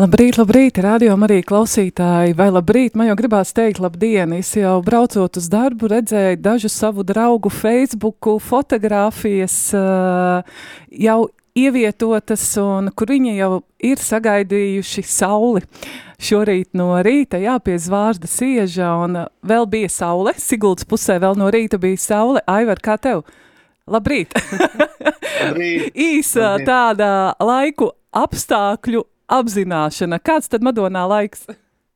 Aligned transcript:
Labrīt, 0.00 0.38
labrīt, 0.40 0.78
radio 0.80 1.12
arī 1.26 1.42
klausītāji, 1.44 2.32
vai 2.32 2.46
labrīt, 2.48 2.94
man 2.96 3.10
jau 3.10 3.16
gribās 3.18 3.50
teikt 3.52 3.82
labdien, 3.84 4.30
es 4.32 4.54
jau 4.56 4.78
braucot 4.80 5.36
uz 5.36 5.48
darbu 5.52 5.90
redzēju 5.92 6.38
dažu 6.40 6.70
savu 6.72 7.04
draugu 7.04 7.50
Facebooku 7.52 8.38
fotogrāfijas 8.40 9.56
jau 11.04 11.18
ievietotas 11.52 12.46
un 12.62 12.88
kur 12.96 13.12
viņi 13.12 13.34
jau 13.42 13.50
ir 13.90 14.00
sagaidījuši 14.00 15.04
sauli. 15.04 15.66
Šorīt 16.16 16.72
no 16.80 16.94
rīta, 17.04 17.36
jā, 17.36 17.58
pie 17.60 17.76
zvārda 17.76 18.30
sieža 18.30 18.94
un 19.04 19.20
vēl 19.44 19.68
bija 19.68 19.92
saule, 19.92 20.32
Siguldas 20.40 20.88
pusē 20.88 21.20
vēl 21.20 21.36
no 21.36 21.52
rīta 21.52 21.76
bija 21.76 22.00
saule. 22.00 22.40
Aivar, 22.48 22.80
kā 22.80 22.96
tev? 22.96 23.26
Labrīt! 23.84 24.32
Labrīt. 24.32 25.92
Īsa 26.08 26.54
Labrīt. 26.54 26.72
tāda 26.72 27.14
laiku 27.36 27.92
apstākļu 28.16 29.04
apzināšana. 29.30 30.20
Kāds 30.24 30.50
tad 30.52 30.66
Madonā 30.66 31.06
laiks? 31.10 31.46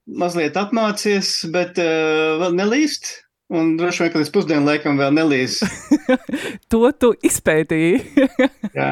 Mazliet 0.04 0.56
apmācies, 0.60 1.36
bet 1.52 1.80
uh, 1.80 2.36
vēl 2.42 2.58
nelīst. 2.60 3.12
Un 3.52 3.74
droši 3.76 4.02
vien, 4.02 4.10
ka 4.10 4.20
līdz 4.22 4.30
pusdienu 4.32 4.64
laikam 4.64 4.96
vēl 4.96 5.12
nelīs. 5.18 5.58
to 6.72 6.88
tu 6.96 7.10
izpētīji. 7.28 8.24
Jā. 8.78 8.88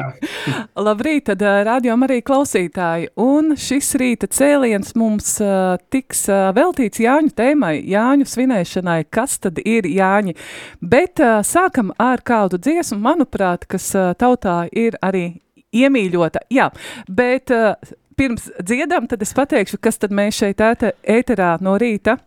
Labrīt, 0.77 1.25
tad 1.31 1.41
ā, 1.41 1.55
rādījām 1.65 2.05
arī 2.05 2.19
klausītāji. 2.25 3.09
Un 3.17 3.55
šis 3.57 3.89
rīta 3.97 4.29
cēliens 4.29 4.93
mums 4.99 5.35
uh, 5.41 5.73
tiks 5.93 6.27
uh, 6.29 6.51
veltīts 6.53 7.01
Jāņu 7.01 7.33
tēmai, 7.33 7.79
Jāņu 7.91 8.29
svinēšanai. 8.29 8.99
Kas 9.09 9.39
tad 9.41 9.57
ir 9.57 9.89
Jāņi? 9.89 10.37
Bet 10.79 11.23
uh, 11.23 11.39
sākam 11.41 11.89
ar 11.97 12.21
kādu 12.21 12.61
dziesmu, 12.61 13.01
manuprāt, 13.01 13.65
kas 13.65 13.89
uh, 13.97 14.13
tautā 14.13 14.67
ir 14.69 15.01
arī 15.01 15.31
iemīļota. 15.73 16.45
Jā, 16.53 16.69
bet 17.09 17.51
uh, 17.57 17.73
pirms 18.17 18.49
dziedam, 18.61 19.07
tad 19.09 19.21
es 19.25 19.33
pateikšu, 19.37 19.79
kas 19.83 19.99
tad 20.01 20.13
mēs 20.15 20.37
šeit 20.41 20.61
ēte, 20.63 20.93
ēterā 21.03 21.55
no 21.63 21.77
rīta 21.81 22.17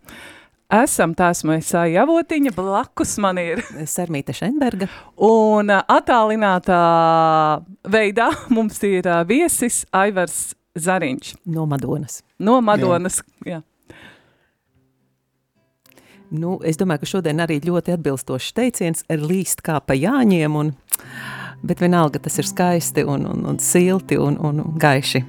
esam. 0.73 1.15
Tā 1.17 1.31
esmu 1.34 1.56
es 1.56 1.70
Javotiņa, 1.70 2.53
blakus 2.56 3.17
man 3.23 3.39
ir. 3.42 3.62
Sarmīta 3.87 4.34
Šenberga. 4.37 4.89
Un 5.23 5.70
attālinātā 5.77 6.81
veidā 7.92 8.31
mums 8.55 8.83
ir 8.87 9.09
viesis 9.29 9.84
Aivars 9.95 10.55
Zariņš 10.77 11.37
No 11.47 11.64
Madonas. 11.67 12.23
no 12.39 12.61
Madonas. 12.61 13.23
Jā. 13.47 13.62
Nu, 16.31 16.59
es 16.67 16.77
domāju, 16.77 17.05
ka 17.05 17.07
šodien 17.07 17.39
arī 17.41 17.61
ļoti 17.62 17.95
atbilstošs 17.95 18.51
teiciens 18.57 19.05
ir 19.09 19.23
līst 19.23 19.62
kā 19.62 19.79
pa 19.81 19.95
jāņiem, 19.95 20.57
un, 20.59 20.73
bet 21.63 21.80
vienalga 21.80 22.19
tas 22.19 22.39
ir 22.42 22.48
skaisti 22.51 23.07
un, 23.07 23.29
un, 23.30 23.46
un 23.46 23.61
silti 23.63 24.19
un, 24.19 24.35
un 24.42 24.64
gaiši. 24.83 25.23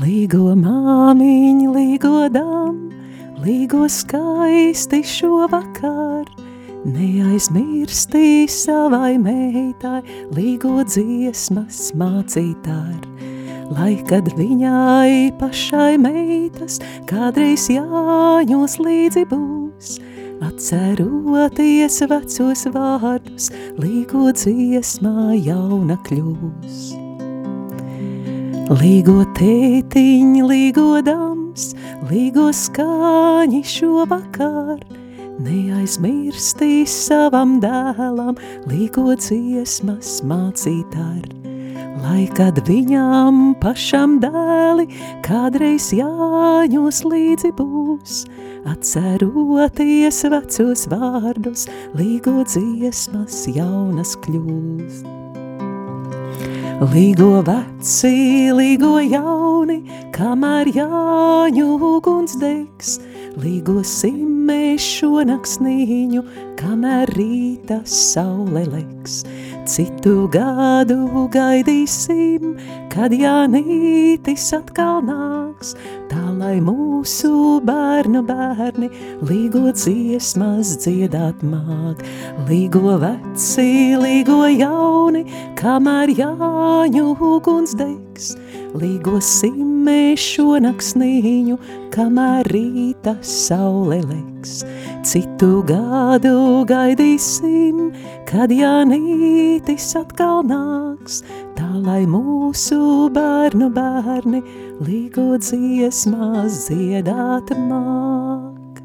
Līgo 0.00 0.54
māmiņi, 0.56 1.66
līgo 1.74 2.22
dam, 2.32 2.76
līgo 3.44 3.84
skaisti 3.84 5.02
šovakar, 5.04 6.24
neaizmirstī 6.88 8.46
savai 8.48 9.18
meitai, 9.20 10.00
līgo 10.32 10.86
dziesmas 10.88 11.90
mācītār. 12.00 12.96
Lai 13.76 13.98
kad 14.08 14.30
viņai 14.38 15.34
pašai 15.42 15.98
meitas 16.00 16.80
kādreiz 17.10 17.68
jāņos 17.68 18.78
līdzi 18.80 19.26
būs, 19.34 19.92
atceroties 20.48 22.00
vecos 22.08 22.64
vārdus, 22.72 23.52
līgo 23.76 24.32
dziesmā 24.32 25.36
jauna 25.36 26.00
kļūs. 26.08 27.09
Līgo 28.70 29.24
tētiņi, 29.34 30.44
līgo 30.46 31.00
dams, 31.02 31.72
līgo 32.06 32.52
skaņi 32.54 33.64
šovakar, 33.66 34.84
neaizmirstīs 35.42 36.94
savam 37.08 37.56
dēlam, 37.64 38.38
līgo 38.70 39.16
dziesmas 39.18 40.20
mācītār. 40.22 41.26
Lai 42.04 42.28
kad 42.38 42.62
viņam 42.70 43.56
pašam 43.58 44.20
dēli 44.22 44.86
kādreiz 45.26 45.90
jāņos 45.90 47.02
līdzi 47.10 47.50
būs, 47.58 48.20
atceroties 48.70 50.22
vecos 50.30 50.86
vārdus, 50.94 51.66
līgo 51.98 52.44
dziesmas 52.46 53.48
jaunas 53.50 54.14
kļūst. 54.22 55.19
Līgo 56.80 57.42
veci, 57.44 58.48
līgo 58.56 58.94
jauni, 59.04 59.82
kamēr 60.16 60.70
jāņu 60.72 61.66
uguns 61.76 62.38
degs, 62.40 62.94
līgo 63.36 63.82
simē 63.84 64.78
šo 64.80 65.20
naksnīņu, 65.28 66.22
kamēr 66.56 67.12
rīta 67.18 67.82
saule 67.84 68.64
legs. 68.64 69.18
Citu 69.68 70.24
gadu 70.32 71.26
gaidīsim, 71.28 72.56
kad 72.88 73.12
Jānītis 73.12 74.48
atkal 74.56 75.04
nāks, 75.04 75.76
tā 76.10 76.22
lai 76.34 76.58
mūsu 76.64 77.60
bērnu 77.66 78.22
bērni 78.26 78.88
līgo 79.28 79.70
dziesmas 79.76 80.74
dziedāt 80.82 81.44
māk. 81.46 82.02
Līgo 82.48 82.96
veci, 83.02 83.96
līgo 84.00 84.42
jauni, 84.50 85.24
kamēr 85.60 86.12
Jāņu 86.18 87.14
uguns 87.30 87.76
degs, 87.78 88.34
līgo 88.78 89.18
simē 89.24 90.14
šo 90.20 90.58
naksnīņu, 90.62 91.56
kamēr 91.94 92.48
rīta 92.52 93.16
saule 93.26 94.00
legs. 94.04 94.60
Citu 95.06 95.62
gadu 95.66 96.62
gaidīsim, 96.68 97.90
kad 98.28 98.52
Jānītis 98.54 99.90
atkal 99.98 100.44
nāks, 100.46 101.22
tā 101.58 101.68
lai 101.80 102.04
mūsu 102.10 103.08
bērnu 103.14 103.72
bērni 103.74 104.44
līgo 104.86 105.34
dziesmās 105.40 106.66
dziedāt 106.68 107.54
māk. 107.66 108.80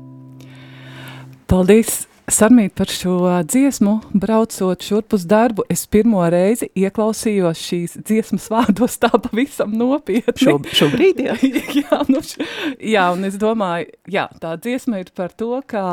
Paldies! 1.52 2.06
Sarmīt 2.25 2.73
par 2.73 2.89
šo 2.89 3.19
dziesmu, 3.45 3.99
braucot 4.17 4.81
šurp 4.81 5.13
uz 5.13 5.27
darbu, 5.29 5.61
es 5.69 5.83
pirmo 5.85 6.23
reizi 6.33 6.71
ieklausījos 6.73 7.59
šīs 7.61 7.93
dziesmas 8.01 8.47
vārdos 8.49 8.95
tā 9.03 9.11
pavisam 9.13 9.75
nopietni. 9.77 10.33
Šob- 10.41 10.65
šobrīd, 10.73 11.21
jā. 11.27 11.35
jā, 11.83 11.99
nu, 12.09 12.23
š- 12.25 12.41
jā, 12.81 13.03
un 13.13 13.27
es 13.29 13.37
domāju, 13.41 13.91
jā, 14.09 14.25
tā 14.41 14.55
dziesma 14.57 15.03
ir 15.03 15.13
par 15.13 15.35
to, 15.37 15.51
kā 15.69 15.85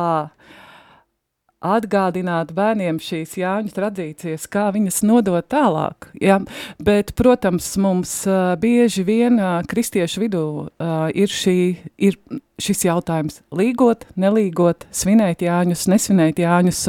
atgādināt 1.62 2.52
bērniem 2.56 2.98
šīs 3.02 3.36
Jāņu 3.40 3.72
tradīcijas, 3.76 4.48
kā 4.50 4.68
viņas 4.74 5.02
nodot 5.06 5.46
tālāk. 5.52 6.10
Ja? 6.20 6.40
Bet, 6.82 7.14
protams, 7.18 7.70
mums 7.80 8.14
uh, 8.28 8.54
bieži 8.60 9.06
vien 9.06 9.38
uh, 9.40 9.60
kristiešu 9.68 10.24
vidū 10.24 10.44
uh, 10.66 11.08
ir, 11.14 11.30
šī, 11.30 11.56
ir 12.02 12.18
šis 12.62 12.86
jautājums– 12.88 13.40
līgot, 13.60 14.06
nelīgot, 14.18 14.88
svinēt 14.94 15.44
Jāņus, 15.46 15.88
nesvinēt 15.92 16.42
Jāņus, 16.42 16.86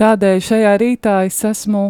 tādēļ 0.00 0.42
šajā 0.50 0.74
rītā 0.82 1.22
es 1.28 1.40
esmu 1.48 1.88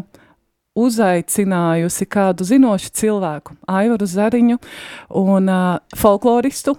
uzaicinājusi 0.76 2.06
kādu 2.12 2.44
zinošu 2.44 2.93
cilvēku, 3.00 3.56
Aivaru 3.70 4.08
Zariņu, 4.11 4.58
un 5.23 5.49
uh, 5.49 5.79
folkloristu, 5.97 6.76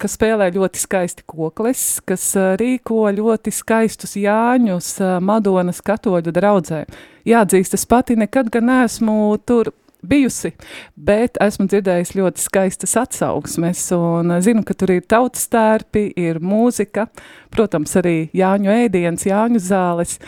kas 0.00 0.16
spēlē 0.18 0.50
ļoti 0.54 0.80
skaisti 0.82 1.24
kokles, 1.28 1.82
kas 2.06 2.28
rīko 2.60 3.06
ļoti 3.16 3.52
skaistus 3.54 4.16
Jāņus 4.20 4.92
Madonas 5.24 5.82
katoļu 5.84 6.34
draudzē. 6.36 6.84
Jāatzīst, 7.26 7.74
es 7.78 7.86
pati 7.88 8.16
nekad 8.18 8.52
gan 8.54 8.68
neesmu 8.70 9.36
tur 9.46 9.72
bijusi, 10.06 10.52
bet 10.94 11.38
esmu 11.42 11.66
dzirdējis 11.70 12.14
ļoti 12.18 12.42
skaistas 12.44 12.96
atsauksmes, 13.00 13.82
un 13.96 14.36
zinu, 14.44 14.64
ka 14.66 14.76
tur 14.78 14.92
ir 14.94 15.06
tautas 15.08 15.48
tērpi, 15.52 16.08
ir 16.20 16.40
mūzika, 16.44 17.08
protams, 17.54 17.96
arī 18.00 18.16
Jāņu 18.36 18.72
ēdiens, 18.74 19.26
Jāņu 19.26 19.62
zāles. 19.62 20.18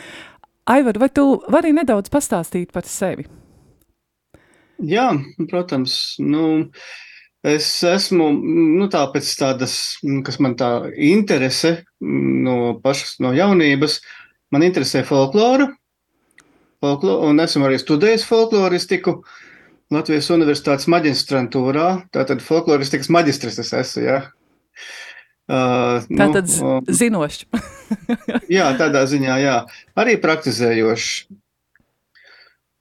Aivar, 0.69 0.99
vai 1.01 1.09
tu 1.15 1.31
vari 1.49 1.73
nedaudz 1.77 2.11
pastāstīt 2.13 2.73
par 2.75 2.89
sevi? 2.89 3.29
Jā, 4.79 5.11
protams. 5.51 6.19
Nu, 6.23 6.69
es 7.47 7.67
esmu 7.87 8.31
nu, 8.35 8.89
tā 8.91 9.05
pēc 9.13 9.29
tādas, 9.39 9.75
kas 10.27 10.39
man 10.43 10.57
tā 10.59 10.71
interese 10.95 11.83
no 12.01 12.79
pašas 12.83 13.19
no 13.23 13.35
jaunības. 13.37 14.01
Man 14.55 14.65
interesē 14.65 15.03
folklora, 15.05 15.69
folklora 16.81 17.29
un 17.29 17.45
esmu 17.45 17.67
arī 17.69 17.77
studējis 17.81 18.25
folkloristiku 18.29 19.19
Latvijas 19.93 20.31
Universitātes 20.33 20.89
maģistrantūrā. 20.89 21.89
Tātad 22.13 22.43
folkloristikas 22.45 23.11
maģistris 23.13 23.61
es 23.61 23.73
esmu, 23.77 24.05
jā. 24.05 24.19
Uh, 25.49 26.05
Tātad 26.13 26.49
nu, 26.61 26.73
zinošs. 26.93 27.47
jā, 28.59 28.67
tādā 28.81 29.05
ziņā, 29.09 29.37
jā. 29.41 29.59
Arī 29.97 30.19
praktizējošs 30.21 31.13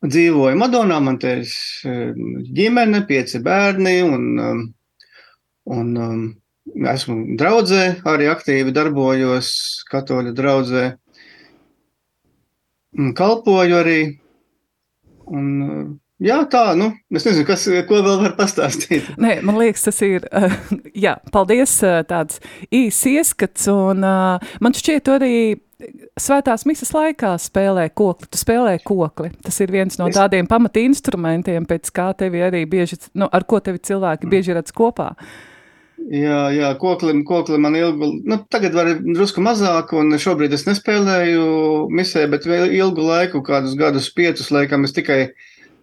dzīvoju 0.05 0.57
Madonā, 0.59 0.99
man 1.01 1.17
te 1.21 1.37
ir 1.39 1.45
um, 1.89 2.41
ģimene, 2.57 3.03
pieci 3.09 3.41
bērni, 3.43 3.95
un, 4.05 4.27
um, 4.41 4.61
un 5.73 5.93
um, 5.97 6.25
esmu 6.93 7.37
draudzē, 7.39 7.83
arī 8.07 8.29
aktīvi 8.31 8.73
darbojos 8.75 9.49
katoļu 9.91 10.33
draudzē. 10.37 10.87
Kalpoju 13.17 13.77
arī. 13.77 13.99
Un, 15.27 15.97
jā, 16.23 16.37
tā, 16.49 16.71
nu, 16.79 16.91
es 17.13 17.25
nezinu, 17.27 17.45
kas, 17.49 17.65
ko 17.89 17.99
vēl 18.05 18.21
var 18.23 18.35
pastāstīt. 18.37 19.09
Nē, 19.23 19.39
man 19.45 19.59
liekas, 19.59 19.87
tas 19.89 20.01
ir, 20.05 20.27
uh, 20.31 20.53
jā, 21.07 21.17
paldies, 21.33 21.79
uh, 21.85 22.01
tāds 22.07 22.41
īs 22.69 23.01
ieskats, 23.11 23.67
un 23.73 24.05
uh, 24.07 24.53
man 24.63 24.77
šķiet 24.77 25.11
arī 25.17 25.37
Svētās 26.17 26.63
misas 26.65 26.89
laikā 26.95 27.35
spēlē 27.37 27.83
kokli, 27.93 28.25
tu 28.33 28.39
spēlē 28.39 28.79
kokli. 28.81 29.29
Tas 29.45 29.59
ir 29.61 29.69
viens 29.73 29.99
no 29.99 30.07
tādiem 30.13 30.47
pamata 30.49 30.81
instrumentiem, 30.81 31.67
pēc 31.69 31.91
kā 31.93 32.07
tevi 32.17 32.41
arī 32.41 32.63
bieži, 32.69 32.97
nu, 33.13 33.27
ar 33.29 33.45
ko 33.45 33.59
tevi 33.61 33.83
cilvēki 33.85 34.29
bieži 34.31 34.55
redz 34.57 34.73
kopā. 34.73 35.11
Jā, 35.97 36.47
jā, 36.53 36.71
koklim, 36.81 37.23
koklim 37.27 37.61
man 37.65 37.75
ilgu, 37.77 38.09
nu, 38.25 38.39
tagad 38.53 38.73
var 38.77 38.89
drusku 39.01 39.41
mazāk, 39.43 39.93
un 39.97 40.17
šobrīd 40.21 40.53
es 40.55 40.65
nespēlēju 40.65 41.45
misē, 41.93 42.25
bet 42.31 42.45
ilgu 42.47 43.05
laiku, 43.05 43.43
kādus 43.45 43.75
gadus, 43.77 44.09
piecus 44.15 44.49
laikam, 44.53 44.85
es 44.87 44.95
tikai, 44.97 45.33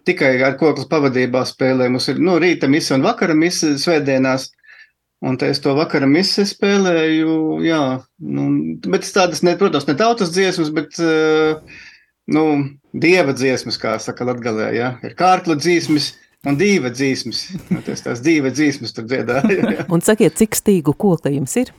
tikai 0.07 0.33
ar 0.43 0.57
koklas 0.59 0.89
pavadībā 0.91 1.45
spēlēju. 1.47 1.95
Mums 1.95 2.09
ir, 2.11 2.19
nu, 2.23 2.35
rīta 2.41 2.67
mise 2.71 2.95
un 2.97 3.05
vakara 3.05 3.35
mise 3.37 3.75
svētdienās. 3.79 4.49
Un 5.23 5.37
es 5.47 5.61
to 5.63 5.71
vakarā 5.77 6.07
misē 6.09 6.43
spēlēju, 6.47 7.35
jā, 7.65 7.81
nu, 8.19 8.49
bet 8.91 9.07
tādas, 9.15 9.41
ne, 9.47 9.55
protams, 9.57 9.87
ne 9.87 9.95
tautas 9.97 10.33
dziesmas, 10.35 10.69
bet, 10.75 10.99
uh, 10.99 11.79
nu, 12.35 12.43
dieva 12.91 13.33
dziesmas, 13.37 13.79
kā 13.81 13.95
saka 14.03 14.27
latgalē, 14.27 14.67
jā, 14.75 14.91
ir 15.07 15.15
kārkla 15.17 15.55
dziesmas 15.57 16.11
un 16.45 16.59
dieva 16.59 16.91
dziesmas. 16.93 17.47
Nu, 17.71 17.81
tas 17.85 18.03
tās 18.05 18.21
dieva 18.25 18.51
dziesmas 18.53 18.93
tur 18.93 19.07
dziedāja. 19.09 19.87
un 19.95 20.03
sakiet, 20.05 20.35
cik 20.37 20.59
stīgu 20.59 20.93
kokli 20.99 21.37
jums 21.39 21.55
ir? 21.63 21.73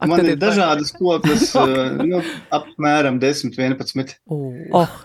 Ak, 0.00 0.08
Man 0.08 0.24
ir, 0.24 0.32
ir 0.32 0.40
dažādas 0.40 0.94
koklas, 0.96 1.50
uh, 1.60 1.92
nu, 2.10 2.24
apmēram 2.56 3.20
10, 3.22 3.52
11. 3.52 4.16
Oh. 4.32 4.50
Oh. 4.80 5.00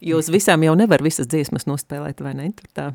Jūs 0.00 0.30
visām 0.32 0.62
jau 0.64 0.72
nevar 0.78 1.02
visas 1.04 1.28
dziesmas 1.28 1.66
nospēlēt, 1.68 2.22
vai 2.24 2.32
ne? 2.38 2.46
Tur 2.56 2.70
tā. 2.72 2.86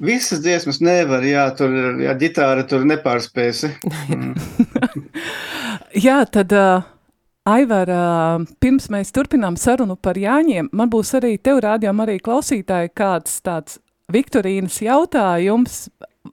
Visas 0.00 0.40
dziesmas 0.44 0.80
nevar, 0.80 1.24
jā, 1.26 1.44
tur 1.56 1.74
jā, 2.00 2.14
ģitāra 2.20 2.64
tur 2.68 2.86
nepārspēsi. 2.88 3.74
Mm. 4.10 4.34
jā, 6.06 6.16
tad 6.32 6.52
uh, 6.56 6.86
Aivar, 7.48 7.90
pirms 8.60 8.88
mēs 8.92 9.12
turpinām 9.14 9.56
sarunu 9.60 9.94
par 9.96 10.18
Jāņiem, 10.18 10.68
man 10.76 10.90
būs 10.92 11.14
arī 11.18 11.36
tev 11.38 11.62
rādījām 11.64 12.02
arī 12.04 12.18
klausītāji 12.20 12.92
kāds 12.96 13.38
tāds 13.46 13.78
Viktorīnas 14.10 14.80
jautājums, 14.82 15.84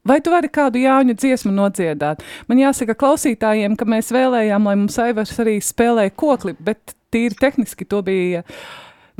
Vai 0.07 0.19
tu 0.19 0.31
vari 0.31 0.49
kādu 0.51 0.79
Jāņu 0.81 1.15
dziesmu 1.15 1.51
nodziedāt? 1.55 2.23
Man 2.47 2.59
jāsaka 2.59 2.95
klausītājiem, 2.99 3.77
ka 3.79 3.87
mēs 3.87 4.11
vēlējām, 4.11 4.67
lai 4.67 4.75
mums 4.79 4.97
Aivars 4.99 5.31
arī 5.39 5.57
spēlē 5.63 6.09
kokli, 6.15 6.53
bet 6.59 6.95
tīri 7.13 7.37
tehniski 7.39 7.87
to 7.87 8.01
bija 8.03 8.43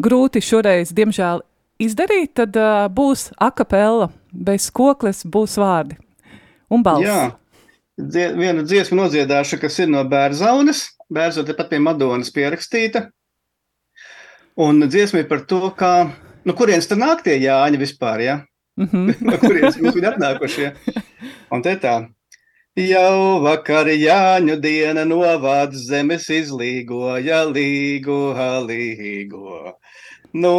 grūti 0.03 0.43
šoreiz, 0.43 0.91
diemžēl, 0.95 1.41
izdarīt, 1.83 2.33
tad 2.39 2.59
uh, 2.59 2.85
būs 2.91 3.29
akapella, 3.39 4.09
bez 4.37 4.69
kokles 4.71 5.25
būs 5.25 5.57
vārdi 5.61 5.97
un 6.69 6.83
balss. 6.85 7.07
Jā, 7.07 7.21
Dzie, 7.97 8.27
viena 8.37 8.61
dziesma 8.61 8.99
nodziedāša, 8.99 9.57
kas 9.57 9.79
ir 9.81 9.87
no 9.89 10.03
Bērzaunes, 10.05 10.83
Bērzaunes 11.09 11.57
pat 11.57 11.71
pie 11.71 11.79
Madonas 11.81 12.29
pierakstīta, 12.35 13.07
un 14.61 14.85
dziesma 14.85 15.23
ir 15.23 15.31
par 15.31 15.41
to, 15.49 15.63
kā, 15.79 16.11
no 16.45 16.53
kurienes 16.59 16.85
tad 16.91 17.01
nāk 17.01 17.23
tie 17.25 17.39
Jāņi 17.41 17.81
vispār, 17.81 18.21
ja? 18.21 18.35
Mm 18.77 18.85
-hmm. 18.91 19.25
no 19.25 19.39
kurienes 19.41 19.79
mums 19.81 19.97
viņi 19.97 20.11
atnākušie. 20.11 20.69
Un 21.51 21.63
te 21.65 21.73
tā. 21.81 21.95
Jau 22.77 23.41
vakar 23.41 23.87
Jāņu 23.89 24.59
diena 24.61 25.01
novāc 25.05 25.73
zemes 25.73 26.29
izlīgoja, 26.29 27.49
līgo, 27.49 28.37
līgo. 28.67 29.73
No 30.33 30.55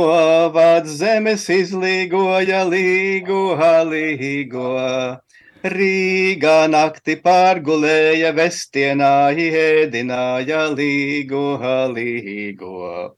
vāc 0.54 0.86
zemes 0.88 1.44
izlīgoja 1.52 2.64
līgu 2.64 3.54
halīgo. 3.60 5.20
Rīgā 5.62 6.70
nakti 6.70 7.16
pārgulēja 7.20 8.32
vestienā, 8.32 9.30
ēdināja 9.36 10.62
līgu 10.72 11.58
halīgo. 11.60 13.12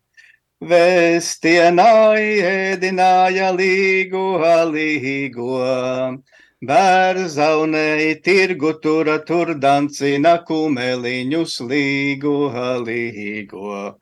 Vestienā 0.61 2.17
ēdināja 2.19 3.53
līgu 3.55 4.25
halīgo. 4.43 6.19
Bērzaunei 6.61 8.21
tirgu 8.25 8.75
tura 8.83 9.19
tur 9.25 9.55
dancina 9.55 10.37
kumeliņus 10.45 11.61
līgu 11.61 12.51
halīgo. 12.53 13.95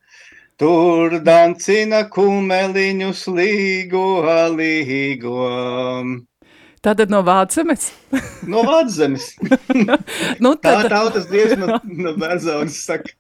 Tur 0.59 1.13
dancina 1.23 2.01
kumeliņus 2.11 3.21
līgo, 3.31 4.07
līgo. 4.57 5.45
Tātad 6.83 7.13
no 7.15 7.21
Vāczemes? 7.23 7.85
no 8.51 8.65
Vāczemes. 8.67 9.29
nu, 10.43 10.57
tad... 10.59 10.89
Tā 10.89 10.91
tautas 10.91 11.29
dziesma 11.31 11.79
no 11.87 12.17
Bērzaunas 12.19 12.81
saka. 12.89 13.15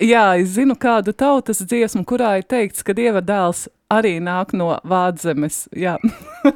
Jā, 0.00 0.24
es 0.40 0.54
zinu 0.56 0.78
kādu 0.80 1.12
tautas 1.12 1.60
dziesmu, 1.60 2.06
kurā 2.08 2.38
ir 2.40 2.48
teikts, 2.48 2.80
ka 2.80 2.96
Dieva 2.96 3.20
dēls 3.20 3.66
arī 3.92 4.16
nāk 4.24 4.56
no 4.56 4.72
Vāczemes. 4.80 5.66
Jā. 5.76 5.98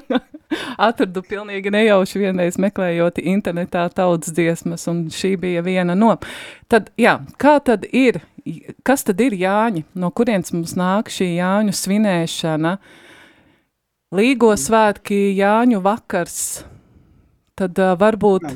Atradu 0.89 1.21
pilnīgi 1.29 1.73
nejauši 1.75 2.21
vienreiz 2.25 2.57
meklējot 2.61 3.21
internetā 3.21 3.91
tautas 3.93 4.33
dziesmas, 4.33 4.89
un 4.89 5.11
šī 5.13 5.37
bija 5.45 5.65
viena 5.69 5.97
no. 5.99 6.15
Tad, 6.73 6.95
jā, 6.97 7.19
kā 7.37 7.59
tad 7.65 7.85
ir, 7.93 8.25
kas 8.85 9.05
tad 9.09 9.21
ir 9.25 9.37
Jāņi? 9.39 9.85
No 9.99 10.11
kurienes 10.15 10.53
mums 10.55 10.75
nāk 10.79 11.11
šī 11.13 11.35
Jāņu 11.39 11.75
svinēšana? 11.77 12.77
Līgo 14.15 14.53
svētki, 14.61 15.33
Jāņu 15.39 15.81
vakars, 15.83 16.37
tad 17.59 17.81
uh, 17.83 17.97
varbūt, 17.99 18.47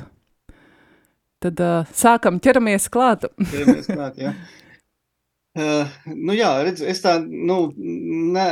tad 1.43 1.65
uh, 1.65 1.91
sākam 1.97 2.39
ķeramies 2.43 2.87
klāt. 2.93 3.27
ķeramies 3.53 3.91
klāt, 3.91 4.21
jā. 4.23 4.37
Uh, 5.59 5.91
nu 6.15 6.37
jā, 6.37 6.53
redz, 6.63 6.85
es 6.87 7.01
tā 7.03 7.17
nu, 7.25 7.73
ne, 7.75 8.47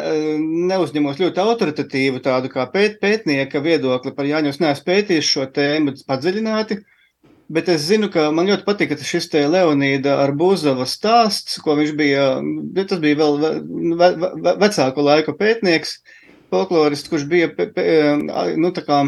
neuzņemos 0.72 1.20
ļoti 1.20 1.42
autoritatīvu 1.44 2.18
tādu 2.24 2.50
kā 2.50 2.64
pēt, 2.72 2.96
pētnieka 3.04 3.62
viedokli 3.62 4.10
par 4.16 4.26
Jāņu. 4.26 4.50
Es 4.50 4.62
neesmu 4.64 4.88
pētījis 4.88 5.30
šo 5.36 5.46
tēmu 5.54 5.94
padziļināti, 6.08 6.80
bet 7.52 7.68
es 7.70 7.86
zinu, 7.86 8.08
ka 8.12 8.30
man 8.34 8.48
ļoti 8.50 8.66
patika 8.66 8.96
šis 8.98 9.28
Leonīda 9.32 10.18
ar 10.22 10.32
Buzava 10.36 10.86
stāsts, 10.86 11.60
ko 11.62 11.76
viņš 11.78 11.92
bija, 11.98 12.24
tas 12.88 13.02
bija 13.02 13.20
vēl 13.20 13.38
ve, 13.42 13.52
ve, 14.16 14.54
vecāku 14.62 15.04
laiku 15.04 15.36
pētnieks, 15.38 16.00
folklorists, 16.50 17.08
kurš 17.10 17.26
bija, 17.30 17.50
pe, 17.54 17.68
pe, 17.74 17.86
nu 18.56 18.72
kā 18.74 19.04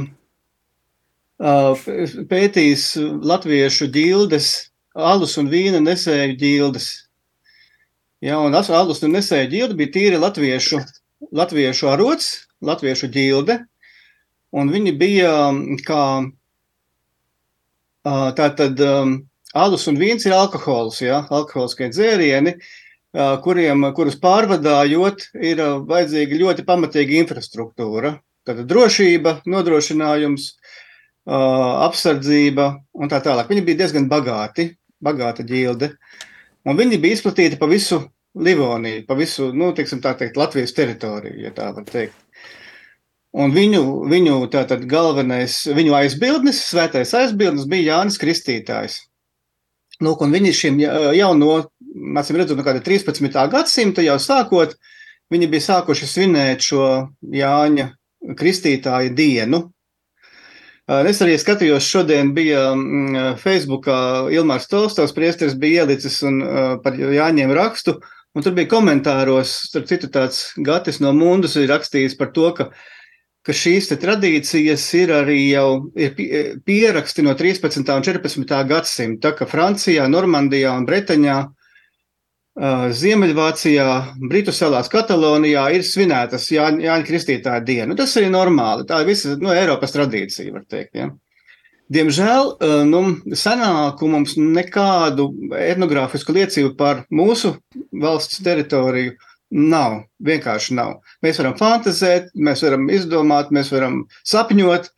pētījis 1.39 2.87
latviešu 3.23 3.91
ģildes, 3.95 4.49
alus 4.95 5.37
un 5.39 5.51
vīna 5.51 5.81
nesēju 5.81 6.39
ģildes. 6.39 6.89
Ja, 8.21 8.41
un 8.43 8.55
alus 8.55 9.03
un 9.03 9.15
nesēja 9.15 9.47
ģilde 9.51 9.79
bija 9.79 9.95
tīri 9.95 10.19
latviešu, 10.19 10.81
latviešu 11.31 11.91
arots, 11.93 12.49
latviešu 12.63 13.07
ģilde, 13.15 13.61
un 14.51 14.71
viņi 14.75 14.97
bija 14.99 15.31
um, 15.53 15.77
kā 18.09 18.35
tātad 18.37 18.81
um, 18.85 19.17
alus 19.55 19.87
un 19.89 19.99
vīns 20.01 20.27
ir 20.27 20.37
alkohols, 20.37 21.01
ja, 21.03 21.23
alkoholiskie 21.31 21.91
dzērieni, 21.93 22.55
kuriem, 23.45 23.87
kurus 23.97 24.19
pārvadājot, 24.21 25.31
ir 25.41 25.63
vajadzīga 25.89 26.41
ļoti 26.43 26.65
pamatīga 26.69 27.17
infrastruktūra. 27.23 28.19
tāda 28.49 28.65
drošība, 28.65 29.43
nodrošinājums, 29.45 30.53
apsardzība 31.29 32.69
un 32.97 33.09
tā 33.09 33.21
tālāk. 33.21 33.49
Viņi 33.49 33.65
bija 33.65 33.83
diezgan 33.83 34.09
bagāti, 34.09 34.71
bagāta 35.05 35.45
ģilde, 35.45 35.91
un 36.65 36.77
viņi 36.77 37.01
bija 37.01 37.19
izplatīti 37.19 37.59
pa 37.61 37.69
visu 37.69 38.07
Livoniju, 38.39 39.03
pa 39.09 39.17
visu, 39.19 39.53
nu, 39.53 39.73
teiksim, 39.75 40.01
tā 40.05 40.13
teikt, 40.15 40.37
Latvijas 40.37 40.73
teritoriju, 40.77 41.41
ja 41.43 41.51
tā 41.51 41.73
var 41.75 41.85
teikt. 41.89 42.15
Un 43.37 43.53
viņu, 43.53 43.83
viņu 44.09 44.39
tātad 44.53 44.87
galvenais, 44.89 45.61
viņu 45.69 45.93
aizbildnis, 45.99 46.63
svētais 46.71 47.13
aizbildnis 47.15 47.69
bija 47.69 47.99
Jānis 47.99 48.17
Kristītājs. 48.21 49.03
Nu, 50.01 50.15
un 50.15 50.33
viņi 50.33 50.55
šim 50.55 50.79
jau 50.81 51.33
no, 51.37 51.55
acīm 52.17 52.39
redzot, 52.39 52.57
no 52.57 52.65
kāda 52.65 52.81
13. 52.85 53.29
gadsimta 53.53 54.05
jau 54.07 54.17
sākot, 54.23 54.77
viņi 55.33 55.49
bija 55.53 55.67
sākuši 55.67 56.09
svinēt 56.09 56.65
šo 56.65 56.85
Jāņa 57.35 57.91
Kristītāja 58.39 59.13
dienu. 59.15 59.67
Es 60.89 61.19
arī 61.21 61.35
skatījos, 61.37 61.85
šodien 61.85 62.31
bija 62.33 62.71
Facebookā 63.43 63.99
Ilmārs 64.33 64.71
Tolstovs 64.71 65.13
priesteris 65.13 65.59
bija 65.59 65.85
ielicis 65.85 66.23
un 66.25 66.41
par 66.81 66.97
Jāņiem 66.97 67.53
rakstu, 67.59 67.99
un 68.33 68.47
tur 68.47 68.55
bija 68.57 68.71
komentāros, 68.73 69.53
starp 69.69 69.91
citu 69.91 70.09
tāds 70.15 70.47
Gatis 70.57 71.03
no 71.05 71.13
Mundus 71.13 71.59
ir 71.61 71.69
rakstījis 71.69 72.17
par 72.17 72.33
to, 72.33 72.49
ka 72.57 72.71
ka 73.49 73.55
šīs 73.57 73.87
tradīcijas 73.97 74.83
ir 74.99 75.11
arī 75.17 75.39
jau 75.49 75.69
ir 75.97 76.13
pieraksti 76.69 77.23
no 77.25 77.33
13. 77.33 77.81
un 77.81 78.05
14. 78.05 78.59
gadsimta, 78.69 79.33
ka 79.33 79.49
Francijā, 79.49 80.05
Normandijā 80.13 80.75
un 80.77 80.85
Bretaņā, 80.89 81.37
Ziemeļvācijā, 82.99 83.87
Britu 84.29 84.53
salās, 84.53 84.91
Katalonijā 84.93 85.63
ir 85.77 85.87
svinētas 85.87 86.51
Jāņa, 86.53 86.83
Jāņa 86.89 87.07
Kristītāja 87.07 87.63
diena. 87.65 87.87
Nu, 87.93 87.97
tas 87.97 88.17
ir 88.19 88.27
normāli, 88.35 88.85
tā 88.89 89.01
ir 89.01 89.09
visa 89.13 89.37
no 89.41 89.55
Eiropas 89.55 89.95
tradīcija, 89.95 90.53
var 90.53 90.67
teikt. 90.69 90.99
Ja? 90.99 91.09
Diemžēl 91.89 92.51
nu, 92.91 93.03
senāku 93.33 94.11
mums 94.13 94.35
nekādu 94.37 95.31
etnogrāfisku 95.57 96.35
liecību 96.37 96.75
par 96.77 97.07
mūsu 97.09 97.55
valsts 97.97 98.43
teritoriju 98.45 99.15
Nav, 99.49 100.03
vienkārši 100.21 100.75
nav. 100.77 100.99
Mēs 101.25 101.39
varam 101.41 101.55
fantazēt, 101.57 102.29
mēs 102.37 102.63
varam 102.67 102.89
izdomāt, 102.93 103.53
mēs 103.55 103.71
varam 103.73 104.03
sapņot, 104.29 104.91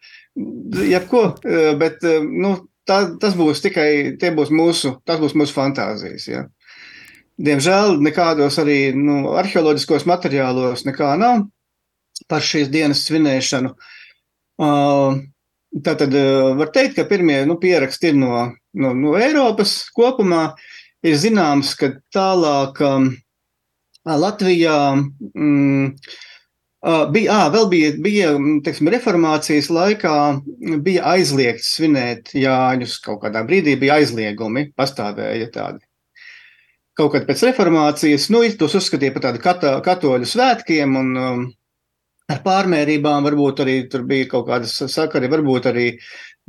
jebko, 0.90 1.22
eh, 1.44 1.70
bet 1.78 2.02
eh, 2.02 2.18
nu, 2.24 2.56
tā, 2.88 3.04
tas 3.22 3.36
būs 3.38 3.62
tikai 3.62 4.16
būs 4.18 4.50
mūsu, 4.50 4.96
tas 5.06 5.22
būs 5.22 5.36
mūsu 5.38 5.54
fantāzijas. 5.54 6.26
Ja. 6.26 6.44
Diemžēl 7.40 8.00
nekādos 8.02 8.58
arī 8.60 8.92
nu, 8.96 9.30
arheoloģiskos 9.38 10.04
materiālos 10.10 10.84
nekā 10.84 11.14
nav 11.20 11.46
par 12.28 12.42
šīs 12.44 12.68
dienas 12.68 13.06
svinēšanu. 13.06 13.70
Uh, 14.60 15.22
Tātad 15.70 16.10
var 16.58 16.72
teikt, 16.74 16.96
ka 16.96 17.04
pirmie 17.06 17.44
nu, 17.46 17.54
pieraksti 17.62 18.10
ir 18.10 18.16
no, 18.18 18.40
no, 18.74 18.90
no 18.90 19.14
Eiropas 19.14 19.84
kopumā. 19.94 20.56
Ir 21.06 21.14
zināms, 21.16 21.76
ka 21.78 21.92
tālāk 22.12 22.80
um, 22.84 23.06
Latvijā 24.08 24.76
mm, 24.96 25.90
bija, 27.12 27.36
à, 27.36 27.50
vēl 27.52 27.68
bija, 27.68 27.92
bija 28.00 28.32
teiksim, 28.64 28.88
reformācijas 28.94 29.68
laikā, 29.72 30.16
bija 30.80 31.04
aizliegts 31.12 31.74
svinēt 31.76 32.32
Jāņus. 32.34 32.98
Kaut 33.04 33.22
kādā 33.24 33.44
brīdī 33.44 33.76
bija 33.80 34.00
aizliegumi, 34.00 34.70
pastāvēja 34.76 35.50
tādi. 35.52 35.84
Kaut 36.96 37.14
kad 37.14 37.24
pēc 37.28 37.44
reformācijas, 37.48 38.28
nu, 38.32 38.42
tos 38.58 38.74
uzskatīja 38.76 39.14
par 39.14 39.28
tādu 39.28 39.40
kata, 39.40 39.76
katoļu 39.84 40.26
svētkiem, 40.28 40.96
un 41.00 41.12
um, 41.16 41.44
ar 42.30 42.42
pārmērībām 42.44 43.24
varbūt 43.28 43.62
arī 43.64 43.76
tur 43.92 44.04
bija 44.08 44.28
kaut 44.32 44.48
kādas 44.48 44.74
sakari, 44.92 45.30
varbūt 45.30 45.68
arī 45.70 45.86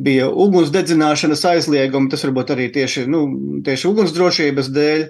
bija 0.01 0.27
ugunsdedzināšanas 0.29 1.43
aizliegumi, 1.51 2.09
tas 2.11 2.25
varbūt 2.25 2.55
arī 2.55 2.67
tieši, 2.73 3.05
nu, 3.11 3.25
tieši 3.65 3.89
ugunsdrošības 3.91 4.71
dēļ. 4.75 5.05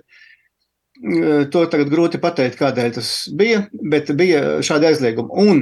Uh, 1.02 1.46
To 1.50 1.64
tagad 1.66 1.90
grūti 1.90 2.20
pateikt, 2.22 2.60
kādēļ 2.60 2.92
tas 3.00 3.08
bija, 3.34 3.64
bet 3.90 4.12
bija 4.14 4.60
šādi 4.62 4.86
aizliegumi. 4.92 5.34
Un 5.34 5.62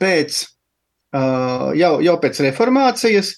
pēc, 0.00 0.38
jau, 1.78 1.90
jau 2.02 2.14
pēc 2.22 2.40
reformācijas 2.48 3.36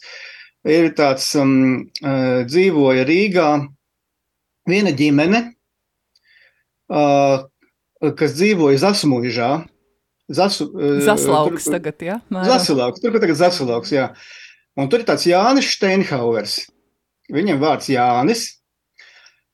ir 0.73 0.89
tāds 0.97 1.27
um, 1.37 1.91
dzīvoja 2.01 3.05
Rīgā 3.05 3.49
viena 4.73 4.95
ģimene, 4.97 5.43
kas 6.89 8.37
dzīvoja 8.39 8.81
Zasmuižā. 8.87 9.51
Zasu, 10.33 10.71
Zaslauks 11.05 11.67
tur, 11.67 11.77
tagad, 11.77 12.01
jā? 12.01 12.17
Ja? 12.25 12.47
Zaslauks, 12.55 13.03
tur, 13.03 13.13
kur 13.13 13.21
tagad 13.21 13.37
Zaslauks, 13.37 13.93
jā. 13.93 14.09
Un 14.81 14.89
tur 14.89 15.03
ir 15.03 15.09
tāds 15.11 15.29
Jānis 15.29 15.75
Steinhauers. 15.75 16.63
Viņam 17.33 17.61
vārds 17.61 17.91
Jānis, 17.93 18.47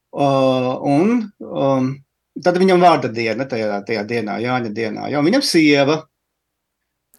Uh, 0.08 0.72
un 0.88 1.10
um, 1.44 1.88
tad 2.44 2.58
viņam 2.60 2.80
vārda 2.80 3.10
diena 3.12 3.44
tajā, 3.48 3.82
tajā 3.86 4.04
dienā, 4.08 4.38
Jāņa 4.40 4.72
dienā. 4.74 5.08
Jo 5.12 5.22
viņam 5.26 5.44
sieva. 5.44 6.00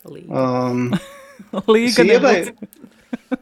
Um, 0.10 0.90
Līga 1.74 2.06
sievai, 2.06 2.36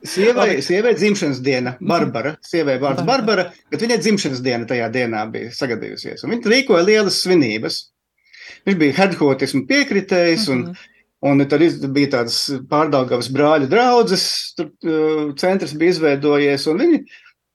sievai, 0.04 0.50
sievai 0.66 0.94
dzimšanas 0.98 1.40
diena, 1.46 1.76
Barbara. 1.80 2.36
Sievai 2.46 2.78
vārds 2.82 3.06
Barbara, 3.08 3.50
bet 3.72 3.84
viņai 3.84 4.00
dzimšanas 4.04 4.44
diena 4.44 4.68
tajā 4.70 4.90
dienā 4.94 5.24
bija 5.32 5.54
sagadījusies. 5.56 6.26
Un 6.26 6.36
viņa 6.36 6.54
rīkoja 6.54 6.86
lielas 6.88 7.22
svinības. 7.24 7.82
Viņš 8.68 8.78
bija 8.80 8.96
hedhotismu 8.98 9.64
piekritējis, 9.70 10.48
un, 10.52 10.64
mm 10.66 10.74
-hmm. 10.74 11.30
un 11.30 11.48
tad 11.48 11.92
bija 11.96 12.14
tādas 12.18 12.40
pārdaugavas 12.70 13.30
brāļu 13.32 13.70
draudzes, 13.72 14.26
tur 14.58 14.72
uh, 14.84 15.36
centrs 15.40 15.76
bija 15.78 15.96
izveidojies, 15.96 16.68
un 16.68 16.84
viņi 16.84 17.02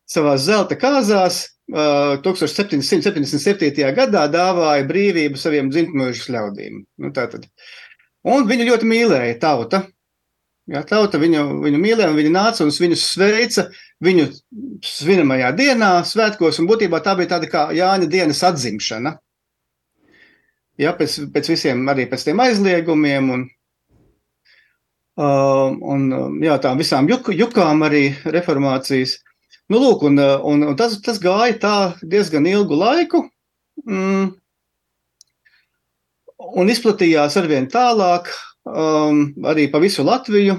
savās 0.08 0.46
zelta 0.48 0.76
kāzās 0.76 1.42
1777. 1.72 3.94
gadā 3.96 4.26
dāvāja 4.28 4.84
brīvību 4.88 5.36
saviem 5.40 5.70
dzimtmožas 5.72 6.28
ļaudīm. 6.32 6.74
Nu, 7.00 7.08
tātad. 7.16 7.42
un 8.28 8.44
viņu 8.48 8.64
ļoti 8.68 8.84
mīlēja 8.88 9.36
tauta. 9.40 9.78
Jā, 10.70 10.80
tauta 10.86 11.18
viņu, 11.18 11.42
viņu 11.64 11.78
mīlēja, 11.82 12.10
un 12.12 12.18
viņi 12.20 12.32
nāca 12.36 12.62
un 12.62 12.70
viņus 12.70 13.02
sveica 13.16 13.62
viņu 14.02 14.24
svinamajā 14.86 15.50
dienā, 15.58 15.90
svētkos, 16.06 16.60
būtībā 16.68 16.98
tā 17.02 17.12
bija 17.18 17.32
tāda 17.34 17.46
kā 17.50 17.62
Jāņa 17.74 18.06
dienas 18.10 18.42
atzimšana. 18.46 19.16
Jā, 20.80 20.94
pēc, 20.96 21.18
pēc 21.34 21.50
visiem 21.52 21.82
arī 21.90 22.06
pēc 22.10 22.28
tiem 22.28 22.40
aizliegumiem 22.42 23.28
un, 23.34 23.42
uh, 25.20 25.68
un 25.94 26.06
jā, 26.42 26.56
tām 26.62 26.80
visām 26.80 27.10
juk, 27.10 27.32
jukām 27.36 27.84
arī 27.88 28.06
reformācijas. 28.24 29.18
Nu, 29.72 29.78
lūk, 29.80 30.02
un, 30.04 30.18
eh, 30.20 30.38
un, 30.44 30.66
un 30.68 30.76
tas, 30.76 30.98
tas 31.00 31.20
gāja 31.22 31.56
tā 31.62 31.76
diezgan 32.04 32.44
ilgu 32.50 32.76
laiku. 32.76 33.22
Mm, 33.88 34.32
un 36.60 36.72
izplatījās 36.72 37.38
arvien 37.40 37.68
tālāk, 37.72 38.28
um, 38.68 39.22
arī 39.48 39.70
pa 39.72 39.80
visu 39.80 40.04
Latviju, 40.04 40.58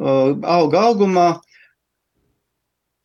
uh, 0.00 0.30
auga 0.56 0.86
augumā. 0.88 1.26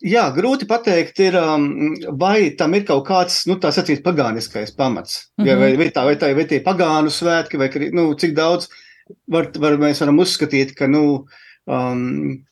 Jā, 0.02 0.24
grūti 0.34 0.66
pateikt, 0.70 1.20
ir, 1.22 1.36
um, 1.38 1.92
vai 2.18 2.54
tam 2.58 2.72
ir 2.74 2.86
kaut 2.88 3.04
kāds, 3.06 3.42
nu, 3.50 3.58
tā 3.60 3.70
sacīt, 3.74 4.00
pagāniskais 4.06 4.72
pamats. 4.78 5.28
Mm 5.36 5.44
-hmm. 5.44 5.48
ja, 5.50 5.58
vai, 5.60 5.76
vai, 5.76 5.90
tā, 5.90 6.06
vai, 6.08 6.16
tā, 6.16 6.32
vai 6.34 6.46
tie 6.48 6.62
pagānu 6.64 7.12
svētki, 7.12 7.60
vai 7.60 7.68
nu, 7.92 8.14
cik 8.14 8.34
daudz 8.34 8.70
var, 9.28 9.52
var, 9.58 9.76
mēs 9.76 10.00
varam 10.00 10.18
uzskatīt, 10.18 10.74
ka, 10.74 10.86
nu, 10.86 11.26
um, 11.66 12.42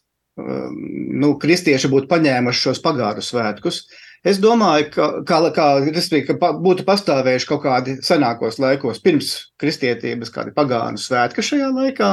nu, 1.23 1.35
kristieši 1.41 1.91
būtu 1.91 2.09
paņēmuši 2.11 2.65
šos 2.67 2.81
pagāru 2.85 3.25
svētkus. 3.25 3.85
Es 4.27 4.37
domāju, 4.41 4.91
ka, 4.93 5.07
kā, 5.25 5.39
kā, 5.57 5.69
ka 6.29 6.51
būtu 6.61 6.85
pastāvējuši 6.85 7.49
kaut 7.49 7.63
kādi 7.65 7.97
senākos 8.05 8.61
laikos, 8.61 9.01
pirms 9.01 9.33
kristietības, 9.61 10.33
kādi 10.35 10.53
pagānu 10.57 11.01
svētki 11.01 11.45
šajā 11.45 11.71
laikā. 11.73 12.11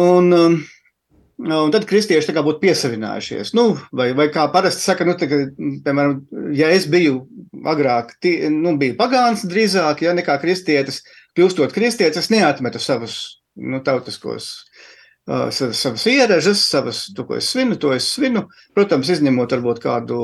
Un, 0.00 0.32
um, 0.34 0.56
un 1.46 1.74
tad 1.74 1.86
kristieši 1.90 2.34
būtu 2.34 2.62
piesavinājušies. 2.62 3.54
Nu, 3.54 3.76
vai, 3.94 4.10
vai 4.18 4.26
kā 4.34 4.48
parasti 4.50 4.82
saka, 4.82 5.06
nu, 5.06 5.14
tā, 5.18 5.30
piemēram, 5.30 6.18
ja 6.58 6.72
es 6.74 6.88
biju 6.90 7.24
agrāk, 7.70 8.16
tī, 8.22 8.36
nu, 8.50 8.74
biju 8.80 8.98
pagāns 8.98 9.46
drīzāk, 9.46 10.02
ja 10.06 10.16
nekā 10.18 10.40
kristietis, 10.42 11.04
kļūstot 11.38 11.74
kristietis, 11.74 12.24
es 12.24 12.34
neatmetu 12.34 12.82
savus 12.82 13.20
nu, 13.54 13.78
tautiskos 13.86 14.56
savas 15.30 16.06
ieražas, 16.10 16.64
savas, 16.66 17.04
to, 17.14 17.24
ko 17.28 17.36
es 17.38 17.50
svinu, 17.52 17.78
to 17.78 17.92
es 17.94 18.08
svinu. 18.14 18.46
Protams, 18.74 19.10
izņemot 19.14 19.52
varbūt 19.54 19.80
kādu, 19.84 20.18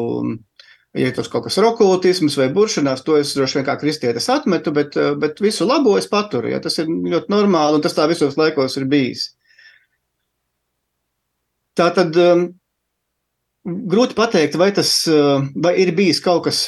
ja 0.99 1.13
tas 1.15 1.31
kaut 1.31 1.47
kas 1.47 1.59
ir 1.61 1.69
okultisms 1.69 2.39
vai 2.41 2.49
buršanās, 2.55 3.05
to 3.07 3.19
es 3.21 3.35
droši 3.37 3.61
vien 3.61 3.67
kā 3.69 3.77
kristietis 3.81 4.29
atmetu, 4.33 4.73
bet, 4.75 4.99
bet 5.23 5.43
visu 5.45 5.69
labo 5.69 5.97
es 6.01 6.09
paturu. 6.11 6.51
Ja, 6.51 6.61
tas 6.65 6.79
ir 6.83 6.91
ļoti 6.91 7.33
normāli 7.33 7.79
un 7.79 7.85
tas 7.85 7.95
tā 7.97 8.09
visos 8.11 8.39
laikos 8.41 8.79
ir 8.81 8.89
bijis. 8.91 9.29
Tā 11.77 11.91
tad 11.93 12.17
um, 12.17 12.49
grūti 13.67 14.17
pateikt, 14.17 14.57
vai 14.57 14.73
tas 14.73 14.91
vai 15.55 15.77
ir 15.83 15.93
bijis 15.97 16.23
kaut 16.25 16.47
kas 16.49 16.65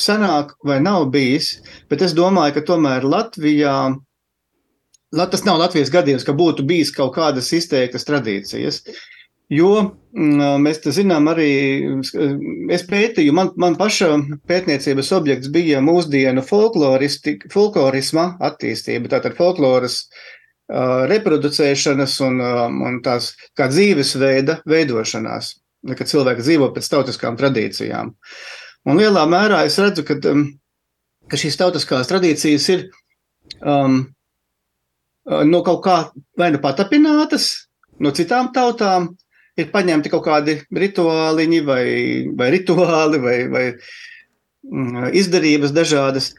senāk 0.00 0.54
vai 0.66 0.80
nav 0.82 1.08
bijis, 1.14 1.60
bet 1.90 2.02
es 2.02 2.14
domāju, 2.16 2.56
ka 2.56 2.66
tomēr 2.72 3.06
Latvijā 3.06 3.74
la- 3.90 3.98
tas 5.30 5.42
nav 5.46 5.58
Latvijas 5.58 5.90
gadījums, 5.90 6.26
ka 6.26 6.34
būtu 6.36 6.64
bijis 6.66 6.92
kaut 6.94 7.14
kādas 7.16 7.50
izteiktas 7.56 8.06
tradīcijas. 8.06 8.84
Jo 9.50 9.70
mm, 10.14 10.62
mēs 10.62 10.78
zinām 10.94 11.26
arī, 11.32 11.50
es 12.70 12.84
pētīju, 12.86 13.32
man, 13.34 13.50
man 13.58 13.74
paša 13.78 14.12
pētniecības 14.46 15.10
objekts 15.16 15.50
bija 15.50 15.80
mūsdienu 15.82 16.44
folklorisma 16.46 18.26
attīstība, 18.46 19.10
tātad 19.10 19.34
folkloras 19.38 20.04
uh, 20.04 21.02
reproducēšanas 21.10 22.14
un, 22.28 22.38
um, 22.46 22.78
un 22.86 23.00
tās 23.02 23.32
kā 23.58 23.66
dzīvesveida 23.72 24.60
veidošanās, 24.70 25.50
kad 25.98 26.12
cilvēki 26.12 26.46
dzīvo 26.46 26.70
pēc 26.76 26.92
tautiskām 26.94 27.40
tradīcijām. 27.40 28.14
Un 28.86 29.02
lielā 29.02 29.26
mērā 29.26 29.64
es 29.66 29.82
redzu, 29.82 30.06
ka, 30.06 30.20
um, 30.30 30.46
ka 31.26 31.42
šīs 31.42 31.58
tautiskās 31.58 32.06
tradīcijas 32.12 32.70
ir 32.76 32.86
um, 33.58 34.04
no 35.46 35.62
kaut 35.66 35.82
kā 35.84 35.96
vai 36.38 36.50
nu 36.54 36.60
patapinātas, 36.62 37.50
no 38.02 38.12
citām 38.16 38.50
tautām, 38.54 39.12
ir 39.60 39.70
paņemti 39.72 40.12
kaut 40.12 40.24
kādi 40.26 40.56
rituāliņi 40.74 41.64
vai, 41.66 41.84
vai 42.36 42.50
rituāli 42.54 43.20
vai, 43.22 43.36
vai 43.52 43.64
mm, 43.72 45.10
izdarības 45.20 45.74
dažādas, 45.76 46.32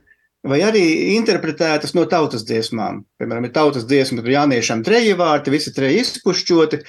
vai 0.48 0.62
arī 0.65 0.83
interpretētas 1.17 1.93
no 1.98 2.07
tautas 2.10 2.45
dziesmām. 2.48 3.03
Piemēram, 3.21 3.48
ir 3.48 3.55
tautas 3.55 3.86
dziesma, 3.89 4.24
tur 4.24 4.33
jāniešam 4.33 4.83
treji 4.86 5.17
vārti, 5.19 5.53
visi 5.53 5.74
treji 5.75 6.01
izpušķoti, 6.05 6.81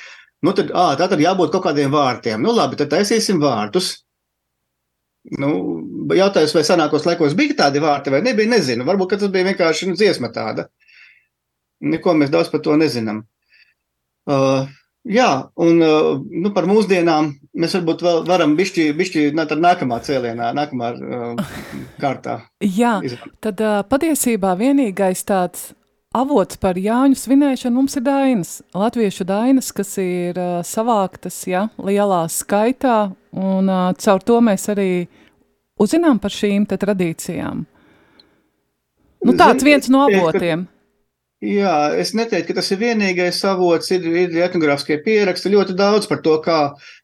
nu 0.47 0.55
tad, 0.57 0.73
ā, 0.73 0.93
tā 1.01 1.11
tad 1.13 1.21
jābūt 1.23 1.53
kaut 1.55 1.69
kādiem 1.69 1.93
vārtiem. 1.93 2.41
Nu 2.43 2.55
labi, 2.57 2.81
tad 2.81 2.95
taisīsim 2.95 3.43
vārtus. 3.43 3.99
Nu, 5.39 5.53
jautājums, 6.17 6.55
vai 6.57 6.65
senākos 6.67 7.05
laikos 7.07 7.37
bija 7.39 7.55
tādi 7.61 7.83
vārti 7.83 8.11
vai 8.11 8.25
nebija, 8.25 8.51
nezinu. 8.57 8.87
Varbūt, 8.89 9.13
ka 9.13 9.21
tas 9.21 9.31
bija 9.31 9.53
vienkārši 9.53 9.93
nu, 9.93 9.99
dziesma 9.99 10.33
tāda. 10.35 10.67
Neko 11.83 12.15
mēs 12.15 12.31
daudz 12.31 12.51
par 12.53 12.63
to 12.63 12.77
nezinām. 12.79 13.25
Uh, 14.31 14.69
jā, 15.03 15.29
un 15.59 15.83
uh, 15.83 16.15
nu, 16.23 16.53
par 16.55 16.69
mūsdienām 16.71 17.33
mēs 17.59 17.75
varbūt 17.79 18.05
vēl 18.07 18.21
varam 18.29 18.55
bišķi, 18.59 18.89
bišķi 18.99 19.25
nā, 19.35 19.49
nākamā 19.51 19.99
cēlienā, 20.07 20.53
nākamā 20.55 20.91
uh, 20.95 21.55
kārtā. 22.03 22.39
Jā, 22.81 23.01
izrunāt. 23.03 23.35
tad 23.43 23.63
uh, 23.65 23.81
patiesībā 23.91 24.55
vienīgais 24.61 25.25
tāds 25.27 25.73
avots 26.15 26.61
par 26.61 26.79
Jāņu 26.79 27.19
svinēšanu 27.19 27.81
mums 27.81 27.97
ir 27.99 28.07
dainas. 28.07 28.55
Latviešu 28.77 29.27
dainas, 29.27 29.73
kas 29.75 29.97
ir 29.99 30.39
uh, 30.39 30.61
savāktas 30.67 31.41
ja, 31.51 31.67
lielā 31.83 32.23
skaitā, 32.31 33.11
un 33.35 33.73
uh, 33.73 33.91
caur 33.99 34.23
to 34.23 34.39
mēs 34.45 34.69
arī 34.71 34.91
uzzinām 35.83 36.23
par 36.23 36.31
šīm 36.31 36.69
tradīcijām. 36.71 37.67
Nu, 39.23 39.35
tāds 39.39 39.63
viens 39.67 39.89
no 39.91 40.03
avotiem. 40.07 40.67
Jā, 41.43 41.75
es 41.99 42.13
neteiktu, 42.15 42.53
ka 42.53 42.61
tas 42.61 42.69
ir 42.71 42.79
vienīgais 42.79 43.41
avots. 43.51 43.89
Ir, 43.91 44.05
ir 44.07 44.37
etnogrāfiskie 44.47 45.01
pieraksti 45.03 45.51
ļoti 45.51 45.75
daudz 45.75 46.07
par 46.07 46.21
to, 46.23 46.37
kā 46.45 46.59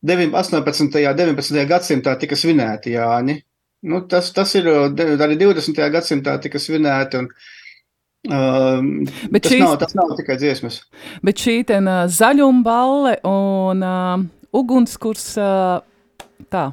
9, 0.07 0.31
18. 0.39 0.85
un 0.87 0.93
19. 1.19 1.65
gadsimtā 1.67 2.15
tika 2.23 2.39
svinēti 2.39 2.93
Jāņi. 2.95 3.35
Nu, 3.91 4.01
tas, 4.11 4.31
tas 4.35 4.55
ir 4.59 4.67
arī 4.71 5.35
20. 5.43 5.83
gadsimtā 5.95 6.37
tika 6.43 6.59
svinēti. 6.63 7.19
Un, 7.25 7.29
um, 8.31 8.91
Bet 9.31 9.43
tas, 9.45 9.53
šīs- 9.53 9.65
nav, 9.65 9.77
tas 9.83 9.95
nav 9.99 10.15
tikai 10.19 10.37
dziesmas. 10.39 10.81
Bet 11.23 11.43
šī 11.43 11.57
te 11.67 11.79
uh, 11.83 12.05
zaļumballe 12.07 13.17
un 13.27 13.83
uh, 13.87 14.23
ugunskurs, 14.55 15.33
uh, 15.43 15.81
tā, 16.51 16.69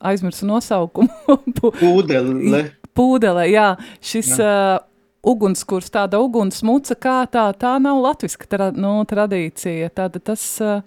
aizmirsu 0.00 0.46
nosaukumu, 0.46 1.10
Pūdele. 1.80 2.64
pūdele, 2.96 3.48
jā, 3.50 3.72
šis 4.02 4.30
uh, 4.38 4.78
ugunskurs, 5.26 5.90
tāda 5.92 6.20
ugunsmuca, 6.22 6.96
kā 6.96 7.18
tā, 7.30 7.50
tā 7.58 7.74
nav 7.82 8.00
latviska 8.04 8.48
tra, 8.50 8.70
nu, 8.72 8.98
tradīcija. 9.08 9.90
Tāda 9.96 10.22
tas, 10.30 10.46
uh, 10.64 10.80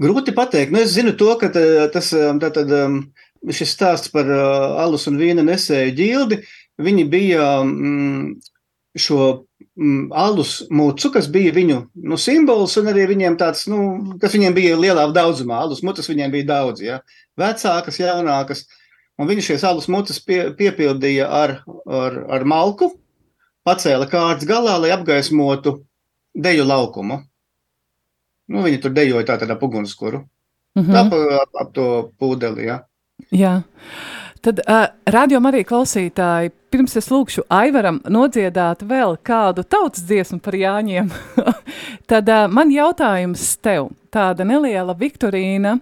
Grūti 0.00 0.32
pateikt. 0.32 0.72
Nu, 0.72 0.80
es 0.80 0.94
zinu 0.94 1.12
to, 1.18 1.28
ka 1.36 1.50
tā, 1.52 1.62
tas 1.92 2.08
um, 2.16 2.38
tātad, 2.40 2.70
um, 2.72 3.00
šis 3.52 3.74
stāsts 3.76 4.12
par 4.12 4.28
uh, 4.32 4.78
alus 4.80 5.04
un 5.10 5.18
vīna 5.20 5.44
nesēju 5.44 5.92
ģildi, 5.98 6.38
viņi 6.80 7.04
bija 7.12 7.48
mm, 7.66 8.30
šo 8.96 9.18
mm, 9.76 10.06
alus 10.16 10.54
mucu, 10.72 11.10
kas 11.12 11.28
bija 11.32 11.52
viņu 11.52 11.82
nu, 12.00 12.16
simbols, 12.16 12.78
un 12.80 12.88
arī 12.94 13.04
viņiem 13.12 13.36
tāds, 13.40 13.66
nu, 13.68 14.16
kas 14.22 14.38
viņiem 14.38 14.56
bija 14.56 14.80
lielā 14.80 15.04
daudzumā. 15.12 15.60
Alus 15.66 15.84
mucas 15.84 16.08
viņiem 16.08 16.32
bija 16.32 16.48
daudz, 16.54 16.84
ja? 16.86 17.02
vecākas, 17.40 18.00
jaunākas, 18.00 18.64
un 19.20 19.28
viņi 19.28 19.50
šīs 19.50 19.68
alus 19.68 19.88
mucas 19.92 20.20
pie, 20.24 20.46
piepildīja 20.56 21.28
ar, 21.28 21.58
ar, 21.84 22.18
ar 22.40 22.48
malku, 22.48 22.94
pacēla 23.66 24.08
kārtas 24.10 24.48
galā, 24.48 24.76
lai 24.80 24.92
apgaismotu 24.94 25.80
deju 26.34 26.66
laukumu. 26.66 27.20
Nu, 28.50 28.64
viņi 28.66 28.80
tur 28.82 28.94
dejoja 28.94 29.26
tātad 29.32 29.50
ap 29.52 29.62
ugunskura. 29.62 30.24
mm 30.78 30.90
Tā 30.90 31.04
ap, 31.04 31.14
ap, 31.14 31.60
ap 31.62 31.74
to 31.74 31.86
pūdeli, 32.18 32.66
jā. 32.66 32.80
Jā. 33.34 33.60
Tad, 34.40 34.62
uh, 34.64 34.86
rādījumā 35.04 35.50
arī 35.52 35.60
klausītāji, 35.68 36.52
pirms 36.72 36.96
es 36.96 37.10
lūkšu 37.12 37.44
Aivaram 37.52 37.98
nodziedāt 38.08 38.86
vēl 38.88 39.18
kādu 39.20 39.66
tautas 39.68 40.06
dziesmu 40.08 40.40
par 40.40 40.56
Jāņiem, 40.56 41.10
tad 42.10 42.30
uh, 42.32 42.46
man 42.48 42.72
jautājums 42.72 43.44
tev, 43.60 43.90
tāda 44.08 44.46
neliela 44.48 44.96
Viktorīna, 44.96 45.76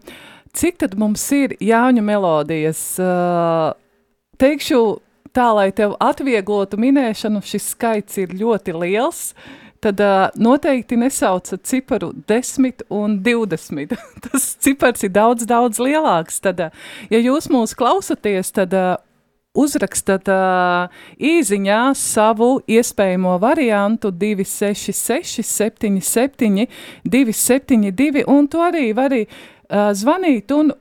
cik 0.58 0.80
tad 0.82 0.98
mums 0.98 1.22
ir 1.36 1.54
Jāņu 1.62 2.02
melodijas? 2.02 2.82
Uh, 2.98 3.76
teikšu 4.42 4.82
tā, 5.34 5.48
lai 5.56 5.70
tev 5.74 5.96
atvieglotu 6.02 6.78
minēšanu, 6.80 7.42
šis 7.44 7.72
skaits 7.74 8.20
ir 8.22 8.34
ļoti 8.38 8.74
liels, 8.76 9.32
tad 9.84 10.00
uh, 10.02 10.28
noteikti 10.38 10.98
nesauca 10.98 11.58
ciparu 11.62 12.10
10 12.28 12.84
un 12.90 13.18
20. 13.22 13.94
Tas 14.24 14.48
cipars 14.58 15.04
ir 15.06 15.12
daudz, 15.14 15.46
daudz 15.46 15.78
lielāks. 15.82 16.40
Tad, 16.42 16.62
uh, 16.66 16.88
ja 17.12 17.20
jūs 17.22 17.50
mūs 17.52 17.76
klausaties, 17.78 18.50
tad 18.56 18.74
uh, 18.74 18.96
uzrakstat 19.58 20.28
uh, 20.32 20.90
īsiņā 21.18 21.82
savu 21.98 22.58
iespējamo 22.66 23.36
variantu 23.42 24.10
266, 24.10 25.46
77, 25.46 26.66
272, 27.06 28.26
un 28.26 28.50
to 28.50 28.62
arī 28.66 28.90
var 28.96 29.12
arī, 29.12 29.24
uh, 29.28 29.90
zvanīt 29.94 30.54
un 30.54 30.74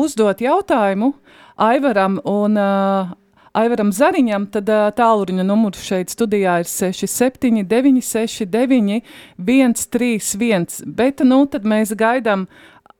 uzdot 0.00 0.40
jautājumu 0.40 1.14
Aivaram 1.60 2.14
un 2.24 2.56
uh, 2.56 3.10
Aivaram 3.56 3.90
Zariņam, 3.90 4.46
tad 4.54 4.68
tālruņa 4.98 5.44
numurs 5.46 5.80
šeit 5.82 6.12
studijā 6.12 6.60
ir 6.62 6.68
67, 6.70 7.64
969, 7.66 9.00
131. 9.38 10.84
Bet 10.86 11.24
nu 11.26 11.42
tad 11.50 11.66
mēs 11.66 11.94
gaidām 11.98 12.46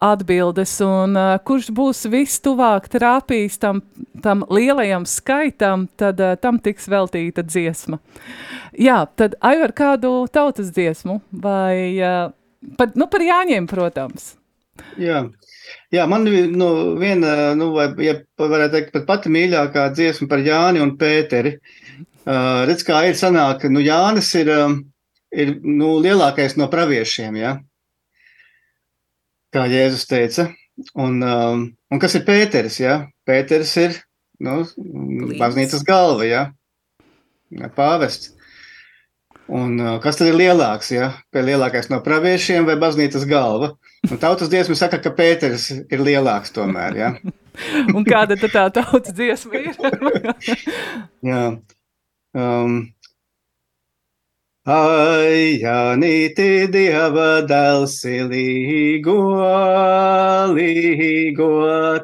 atbildes, 0.00 0.78
un 0.80 1.14
uh, 1.18 1.34
kurš 1.44 1.68
būs 1.76 2.06
vistuvāk 2.08 2.88
trāpījis 2.90 3.60
tam, 3.60 3.82
tam 4.24 4.46
lielajam 4.48 5.04
skaitam, 5.04 5.86
tad 6.00 6.22
uh, 6.24 6.34
tam 6.40 6.58
tiks 6.62 6.88
veltīta 6.88 7.44
dziesma. 7.44 8.00
Jā, 8.80 9.02
tad 9.20 9.36
Aivar 9.44 9.74
kādu 9.76 10.24
tautas 10.32 10.72
dziesmu 10.72 11.20
vai 11.30 12.00
uh, 12.00 12.32
par, 12.80 12.94
nu, 12.96 13.10
par 13.12 13.26
Jāņiem, 13.28 13.68
protams. 13.68 14.34
Jā. 14.96 15.26
Jā, 15.94 16.06
man 16.10 16.26
nu, 16.26 16.68
viena, 17.00 17.52
nu, 17.58 17.70
vai, 17.76 17.88
ja 18.04 18.16
varētu 18.38 18.74
teikt, 18.76 18.92
pat 18.94 19.06
pati 19.08 19.32
mīļākā 19.32 19.88
dziesma 19.94 20.28
par 20.30 20.44
Jāni 20.46 20.82
un 20.82 20.94
Pēteri. 21.00 21.56
Uh, 22.20 22.62
redz, 22.68 22.84
kā 22.86 23.00
ir 23.08 23.18
sanāk, 23.18 23.64
nu, 23.72 23.82
Jānis 23.82 24.28
ir, 24.38 24.52
um, 24.54 24.76
ir 25.32 25.56
nu, 25.64 25.96
lielākais 26.04 26.56
no 26.60 26.68
praviešiem, 26.72 27.38
ja? 27.40 27.56
kā 29.50 29.64
Jēzus 29.66 30.06
teica. 30.06 30.50
Un, 30.94 31.18
um, 31.26 31.64
un 31.90 32.02
kas 32.02 32.14
ir 32.16 32.26
Pēteris, 32.28 32.78
ja? 32.80 33.00
Pēteris 33.26 33.72
ir, 33.82 33.96
nu, 34.46 34.60
baznīcas 35.40 35.82
galva, 35.86 36.26
ja? 36.28 36.44
Ja, 37.50 37.70
Pāvests. 37.74 38.36
Un 39.50 39.80
kas 40.02 40.20
tad 40.20 40.28
ir 40.30 40.36
lielāks, 40.38 40.92
ja? 40.94 41.08
Lielākais 41.34 41.88
no 41.90 41.98
praviešiem 42.04 42.68
vai 42.68 42.76
baznīcas 42.78 43.26
galva? 43.26 43.72
Un 44.06 44.20
tautas 44.22 44.50
dziesma 44.52 44.76
saka, 44.78 45.00
ka 45.02 45.10
Pēters 45.16 45.66
ir 45.74 46.04
lielāks 46.06 46.54
tomēr, 46.54 46.98
ja? 47.00 47.10
Un 47.96 48.06
kāda 48.06 48.38
tad 48.38 48.54
tā 48.54 48.68
tautas 48.78 49.16
dziesma 49.16 49.58
ir? 49.58 49.74
Jā. 51.30 51.42
Um, 52.30 52.76
Ai, 54.70 55.56
Janīti, 55.58 56.68
Dieva 56.70 57.40
dēls, 57.48 57.94
līgo, 58.28 59.16
līgo, 60.52 61.48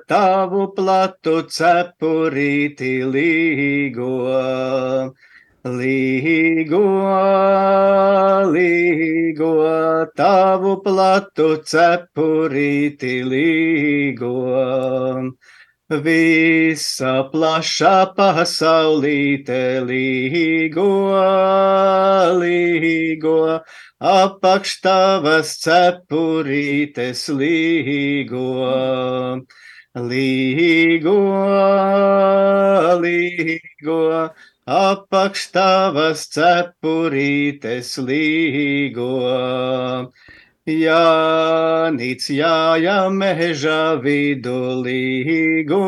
tavu 0.09 0.63
platu 0.75 1.43
cepurīti, 1.53 2.95
līgo, 3.13 4.11
līgo, 5.67 6.83
līgo, 8.53 9.53
tavu 10.17 10.77
platu 10.85 11.49
cepurīti, 11.67 13.13
līgo. 13.27 14.33
Visa 15.87 17.11
plašā 17.31 17.99
pasaulīte 18.17 19.59
līgo, 19.87 20.87
līgo, 22.41 23.37
apakš 24.03 24.73
tavas 24.83 25.53
cepurītes 25.63 27.23
līgo, 27.31 28.49
līgo, 30.11 31.17
līgo, 33.07 34.03
apakš 34.67 35.51
tavas 35.55 36.27
cepurītes 36.35 37.93
līgo. 38.03 39.11
Jānis 40.67 42.27
jāja 42.35 42.97
meža 43.15 43.95
vidu 44.03 44.83
līgo, 44.83 45.79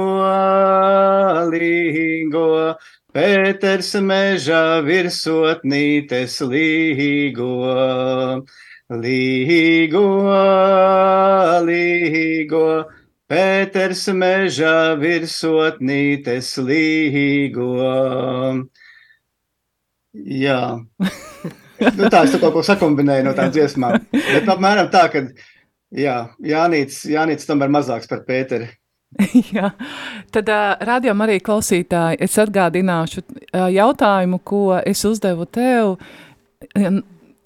līgo, 1.51 2.77
Pēters 3.19 3.95
meža 4.05 4.79
virsotnītes 4.87 6.39
līgo, 6.47 7.49
līgo, 9.03 10.05
līgo, 11.67 12.67
Pēters 13.29 14.07
meža 14.17 14.97
virsotnītes 14.97 16.55
līgo. 16.65 17.69
Jā. 20.15 20.61
nu, 21.99 22.09
tā 22.09 22.25
es 22.25 22.37
kaut 22.41 22.55
ko 22.57 22.65
sakumbinēju 22.65 23.29
no 23.29 23.35
tām 23.37 23.53
dziesmām. 23.53 24.01
Bet 24.17 24.49
apmēram 24.49 24.89
tā, 24.95 25.05
ka 25.13 25.27
jā, 25.93 26.17
Jānīts, 26.41 27.03
Jānīts 27.13 27.49
tomēr 27.49 27.73
mazāks 27.73 28.09
par 28.09 28.25
Pēteri. 28.29 28.71
Jā, 29.55 29.71
tad 30.35 30.51
uh, 30.53 30.75
rādījām 30.85 31.23
arī 31.25 31.39
klausītāji. 31.45 32.19
Es 32.25 32.37
atgādināšu 32.41 33.23
uh, 33.25 33.69
jautājumu, 33.73 34.41
ko 34.45 34.65
es 34.81 35.05
uzdevu 35.09 35.47
tev. 35.53 35.97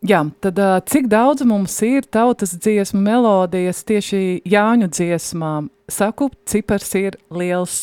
Jā, 0.02 0.24
tad 0.42 0.56
cik 0.90 1.06
daudz 1.06 1.44
mums 1.46 1.76
ir 1.86 2.02
tautas 2.10 2.56
dziesmu 2.58 2.98
melodijas 3.04 3.84
tieši 3.86 4.40
Jāņu 4.50 4.88
dziesmām? 4.90 5.68
Saku, 5.86 6.26
cipars 6.48 6.88
ir 6.98 7.18
liels. 7.30 7.76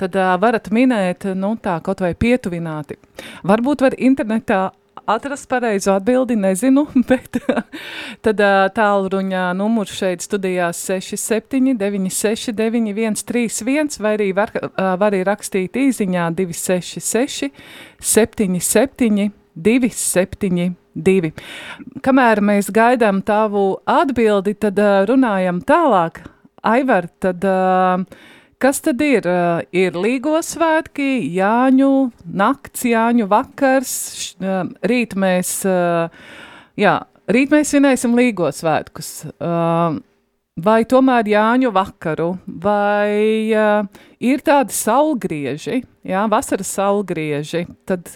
Tad 0.00 0.16
varat 0.40 0.70
minēt, 0.72 1.26
nu 1.36 1.50
tā, 1.60 1.74
kaut 1.84 2.00
vai 2.00 2.14
pietuvināti. 2.16 2.96
Varbūt 3.44 3.84
var 3.84 3.96
internetā 4.00 4.70
atrast 5.04 5.44
pareizo 5.50 5.92
atbildi, 5.92 6.38
nezinu, 6.40 6.86
bet 7.10 7.36
tad 8.24 8.40
tālruņa 8.78 9.50
numurs 9.58 9.92
šeit 9.98 10.24
studijās 10.24 10.80
67 10.88 11.76
969 11.80 13.20
131 13.26 14.00
vai 14.00 14.14
arī 14.16 14.30
var, 14.36 14.54
var 14.72 15.10
arī 15.10 15.20
rakstīt 15.28 15.76
īziņā 15.84 16.30
266 16.40 17.52
77 18.14 19.39
272. 19.54 21.32
Kamēr 22.04 22.42
mēs 22.44 22.70
gaidām 22.74 23.22
tavu 23.26 23.78
atbildi, 23.88 24.56
tad 24.60 24.80
runājam 25.10 25.62
tālāk. 25.66 26.22
Aivar, 26.66 27.06
tad 27.22 27.44
uh, 27.48 28.04
Kas 28.60 28.82
tad 28.84 29.00
ir? 29.00 29.24
Uh, 29.24 29.62
ir 29.72 29.94
Līgo 29.96 30.34
svētki, 30.44 31.32
Jāņu 31.32 32.10
nakts, 32.36 32.82
Jāņu 32.84 33.24
vakars. 33.30 33.92
Uh, 34.36 34.68
rīt 34.84 35.14
mēs, 35.16 35.54
uh, 35.64 36.12
jā, 36.76 36.98
rīt 37.32 37.54
mēs 37.54 37.72
svinēsim 37.72 38.12
Līgo 38.18 38.50
svētkus. 38.52 39.08
Uh, 39.32 39.96
vai 40.60 40.82
tomēr 40.84 41.32
Jāņu 41.32 41.72
vakaru, 41.72 42.34
vai 42.60 43.48
uh, 43.56 43.88
ir 44.20 44.44
tādi 44.44 44.76
saulgrieži, 44.76 45.80
jā, 46.04 46.26
vasaras 46.28 46.76
saulgrieži, 46.76 47.64
tad 47.88 48.12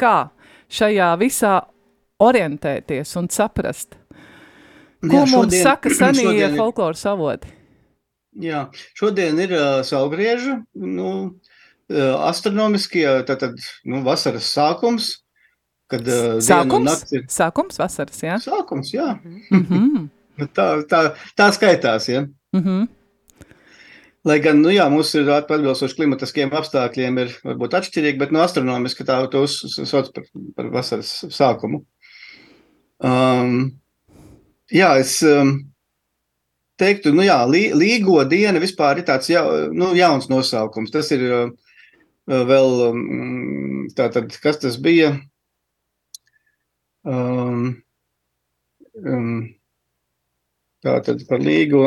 kā 0.00 0.30
šajā 0.72 1.08
visā 1.20 1.56
orientēties 2.22 3.16
un 3.20 3.28
saprast? 3.32 3.96
Ko 5.02 5.18
jā, 5.18 5.26
šodien, 5.26 5.34
mums 5.34 5.58
saka 5.66 5.90
senie 5.98 6.52
folkloras 6.54 7.02
avoti? 7.10 7.50
Jā, 8.42 8.66
šodien 8.96 9.40
ir 9.44 9.52
uh, 9.52 9.80
saulgrieža, 9.84 10.62
nu, 10.80 11.08
uh, 11.92 12.14
astronomiskie, 12.30 13.04
tātad, 13.28 13.58
nu, 13.84 14.00
vasaras 14.06 14.48
sākums, 14.54 15.10
kad 15.92 16.06
uh, 16.08 16.38
sākums? 16.40 16.86
nakts 16.88 17.12
ir... 17.18 17.26
Sākums 17.32 17.80
vasaras, 17.82 18.22
jā? 18.24 18.38
Sākums, 18.40 18.94
jā. 18.94 19.10
Mm 19.50 19.66
-hmm. 19.68 20.08
tā, 20.56 20.68
tā, 20.88 21.02
tā 21.36 21.52
skaitās, 21.52 22.08
jā. 22.08 22.24
Mm 22.56 22.62
-hmm. 22.64 22.88
Lai 24.28 24.36
gan, 24.38 24.60
nu 24.62 24.70
jā, 24.70 24.84
mums 24.90 25.10
ir 25.18 25.26
atbilstoši 25.34 25.96
klimatiskiem 25.98 26.52
apstākļiem 26.54 27.16
ir 27.18 27.32
varbūt 27.42 27.74
atšķirīgi, 27.74 28.20
bet 28.20 28.30
no 28.30 28.38
nu, 28.38 28.44
astronomiski 28.44 29.06
tā 29.08 29.16
to 29.32 29.42
sauc 29.50 30.12
par, 30.14 30.28
par 30.54 30.70
vasaras 30.78 31.10
sākumu. 31.34 31.82
Um, 33.02 33.72
jā, 34.70 34.94
es... 35.02 35.18
Um, 35.26 35.56
teiktu, 36.82 37.12
nu 37.14 37.24
jā, 37.26 37.38
līgo 37.46 38.22
diena 38.28 38.62
vispār 38.62 39.00
ir 39.00 39.06
tāds 39.08 39.30
ja, 39.30 39.42
nu, 39.74 39.92
jauns 39.98 40.28
nosaukums. 40.32 40.92
Tas 40.94 41.10
ir 41.14 41.24
uh, 41.28 41.50
vēl, 42.26 42.72
um, 42.90 43.84
tātad, 43.98 44.32
kas 44.42 44.60
tas 44.62 44.78
bija? 44.82 45.14
Um, 47.02 47.82
um, 49.02 49.36
tātad 50.84 51.22
par 51.28 51.42
līgo. 51.42 51.86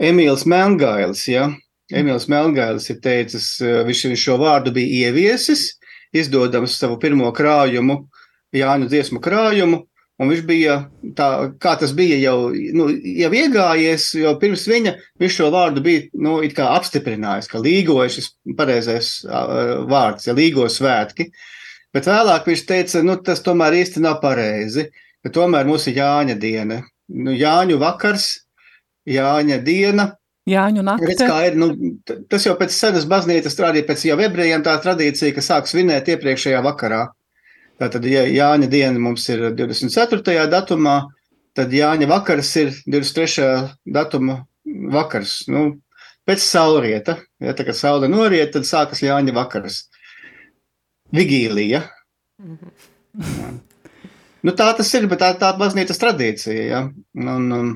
Emīls 0.00 0.46
Melngailis, 0.48 1.26
ja? 1.28 1.50
Emīls 1.92 2.28
Melngailis 2.30 2.88
ir 2.92 3.00
teicis, 3.04 3.52
viņš, 3.60 4.06
viņš 4.12 4.24
šo 4.24 4.38
vārdu 4.40 4.72
bija 4.72 5.10
ieviesis, 5.10 5.66
izdodams 6.16 6.78
savu 6.78 6.98
pirmo 7.02 7.30
krājumu, 7.36 8.04
Jāņu 8.56 8.88
dziesmu 8.90 9.20
krājumu, 9.22 9.84
Un 10.20 10.28
viņš 10.28 10.40
bija 10.44 10.74
tā, 11.16 11.26
kā 11.62 11.72
tas 11.80 11.94
bija 11.96 12.18
jau, 12.20 12.50
nu, 12.76 12.90
jau 12.92 13.30
iegājies, 13.32 14.10
jo 14.20 14.34
pirms 14.42 14.66
viņa 14.68 14.92
viņš 15.20 15.36
šo 15.38 15.46
vārdu 15.54 15.80
bija 15.84 16.02
nu, 16.20 16.34
apstiprinājis, 16.44 17.48
ka 17.48 17.62
līgojas 17.64 18.18
šis 18.18 18.28
pareizais 18.58 19.08
vārds, 19.88 20.28
ja 20.28 20.34
līgo 20.36 20.66
svētki. 20.68 21.30
Bet 21.96 22.10
vēlāk 22.10 22.50
viņš 22.50 22.64
teica, 22.68 23.02
nu, 23.06 23.16
tas 23.24 23.40
tomēr 23.46 23.78
īsti 23.80 24.04
nav 24.04 24.20
pareizi, 24.20 24.90
ka 25.24 25.32
tomēr 25.32 25.64
mums 25.70 25.88
ir 25.88 25.96
Jāņa 26.02 26.36
diena. 26.42 26.82
Nu, 27.08 27.32
Jāņu 27.32 27.80
vakars, 27.80 28.28
Jāņa 29.08 29.60
diena. 29.64 30.10
Jāņu 30.50 30.82
nakti. 30.82 31.06
Redz, 31.10 31.22
ir, 31.46 31.56
nu, 31.60 31.70
tas 32.30 32.46
jau 32.46 32.56
pēc 32.58 32.74
senas 32.74 33.06
baznīcas 33.08 33.54
strādīja, 33.54 33.86
pēc 33.86 34.04
jau 34.08 34.18
ebrejiem 34.24 34.64
tā 34.66 34.74
tradīcija, 34.82 35.34
ka 35.36 35.44
sāk 35.44 35.70
svinēt 35.70 36.08
iepriekšējā 36.10 36.62
vakarā. 36.64 37.06
Tātad, 37.80 38.04
ja 38.08 38.26
Jāņa 38.28 38.68
diena 38.68 39.00
mums 39.00 39.24
ir 39.32 39.46
24. 39.56 40.48
datumā, 40.52 40.96
tad 41.56 41.72
Jāņa 41.72 42.08
vakars 42.10 42.50
ir 42.60 42.74
23. 42.84 43.46
datuma 43.88 44.42
vakars. 44.92 45.44
Nu, 45.48 45.80
pēc 46.28 46.44
saulrieta, 46.44 47.16
ja 47.40 47.54
tā 47.56 47.64
kā 47.68 47.74
saule 47.76 48.10
noriet, 48.10 48.52
tad 48.56 48.68
sākas 48.68 49.04
Jāņa 49.04 49.36
vakars. 49.36 49.84
Vigīlija. 51.14 51.82
Mm 52.38 52.58
-hmm. 52.58 53.58
nu, 54.44 54.52
tā 54.52 54.68
tas 54.76 54.94
ir, 54.94 55.06
bet 55.06 55.20
tā 55.20 55.32
ir 55.34 55.40
tā 55.40 55.50
baznīcas 55.58 55.98
tradīcija. 55.98 56.66
Ja? 56.66 56.82
Un, 57.14 57.52
um, 57.52 57.72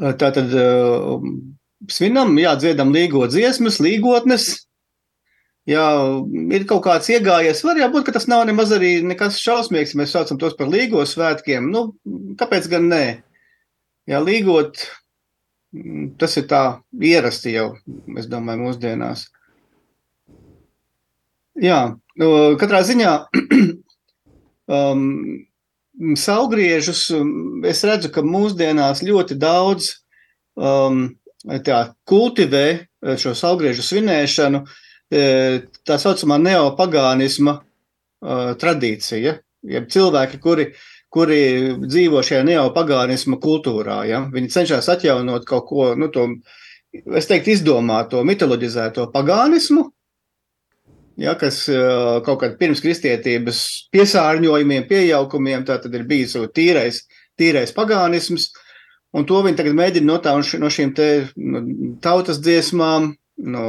tā 0.00 0.30
tad 0.34 0.52
svinam, 1.90 2.34
jā, 2.40 2.54
dziedam 2.58 2.92
līgo 2.94 3.26
dziesmas, 3.30 3.80
līgotnes, 3.82 4.48
ja 5.68 5.84
ir 6.54 6.66
kaut 6.68 6.84
kāds 6.86 7.10
iegājies, 7.12 7.62
var 7.66 7.80
jau 7.80 7.90
būt, 7.92 8.06
ka 8.06 8.16
tas 8.16 8.28
nav 8.30 8.44
nemaz 8.48 8.72
arī 8.74 8.96
nekas 9.06 9.38
šausmīgs, 9.42 9.94
ja 9.94 10.02
mēs 10.02 10.14
saucam 10.16 10.40
tos 10.40 10.56
par 10.58 10.70
līgo 10.72 11.04
svētkiem. 11.08 11.70
Nu, 11.72 11.86
kāpēc 12.40 12.68
gan 12.72 12.88
nē? 12.92 13.04
Jā, 14.10 14.20
līgot, 14.20 14.82
tas 16.20 16.36
ir 16.40 16.48
tā 16.50 16.64
ierasti 17.00 17.54
jau, 17.54 17.70
es 18.18 18.28
domāju, 18.30 18.66
mūsdienās. 18.66 19.28
Jā, 21.62 21.80
katrā 22.60 22.82
ziņā 22.84 23.12
um, 24.76 25.04
saulgriežus 26.18 27.06
es 27.70 27.84
redzu, 27.86 28.10
ka 28.14 28.24
mūsdienās 28.26 29.04
ļoti 29.06 29.36
daudz 29.38 29.92
um, 30.56 31.06
tā, 31.66 31.82
kultivē 32.08 32.66
šo 33.20 33.34
saulgriežu 33.38 33.84
svinēšanu, 33.84 34.62
uh, 34.64 34.80
E, 35.14 35.22
tā 35.84 35.98
saucamā 36.00 36.38
neopagānisma 36.40 37.58
uh, 37.60 38.52
tradīcija. 38.60 39.34
Ja 39.68 39.82
cilvēki, 39.94 40.40
kuri, 40.42 40.68
kuri 41.12 41.40
dzīvo 41.84 42.22
šajā 42.24 42.42
neopagānisma 42.48 43.38
kultūrā, 43.40 44.00
ja, 44.08 44.22
viņi 44.32 44.52
cenšas 44.52 44.88
atjaunot 44.96 45.46
kaut 45.48 45.68
ko, 45.68 45.90
nu, 45.98 46.08
to, 46.12 46.26
es 46.92 47.28
teiktu, 47.30 47.52
izdomāto, 47.54 48.24
mitoloģizēto 48.26 49.06
pagānismu, 49.14 49.86
ja, 51.20 51.34
kas 51.38 51.64
uh, 51.72 52.20
kaut 52.26 52.40
kad 52.42 52.56
pirms 52.60 52.82
kristietības 52.84 53.60
piesārņojumiem, 53.94 54.86
piejaukumiem, 54.90 55.66
tā 55.66 55.78
tad 55.82 55.94
ir 55.94 56.06
bijis 56.08 56.36
tīrais, 56.54 57.04
tīrais 57.38 57.74
pagānisms, 57.76 58.50
un 59.14 59.26
to 59.28 59.42
viņi 59.46 59.60
tagad 59.60 59.76
mēģina 59.78 60.10
no, 60.10 60.18
tā, 60.22 60.34
no 60.60 60.72
šīm 60.72 60.94
te, 60.96 61.10
no 61.36 61.62
tautas 62.04 62.40
dziesmām, 62.42 63.12
no 63.44 63.68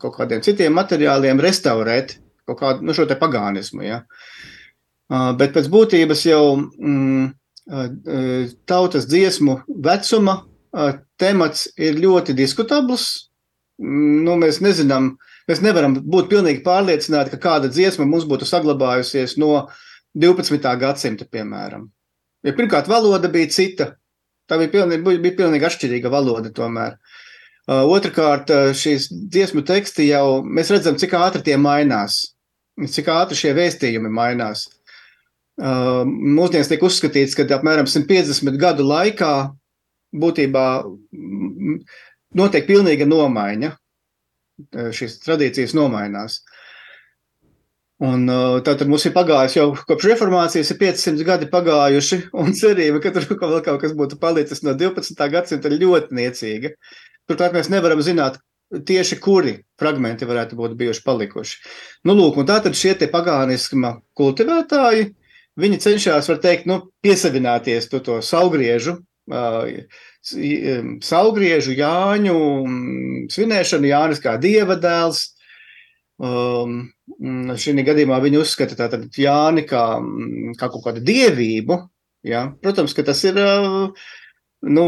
kaut 0.00 0.18
kādiem 0.18 0.44
citiem 0.44 0.74
materiāliem 0.76 1.40
restaurēt 1.40 2.18
kaut 2.48 2.60
kādu 2.60 2.86
nu, 2.86 2.96
šo 2.96 3.04
te 3.08 3.16
pagānismu. 3.20 3.84
Ja? 3.84 4.02
Uh, 5.08 5.32
bet 5.40 5.54
pēc 5.56 5.68
būtības 5.72 6.24
jau 6.28 6.42
mm, 6.56 7.28
uh, 7.68 8.52
tautas 8.68 9.08
dziesmu 9.08 9.60
vecuma 9.84 10.40
uh, 10.42 10.92
temats 11.20 11.68
ir 11.76 12.00
ļoti 12.00 12.36
diskutabls. 12.36 13.08
Mm, 13.80 14.24
nu, 14.26 14.36
mēs 14.40 14.62
nezinām, 14.64 15.14
mēs 15.48 15.62
nevaram 15.64 15.96
būt 15.98 16.28
pilnīgi 16.32 16.64
pārliecināti, 16.66 17.34
ka 17.34 17.42
kāda 17.42 17.70
dziesma 17.72 18.06
mums 18.08 18.26
būtu 18.28 18.48
saglabājusies 18.48 19.36
no 19.40 19.68
12. 20.18 20.74
gadsimta, 20.80 21.26
piemēram. 21.28 21.88
Ja 22.46 22.54
pirmkārt, 22.54 22.88
valoda 22.90 23.30
bija 23.32 23.50
cita. 23.52 23.92
Tā 24.48 24.56
bija 24.60 24.72
pilnīgi, 24.72 25.18
bija 25.20 25.36
pilnīgi 25.42 25.66
atšķirīga 25.68 26.12
valoda 26.12 26.52
tomēr. 26.54 26.96
Uh, 27.68 27.84
Otrakārt, 27.84 28.48
šīs 28.80 29.10
dziesmu 29.12 29.60
teksti 29.68 30.06
jau 30.08 30.40
mēs 30.40 30.70
redzam, 30.72 30.96
cik 30.96 31.12
ātri 31.18 31.44
tie 31.44 31.58
mainās, 31.60 32.22
cik 32.80 33.10
ātri 33.12 33.36
šie 33.36 33.52
vēstījumi 33.58 34.08
mainās. 34.08 34.64
Uh, 35.58 36.06
mūsdienās 36.06 36.70
tiek 36.70 36.84
uzskatīts, 36.86 37.34
ka 37.36 37.44
apmēram 37.58 37.88
150 37.90 38.56
gadu 38.62 38.86
laikā 38.88 39.32
būtībā 40.16 40.64
notiek 42.38 42.68
pilnīga 42.68 43.08
nomaiņa. 43.08 43.74
Šīs 44.94 45.20
tradīcijas 45.22 45.74
nomainās. 45.78 46.40
Un, 47.98 48.28
uh, 48.30 48.60
tātad 48.62 48.86
mums 48.86 49.08
ir 49.08 49.14
pagājis 49.14 49.56
jau 49.56 49.70
kopš 49.74 50.06
reformācijas, 50.12 50.68
ir 50.70 50.78
500 50.78 51.24
gadi 51.26 51.48
pagājuši, 51.50 52.20
un 52.38 52.52
cerība, 52.54 53.00
ka 53.02 53.10
tur 53.14 53.26
vēl 53.32 53.62
kaut 53.66 53.80
kas 53.82 53.94
būtu 53.98 54.20
palicis 54.22 54.62
no 54.62 54.76
12. 54.78 55.18
gadsimta, 55.32 55.70
ir 55.70 55.82
ļoti 55.82 56.14
niecīga. 56.14 56.76
Turklāt 57.26 57.56
mēs 57.58 57.70
nevaram 57.74 58.02
zināt 58.06 58.38
tieši, 58.70 59.18
kuri 59.24 59.56
fragmenti 59.80 60.28
varētu 60.28 60.58
būt 60.58 60.76
bijuši 60.78 61.04
palikuši. 61.04 61.58
Nu, 62.06 62.14
lūk, 62.14 62.38
un 62.38 62.46
tātad 62.46 62.78
šie 62.78 62.94
te 63.00 63.08
pagāniskuma 63.10 63.96
kultivētāji, 64.18 65.10
viņi 65.58 65.82
cenšas, 65.82 66.30
var 66.30 66.40
teikt, 66.44 66.70
nu, 66.70 66.80
piesavināties 67.02 67.90
to, 67.90 67.98
to 68.04 68.20
saugriežu, 68.22 68.98
uh, 69.30 69.98
saugriežu 71.04 71.76
Jāņu 71.78 72.38
svinēšanu, 73.32 73.90
Jānis 73.92 74.22
kā 74.24 74.36
dieva 74.42 74.76
dēls, 74.80 75.24
um, 76.20 76.86
Mm, 77.16 77.56
šī 77.58 77.74
gadījumā 77.86 78.18
viņi 78.22 78.40
uzskata 78.42 78.76
tātad 78.78 79.06
Jāni 79.16 79.64
kā, 79.68 79.84
mm, 80.00 80.56
kā 80.58 80.68
kaut 80.70 80.84
kādu 80.84 81.02
dievību. 81.06 81.80
Ja? 82.26 82.48
Protams, 82.62 82.92
ka 82.94 83.04
tas 83.06 83.22
ir, 83.24 83.38
nu, 84.68 84.84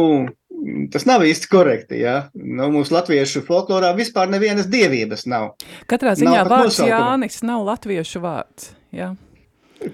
tas 0.93 1.07
nav 1.09 1.25
īsti 1.27 1.51
korekti. 1.51 2.03
Ja? 2.03 2.17
Nu, 2.35 2.69
mūsu 2.75 2.95
latviešu 2.95 3.43
folklorā 3.47 3.95
vispār 3.99 4.31
nevienas 4.33 4.69
dievības 4.71 5.27
nav. 5.31 5.55
Katrā 5.91 6.15
ziņā 6.19 6.37
nav 6.45 6.53
vārds 6.53 6.83
Jānis 6.85 7.41
nav 7.47 7.65
latviešu 7.71 8.23
vārds. 8.23 8.71
Ja? 8.95 9.15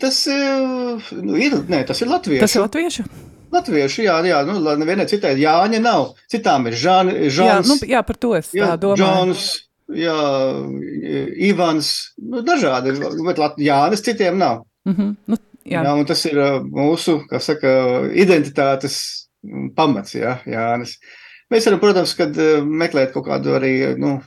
Tas 0.02 0.24
nu, 0.26 1.38
ir, 1.38 1.60
nē, 1.70 1.84
tas 1.86 2.02
ir 2.02 2.10
latviešu. 2.10 2.42
Tas 2.42 2.58
ir 2.58 2.66
latviešu? 2.66 3.06
Latviešu, 3.56 4.04
jā, 4.06 4.16
jā 4.26 4.40
nu, 4.48 4.58
nevienai 4.80 5.06
citai 5.10 5.34
Jāņa 5.40 5.80
nav. 5.82 6.14
Citām 6.32 6.68
ir 6.70 6.76
Žāns. 6.78 7.36
Jā, 7.36 7.58
nu, 7.66 7.76
jā, 7.88 8.02
par 8.06 8.18
to 8.20 8.32
es 8.38 8.52
jā, 8.56 8.72
domāju. 8.80 9.02
Džons, 9.02 9.44
jā, 10.02 10.16
Ivans, 11.48 11.92
nu, 12.22 12.42
dažādi, 12.46 12.96
bet 13.26 13.40
Lat 13.42 13.60
Jānis 13.62 14.04
citiem 14.06 14.38
nav. 14.38 14.64
Mm 14.86 14.94
-hmm. 14.94 15.14
nu, 15.26 15.36
jā. 15.64 15.84
Jā, 15.84 15.94
un 15.94 16.06
tas 16.06 16.24
ir 16.26 16.40
mūsu, 16.62 17.20
kā 17.30 17.40
saka, 17.40 17.68
identitātes 18.14 19.28
pamats, 19.76 20.14
jā, 20.14 20.38
Jānis. 20.46 20.98
Mēs 21.50 21.66
varam, 21.66 21.80
protams, 21.80 22.14
kad 22.14 22.36
meklēt 22.66 23.12
kaut 23.12 23.26
kādu 23.26 23.54
arī, 23.54 23.96
nu, 23.98 24.20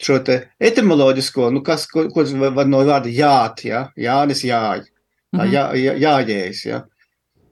šo 0.00 0.18
te 0.18 0.48
etimoloģisko, 0.60 1.50
nu, 1.50 1.62
kas, 1.62 1.86
ko, 1.86 2.08
ko 2.08 2.24
var 2.50 2.66
no 2.66 2.84
vārda 2.84 3.08
jāt, 3.08 3.64
jā, 3.64 3.88
Jānis 3.96 4.44
jāj, 4.44 4.80
mm 5.32 5.40
-hmm. 5.40 5.52
jā, 5.52 5.72
jā, 5.74 5.94
jājējs, 6.00 6.66
jā 6.66 6.82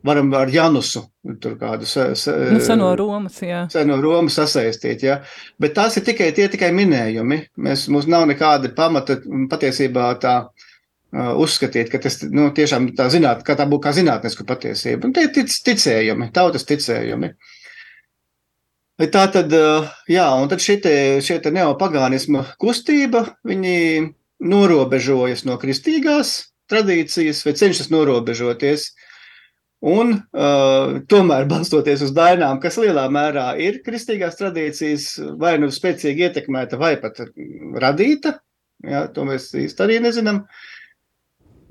varam 0.05 0.33
ar 0.37 0.51
Janusu 0.53 1.03
tur 1.41 1.57
kādu 1.61 1.87
nu, 1.89 2.61
seno 2.61 2.91
Romas, 2.99 3.39
jā. 3.43 3.65
Seno 3.73 3.97
Romas 4.03 4.37
sasaistīt, 4.37 5.05
jā. 5.07 5.19
Bet 5.61 5.75
tās 5.79 5.97
ir 5.97 6.05
tikai 6.05 6.31
tie 6.37 6.49
tikai 6.53 6.71
minējumi. 6.77 7.41
Mēs, 7.65 7.87
mums 7.93 8.09
nav 8.11 8.27
nekāda 8.29 8.71
pamata 8.77 9.17
patiesībā 9.51 10.11
tā 10.21 10.35
uh, 10.45 11.33
uzskatīt, 11.41 11.89
ka 11.93 12.03
tas 12.05 12.21
nu, 12.29 12.51
tiešām 12.57 12.91
tā 12.99 13.09
zināt, 13.13 13.45
kā 13.47 13.57
tā 13.57 13.67
būtu 13.71 13.87
kā 13.87 13.95
zinātniska 13.97 14.47
patiesība. 14.49 15.09
Un 15.09 15.17
tie 15.17 15.29
ir 15.29 15.33
tic, 15.37 15.55
ticējumi, 15.71 16.29
tautas 16.37 16.69
ticējumi. 16.69 17.33
Tā 19.11 19.25
tad, 19.35 19.51
jā, 20.07 20.27
un 20.39 20.51
tad 20.53 20.61
šitie, 20.63 21.23
šie 21.25 21.41
te 21.43 21.51
neopagānisma 21.51 22.45
kustība, 22.63 23.25
viņi 23.49 24.13
norobežojas 24.45 25.43
no 25.49 25.57
kristīgās 25.59 26.37
tradīcijas 26.71 27.41
vai 27.47 27.57
cenšas 27.59 27.91
norobežoties. 27.91 28.87
Uh, 28.93 29.04
Un 29.85 30.15
uh, 30.15 31.01
tomēr 31.11 31.45
balstoties 31.49 32.07
uz 32.07 32.13
dainām, 32.17 32.61
kas 32.63 32.79
lielā 32.81 33.05
mērā 33.13 33.51
ir 33.61 33.83
kristīgās 33.85 34.39
tradīcijas, 34.39 35.09
vai 35.41 35.59
nu 35.61 35.69
spēcīgi 35.75 36.25
ietekmēta, 36.29 36.79
vai 36.81 36.95
pat 37.03 37.21
radīta, 37.83 38.39
jā, 38.81 39.05
to 39.13 39.27
mēs 39.29 39.51
īsti 39.53 39.85
arī 39.85 39.99
nezinām. 40.07 40.45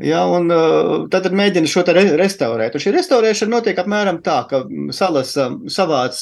Jā, 0.04 0.22
un 0.30 0.54
uh, 0.54 0.94
tad 1.14 1.32
mēģina 1.34 1.70
šo 1.70 1.86
re 1.90 2.06
restaurēt. 2.20 2.76
Un 2.76 2.84
šī 2.86 2.94
restaurēšana 2.98 3.56
notiek 3.56 3.82
apmēram 3.82 4.22
tā, 4.26 4.44
ka 4.50 4.62
salas 4.94 5.34
savāc 5.74 6.22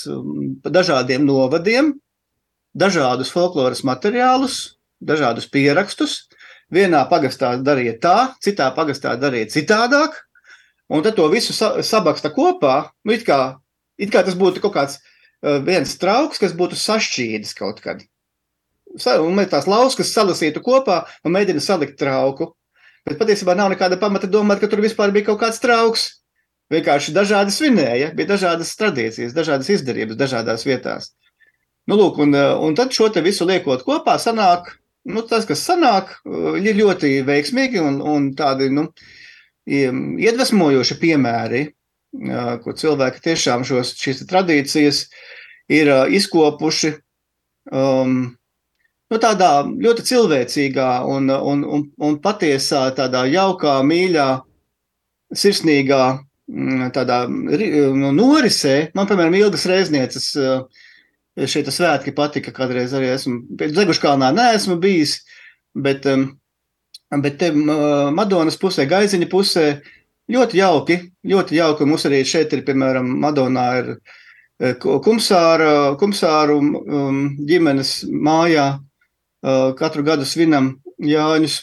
dažādiem 0.68 1.28
novadiem, 1.28 1.96
dažādus 2.78 3.32
folkloras 3.32 3.84
materiālus, 3.88 4.78
dažādus 5.02 5.50
pierakstus. 5.52 6.22
Vienā 6.72 7.04
pagastā 7.12 7.58
darīja 7.60 7.98
tā, 8.00 8.18
citā 8.44 8.70
pagastā 8.76 9.18
darīja 9.20 9.50
citādāk, 9.58 10.22
Un 10.92 11.04
tad 11.04 11.16
to 11.16 11.24
visu 11.32 11.54
sa 11.56 11.78
sabaksta 11.86 12.34
kopā, 12.36 12.92
nu, 13.08 13.16
it 13.16 13.24
kā, 13.24 13.40
it 13.96 14.12
kā 14.12 14.26
tas 14.28 14.36
būtu 14.36 14.60
kaut 14.64 14.74
kāds 14.76 14.98
uh, 15.00 15.62
viens 15.64 15.94
trauks, 16.02 16.42
kas 16.42 16.52
būtu 16.58 16.76
sašķīdis 16.76 17.56
kaut 17.56 17.80
kad. 17.84 18.02
Un 19.24 19.40
tās 19.48 19.70
lauskas 19.72 20.12
salasītu 20.12 20.60
kopā 20.66 21.06
un 21.24 21.32
mēģina 21.38 21.64
salikt 21.64 21.96
trauku. 22.02 22.50
Bet 23.08 23.16
patiesībā 23.22 23.56
nav 23.56 23.72
nekāda 23.72 23.96
pamata 24.02 24.28
domāt, 24.28 24.60
ka 24.60 24.68
tur 24.68 24.84
vispār 24.84 25.14
bija 25.16 25.30
kaut 25.30 25.40
kāds 25.46 25.62
trauks. 25.64 26.10
Vienkārši 26.72 27.16
dažādi 27.16 27.56
svinēja, 27.56 28.12
bija 28.16 28.34
dažādas 28.34 28.76
tradīcijas, 28.80 29.32
dažādas 29.36 29.72
izdarības 29.72 30.20
dažādās 30.20 30.68
vietās. 30.68 31.10
Nu, 31.88 31.96
lūk, 32.00 32.20
un, 32.24 32.36
un 32.36 32.76
tad 32.76 32.92
šo 32.96 33.08
visu 33.24 33.48
liekot 33.48 33.84
kopā, 33.88 34.18
sanāk, 34.20 34.70
nu, 35.08 35.24
tas, 35.28 35.48
kas 35.48 35.64
sanāk, 35.68 36.14
ir 36.62 36.78
ļoti 36.78 37.24
veiksmīgi 37.28 37.82
un, 37.84 38.00
un 38.06 38.30
tādi, 38.38 38.70
nu, 38.72 38.86
uh, 38.88 39.21
iedvesmojoši 39.68 40.98
piemēri, 41.02 41.64
kur 42.64 42.76
cilvēki 42.78 43.24
tiešām 43.24 43.64
šos, 43.68 43.94
šīs 44.00 44.26
tradīcijas 44.30 45.06
ir 45.72 45.92
izkopuši 46.12 46.92
um, 47.72 48.16
nu, 49.12 49.20
tādā 49.20 49.52
ļoti 49.68 50.08
cilvēcīgā 50.10 50.90
un, 51.08 51.30
un, 51.32 51.64
un, 51.64 51.86
un 52.04 52.18
patiesā, 52.24 52.88
tādā 52.98 53.24
jaukā, 53.32 53.80
mīļā, 53.88 54.28
sirsnīgā 55.32 56.04
tādā 56.96 57.24
nu, 57.32 58.12
norisē. 58.16 58.92
Man, 58.98 59.08
piemēram, 59.08 59.38
Ilgas 59.40 59.68
Reiznieces 59.70 60.32
šeit 61.48 61.70
svētki 61.72 62.12
patika, 62.16 62.52
kādreiz 62.56 62.92
arī 62.98 63.14
esmu, 63.14 63.42
Zeguškalnā 63.62 64.34
neesmu 64.36 64.76
bijis, 64.82 65.22
bet 65.72 66.06
um, 66.12 66.28
Bet 67.12 67.42
te 67.42 67.50
Madonas 67.52 68.56
pusē, 68.60 68.86
Gaiziņa 68.88 69.28
pusē 69.32 69.66
ļoti 70.32 70.62
jauki, 70.62 70.98
ļoti 71.28 71.58
jauki. 71.58 71.88
Mums 71.90 72.06
arī 72.08 72.22
šeit 72.28 72.54
ir, 72.56 72.64
piemēram, 72.68 73.10
Madonā 73.20 73.66
ir 73.82 73.90
e, 73.92 74.72
kumsāra, 74.80 75.98
kumsāru 76.00 76.56
um, 76.62 77.20
ģimenes 77.48 77.98
mājā. 78.08 78.70
Uh, 79.42 79.72
katru 79.74 80.04
gadu 80.06 80.26
svinam 80.30 80.76
Jāņus. 81.02 81.56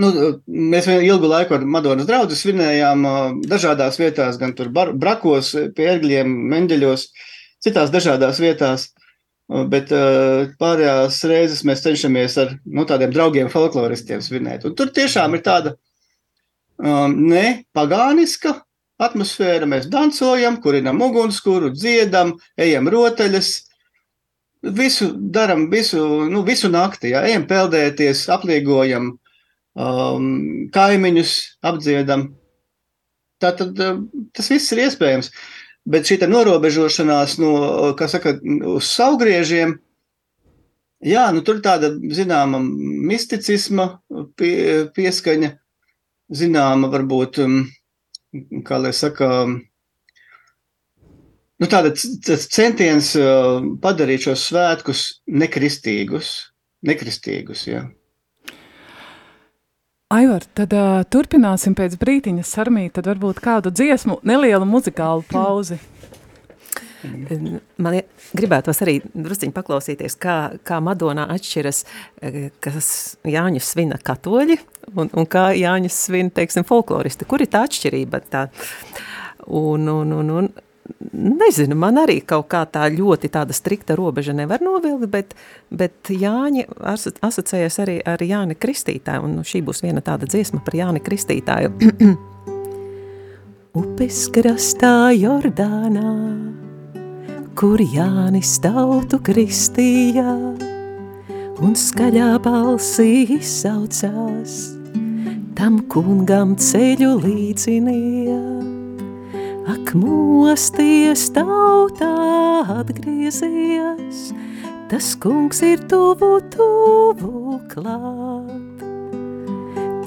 Nu, 0.00 0.08
mēs 0.48 0.86
ilgu 0.88 1.28
laiku 1.28 1.58
ar 1.58 1.66
Madonas 1.68 2.06
draugu 2.08 2.36
svinējām 2.38 3.02
uh, 3.04 3.18
dažādās 3.50 3.98
vietās, 4.00 4.38
gan 4.40 4.54
tur 4.56 4.70
brakos, 4.72 5.50
pie 5.76 5.90
ērgļiem, 5.92 6.32
mendeļos, 6.54 7.10
citās 7.60 7.92
dažādās 7.92 8.40
vietās. 8.40 8.88
Bet 9.48 9.92
uh, 9.96 10.50
pārējās 10.60 11.22
reizes 11.24 11.62
mēs 11.64 11.80
cenšamies 11.80 12.34
ar 12.42 12.50
nu, 12.68 12.84
tādiem 12.88 13.14
draugiem, 13.14 13.48
folkloristiem 13.48 14.20
svinēt. 14.20 14.66
Un 14.68 14.74
tur 14.76 14.90
tiešām 14.92 15.38
ir 15.38 15.44
tāda 15.46 15.72
um, 16.76 17.14
ne 17.30 17.62
pagāniska 17.72 18.58
atmosfēra. 19.00 19.68
Mēs 19.70 19.88
dancojam, 19.88 20.58
kurinam 20.60 21.00
ugunskura, 21.00 21.72
dziedam, 21.72 22.34
ejam 22.60 22.90
rotaļas. 22.92 23.54
Visu 24.74 25.12
darām, 25.16 25.68
visu, 25.72 26.02
nu, 26.28 26.42
visu 26.44 26.68
nakti. 26.68 27.14
Ja? 27.14 27.22
Ejam 27.24 27.46
peldēties, 27.48 28.26
apliegojam 28.34 29.14
um, 29.78 30.28
kaimiņus, 30.74 31.34
apdziedam. 31.70 32.32
Tātad 33.38 33.78
tas 34.34 34.50
viss 34.50 34.74
ir 34.74 34.82
iespējams. 34.88 35.30
Bet 35.88 36.08
šī 36.08 36.18
norobežošanās 36.28 37.38
no, 37.40 37.52
saka, 37.96 38.34
uz 38.74 38.90
saugriežiem, 38.92 39.78
jā, 41.00 41.24
nu 41.32 41.40
tur 41.46 41.62
tāda 41.64 41.90
zināma 42.12 42.60
misticisma 42.60 43.88
pie, 44.36 44.88
pieskaņa, 44.92 45.54
zināma 46.28 46.90
varbūt, 46.92 47.40
um, 47.44 47.62
kā 48.68 48.80
lai 48.82 48.92
saka, 48.92 49.30
nu 51.56 51.70
tāda 51.72 51.94
centiens 51.96 53.14
uh, 53.16 53.64
padarīt 53.80 54.28
šos 54.28 54.44
svētkus 54.50 55.06
nekristīgus, 55.24 56.34
nekristīgus, 56.84 57.64
jā. 57.70 57.86
Aivar, 60.08 60.40
tad 60.56 60.72
uh, 60.72 61.02
turpināsim 61.12 61.74
pēc 61.76 61.98
brītiņa 62.00 62.40
sarmīt, 62.48 62.94
tad 62.96 63.10
varbūt 63.10 63.42
kādu 63.44 63.68
dziesmu, 63.68 64.22
nelielu 64.24 64.64
muzikālu 64.64 65.20
pauzi. 65.28 65.76
Man 67.76 67.98
gribētos 68.32 68.80
arī 68.86 68.94
drusciņi 69.12 69.52
paklausīties, 69.52 70.16
kā, 70.18 70.36
kā 70.64 70.78
Madonā 70.82 71.26
atšķiras, 71.34 71.82
kas 72.64 72.88
Jāņus 73.28 73.68
svina 73.74 74.00
katoļi 74.00 74.56
un, 74.96 75.12
un 75.12 75.28
kā 75.28 75.50
Jāņus 75.54 76.00
svina, 76.08 76.32
teiksim, 76.40 76.64
folkloristi. 76.68 77.28
Kur 77.28 77.44
ir 77.44 77.52
tā 77.52 77.66
atšķirība? 77.68 78.22
Tā, 78.32 78.46
un, 79.60 79.86
un, 79.92 80.16
un, 80.22 80.32
un 80.40 80.50
nezinu, 81.12 81.76
man 81.78 82.00
arī 82.02 82.18
kaut 82.26 82.48
kā 82.52 82.62
tā 82.70 82.86
ļoti 82.92 83.30
tāda 83.32 83.56
strikta 83.56 83.96
robeža 83.98 84.34
nevar 84.36 84.62
novilkt, 84.64 85.08
bet, 85.12 85.34
bet 85.70 86.12
Jāņi 86.12 86.66
asociējas 87.24 87.78
arī 87.84 87.98
ar 88.06 88.22
Jāni 88.24 88.56
Kristītāju, 88.58 89.24
un 89.26 89.38
nu, 89.38 89.46
šī 89.46 89.62
būs 89.66 89.82
viena 89.84 90.02
tāda 90.04 90.28
dziesma 90.30 90.62
par 90.64 90.78
Jāni 90.78 91.02
Kristītāju. 91.04 91.74
Upes 93.78 94.24
krastā 94.34 95.12
Jordānā, 95.14 96.14
kur 97.58 97.82
Jānis 97.82 98.56
tautu 98.64 99.20
kristīja, 99.22 100.34
un 101.58 101.78
skaļā 101.78 102.32
balsī 102.42 103.26
izsaucās, 103.38 104.58
tam 105.58 105.82
kungam 105.90 106.56
ceļu 106.58 107.14
līdzinīja 107.26 108.77
Ak, 109.68 109.90
mosties 109.92 111.26
tautā 111.36 112.08
atgriezies, 112.72 114.30
tas 114.88 115.10
kungs 115.20 115.60
ir 115.60 115.82
tuvu, 115.90 116.38
tuvu 116.54 117.58
klāt. 117.68 118.80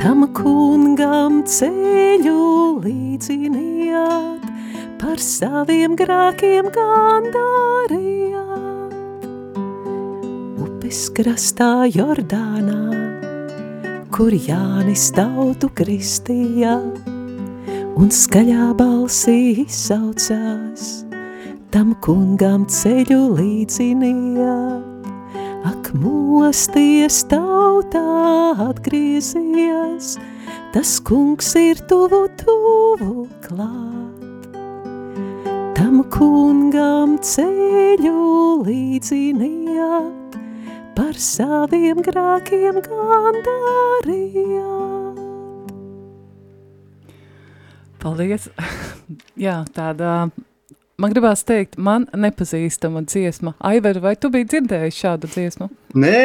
Tam 0.01 0.25
kungam 0.33 1.43
ceļu 1.45 2.81
līdziniet, 2.87 4.49
par 4.97 5.21
saviem 5.21 5.93
grēkiem 5.99 6.73
gandārījāt. 6.73 8.41
Upes 10.57 11.05
krastā 11.13 11.85
Jordānā, 11.85 12.81
kur 14.09 14.33
Jānis 14.33 15.11
tautu 15.13 15.69
kristījāt 15.69 17.10
un 17.99 18.11
skaļā 18.13 18.71
balsī 18.79 19.65
saucās, 19.71 21.05
tam 21.73 21.93
kungam 22.03 22.65
ceļu 22.71 23.21
līdzinījāt. 23.39 24.87
Ak, 25.67 25.91
mosties 25.93 27.21
tautā 27.29 28.01
atgriezies, 28.65 30.15
tas 30.73 30.91
kungs 31.05 31.51
ir 31.59 31.77
tuvu, 31.89 32.23
tuvu 32.39 33.27
klāt. 33.45 34.51
Tam 35.77 36.01
kungam 36.13 37.17
ceļu 37.21 38.17
līdzinījāt, 38.65 40.39
par 40.97 41.13
saviem 41.17 42.01
grākiem 42.07 42.75
gandārījāt. 42.87 44.90
Paldies! 48.01 48.47
Jā, 49.45 49.59
tāda, 49.75 50.31
man 51.01 51.13
gribās 51.13 51.43
teikt, 51.45 51.77
man 51.77 52.07
nepazīstama 52.17 53.03
dziesma. 53.05 53.53
Aiver, 53.69 53.99
vai 54.01 54.15
tu 54.17 54.31
biji 54.33 54.47
dzirdējis 54.55 55.01
šādu 55.03 55.29
dziesmu? 55.29 55.67
Nē! 56.01 56.21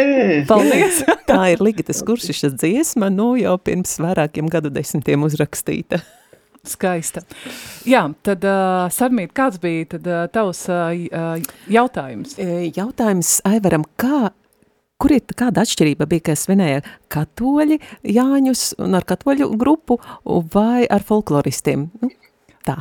Paldies! 0.48 1.02
Tā 1.28 1.40
ir 1.52 1.64
Ligitas 1.64 2.00
Kuršišas 2.06 2.56
dziesma, 2.62 3.10
nu 3.12 3.34
jau 3.36 3.58
pirms 3.60 3.98
vairākiem 4.00 4.48
gadu 4.52 4.72
desmitiem 4.72 5.26
uzrakstīta. 5.28 6.00
Skaista. 6.72 7.22
Jā, 7.86 8.06
tad, 8.26 8.48
uh, 8.48 8.88
Sarmīt, 8.90 9.36
kāds 9.36 9.60
bija 9.62 9.92
tad, 9.92 10.08
uh, 10.08 10.24
tavs 10.32 10.64
uh, 10.72 11.36
jautājums? 11.70 12.38
Jautājums 12.72 13.36
Aivaram, 13.46 13.84
kā 14.00 14.30
Kur 14.96 15.12
ir 15.12 15.24
kāda 15.37 15.61
atšķirība 15.66 16.06
bija, 16.09 16.30
ka 16.30 16.35
svinēja 16.40 16.82
katoļi 17.12 17.76
Jāņus 18.16 18.62
un 18.80 18.96
ar 18.96 19.04
katoļu 19.09 19.50
grupu 19.61 19.98
vai 20.54 20.87
ar 20.88 21.04
folkloristiem? 21.04 21.90
Nu, 22.00 22.11
tā. 22.64 22.78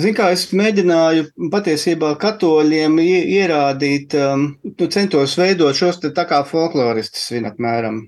Zin 0.00 0.14
kā, 0.16 0.30
es 0.32 0.46
mēģināju 0.54 1.26
patiesībā 1.52 2.14
katoļiem 2.22 2.96
ierādīt, 3.02 4.14
um, 4.16 4.46
nu, 4.70 4.88
centos 4.94 5.34
veidot 5.40 5.76
šos 5.76 6.00
te 6.00 6.14
tā 6.14 6.24
kā 6.30 6.40
folkloristus, 6.46 7.26
vien 7.34 7.50
apmēram. 7.50 8.04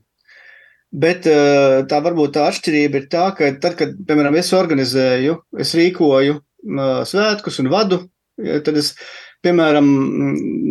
Bet 0.94 1.26
uh, 1.28 1.82
tā 1.90 2.00
varbūt 2.06 2.38
tā 2.38 2.46
atšķirība 2.52 3.02
ir 3.02 3.10
tā, 3.12 3.26
ka 3.36 3.50
tad, 3.60 3.74
kad, 3.76 3.98
piemēram, 4.06 4.38
es 4.38 4.54
organizēju, 4.56 5.40
es 5.66 5.74
rīkoju 5.76 6.38
uh, 6.38 7.02
svētkus 7.10 7.58
un 7.60 7.74
vadu, 7.74 8.04
tad 8.38 8.78
es, 8.78 8.94
piemēram, 9.44 9.90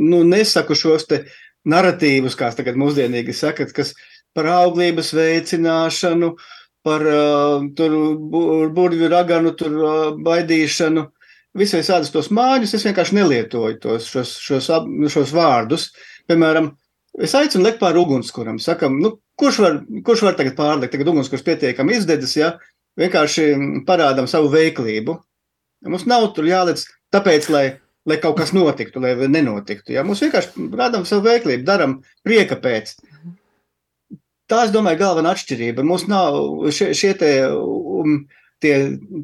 nu, 0.10 0.24
nesaku 0.26 0.78
šos 0.80 1.06
te 1.12 1.26
uh, 1.26 1.42
narratīvus, 1.70 2.38
kā 2.38 2.52
tagad 2.56 2.78
mūsdienīgi 2.80 3.34
sakat, 3.36 3.74
kas 3.76 3.94
par 4.36 4.50
auglības 4.52 5.12
veicināšanu, 5.16 6.36
par 6.86 7.06
uh, 7.10 7.66
tur 7.78 7.94
burvju 8.76 9.10
raganu, 9.10 9.56
tur 9.58 9.78
uh, 9.82 9.94
baidīšanu, 10.22 11.08
visai 11.58 11.82
sādus 11.88 12.12
tos 12.14 12.30
māņus, 12.36 12.76
es 12.78 12.86
vienkārši 12.86 13.18
nelietoju 13.18 13.80
tos, 13.82 14.10
šos, 14.12 14.36
šos, 14.44 14.70
šos 15.14 15.34
vārdus. 15.34 15.90
Piemēram, 16.30 16.74
es 17.22 17.34
aicinu 17.38 17.66
lekt 17.66 17.80
pār 17.82 17.98
ugunskuram, 17.98 18.60
sakam, 18.62 19.00
nu, 19.02 19.16
kurš 19.40 19.62
var, 19.64 19.80
kurš 20.06 20.26
var 20.28 20.38
tagad 20.38 20.58
pārlikt, 20.60 20.94
tagad 20.94 21.10
ugunskurs 21.14 21.46
pietiekami 21.48 21.98
izdedzis, 21.98 22.36
ja, 22.38 22.52
vienkārši 23.00 23.48
parādam 23.88 24.30
savu 24.30 24.52
veiklību. 24.54 25.18
Mums 25.86 26.06
nav 26.10 26.30
tur 26.36 26.48
jālec 26.50 26.84
tāpēc, 27.14 27.50
lai 27.54 27.66
lai 28.06 28.18
kaut 28.22 28.38
kas 28.40 28.54
notiktu, 28.54 29.02
lai 29.02 29.16
nenotiktu. 29.28 29.96
Ja? 29.96 30.06
Mums 30.06 30.22
vienkārši 30.24 30.70
rādām 30.78 31.06
savu 31.08 31.26
veiklību, 31.28 31.66
darām 31.68 32.00
prieka 32.26 32.58
pēc. 32.62 32.96
Tā, 34.46 34.66
es 34.68 34.74
domāju, 34.74 35.02
galvenā 35.02 35.34
atšķirība. 35.34 35.86
Mums 35.86 36.06
nav 36.10 36.38
šie, 36.76 36.92
šie 36.98 37.14
te, 37.18 37.32
um, 37.50 38.20
tie, 38.62 38.76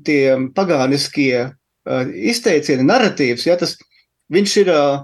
tie 0.07 0.21
pagāniskie 0.57 1.33
uh, 1.45 2.13
izteicieni, 2.33 2.87
narratīvs, 2.89 3.45
ja 3.45 3.57
tas 3.61 3.77
viņš 4.33 4.55
ir 4.63 4.71
uh, 4.73 5.03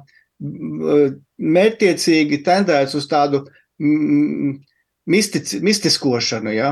mērķtiecīgi 1.38 2.42
tendēts 2.46 2.98
uz 2.98 3.06
tādu 3.10 3.44
mm, 3.82 4.58
mistic, 5.14 5.54
mistiskošanu, 5.66 6.54
ja? 6.56 6.72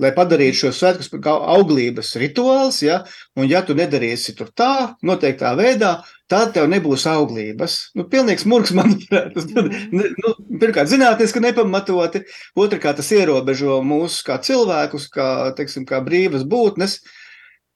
Lai 0.00 0.12
padarītu 0.16 0.56
šos 0.56 0.78
svētkus 0.80 1.10
par 1.12 1.42
auglības 1.52 2.14
rituāls, 2.20 2.80
ja, 2.84 3.02
un 3.36 3.48
ja 3.50 3.60
tu 3.66 3.76
nedarīsi 3.76 4.34
tur 4.38 4.48
tā, 4.56 4.94
noteiktā 5.04 5.52
veidā, 5.58 5.98
tad 6.32 6.54
tev 6.54 6.68
nebūs 6.72 7.04
auglības. 7.10 7.76
Nu, 7.98 8.06
pilnīgs 8.08 8.46
murgs, 8.48 8.72
manuprāt. 8.76 9.32
Tas, 9.36 9.48
nu, 9.52 10.32
pirmkārt, 10.62 10.88
zinātniski 10.92 11.42
nepamatoti, 11.44 12.24
otrkārt, 12.56 13.02
tas 13.02 13.12
ierobežo 13.12 13.82
mūs 13.84 14.22
kā 14.26 14.38
cilvēkus, 14.44 15.10
kā, 15.12 15.28
teiksim, 15.58 15.84
kā 15.88 16.00
brīvas 16.04 16.46
būtnes, 16.48 17.00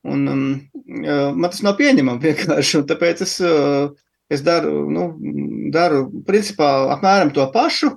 un 0.07 0.25
um, 0.31 0.49
man 0.87 1.51
tas 1.51 1.65
nav 1.67 1.77
pieņemami 1.81 2.23
vienkārši, 2.23 2.81
un 2.81 2.89
tāpēc 2.89 3.25
es, 3.27 3.37
uh, 3.45 3.93
es 4.33 4.45
daru, 4.47 4.87
nu, 4.93 5.11
daru 5.75 6.07
principā 6.29 6.71
apmēram 6.97 7.35
to 7.37 7.45
pašu, 7.53 7.97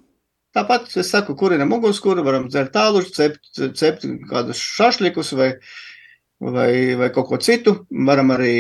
Tāpat 0.58 0.90
es 0.98 1.12
saku, 1.14 1.36
kurinam 1.38 1.74
ugunskura, 1.76 2.24
varam 2.26 2.48
dzert 2.50 2.74
tāluši, 2.74 3.14
cept, 3.14 3.50
cept 3.78 4.06
kādus 4.32 4.62
šašlikus 4.78 5.34
vai, 5.38 5.50
vai, 6.42 6.72
vai 6.98 7.10
kaut 7.14 7.30
ko 7.30 7.38
citu. 7.44 7.76
Varam 8.10 8.34
arī 8.34 8.54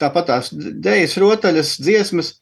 tāpat 0.00 0.30
tās 0.30 0.52
dēļas, 0.54 1.18
rotaļas, 1.20 1.74
dziesmas. 1.84 2.32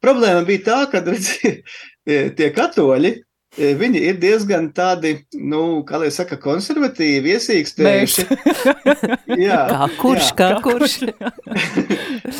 Problēma 0.00 0.46
bija 0.48 0.64
tā, 0.70 0.78
ka 0.92 1.02
redzi, 1.04 1.58
tie 2.38 2.48
katoļi, 2.56 3.12
viņi 3.56 4.02
ir 4.10 4.20
diezgan 4.22 4.68
tādi, 4.72 5.16
nu, 5.34 5.82
kā 5.88 5.98
lai 6.02 6.10
saka, 6.14 6.38
konservatīvi, 6.38 7.34
iesīkstējuši. 7.34 8.26
jā, 9.48 9.64
kā 9.72 9.90
kurš, 9.98 10.30
jā. 10.30 10.36
kā 10.36 10.52
kurš. 10.66 11.00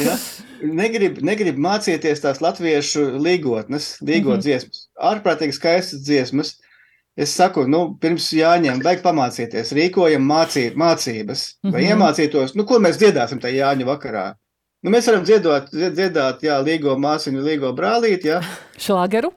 jā 0.05 0.21
negrib, 0.63 1.21
negrib 1.25 1.59
mācīties 1.61 2.23
tās 2.23 2.41
latviešu 2.43 3.05
līgotnes, 3.23 3.97
līgot 4.01 4.27
mm 4.27 4.37
-hmm. 4.37 4.43
dziesmas, 4.45 4.89
ārprātīgi 4.97 5.57
skaistas 5.57 6.03
dziesmas. 6.05 6.59
Es 7.17 7.35
saku, 7.37 7.67
nu, 7.67 7.99
pirms 8.01 8.31
jāņem, 8.33 8.83
vajag 8.85 9.03
pamācīties, 9.03 9.73
rīkojam 9.77 10.23
mācī, 10.25 10.71
mācības, 10.75 11.41
mm 11.63 11.69
-hmm. 11.69 11.73
vai 11.73 11.83
mhm. 11.83 11.91
iemācītos, 11.91 12.55
nu, 12.55 12.65
ko 12.65 12.79
mēs 12.79 12.97
dziedāsim 12.97 13.41
tajā 13.41 13.67
Jāņa 13.67 13.87
vakarā. 13.87 14.35
Nu, 14.83 14.91
mēs 14.91 15.07
varam 15.07 15.25
dziedot, 15.25 15.69
dzied- 15.73 15.95
dziedāt, 15.95 16.43
jā, 16.43 16.63
līgo 16.65 16.97
māsiņu, 16.97 17.43
līgo 17.43 17.73
brālīti, 17.77 18.29
jā. 18.33 18.41
Šlāgeru. 18.79 19.33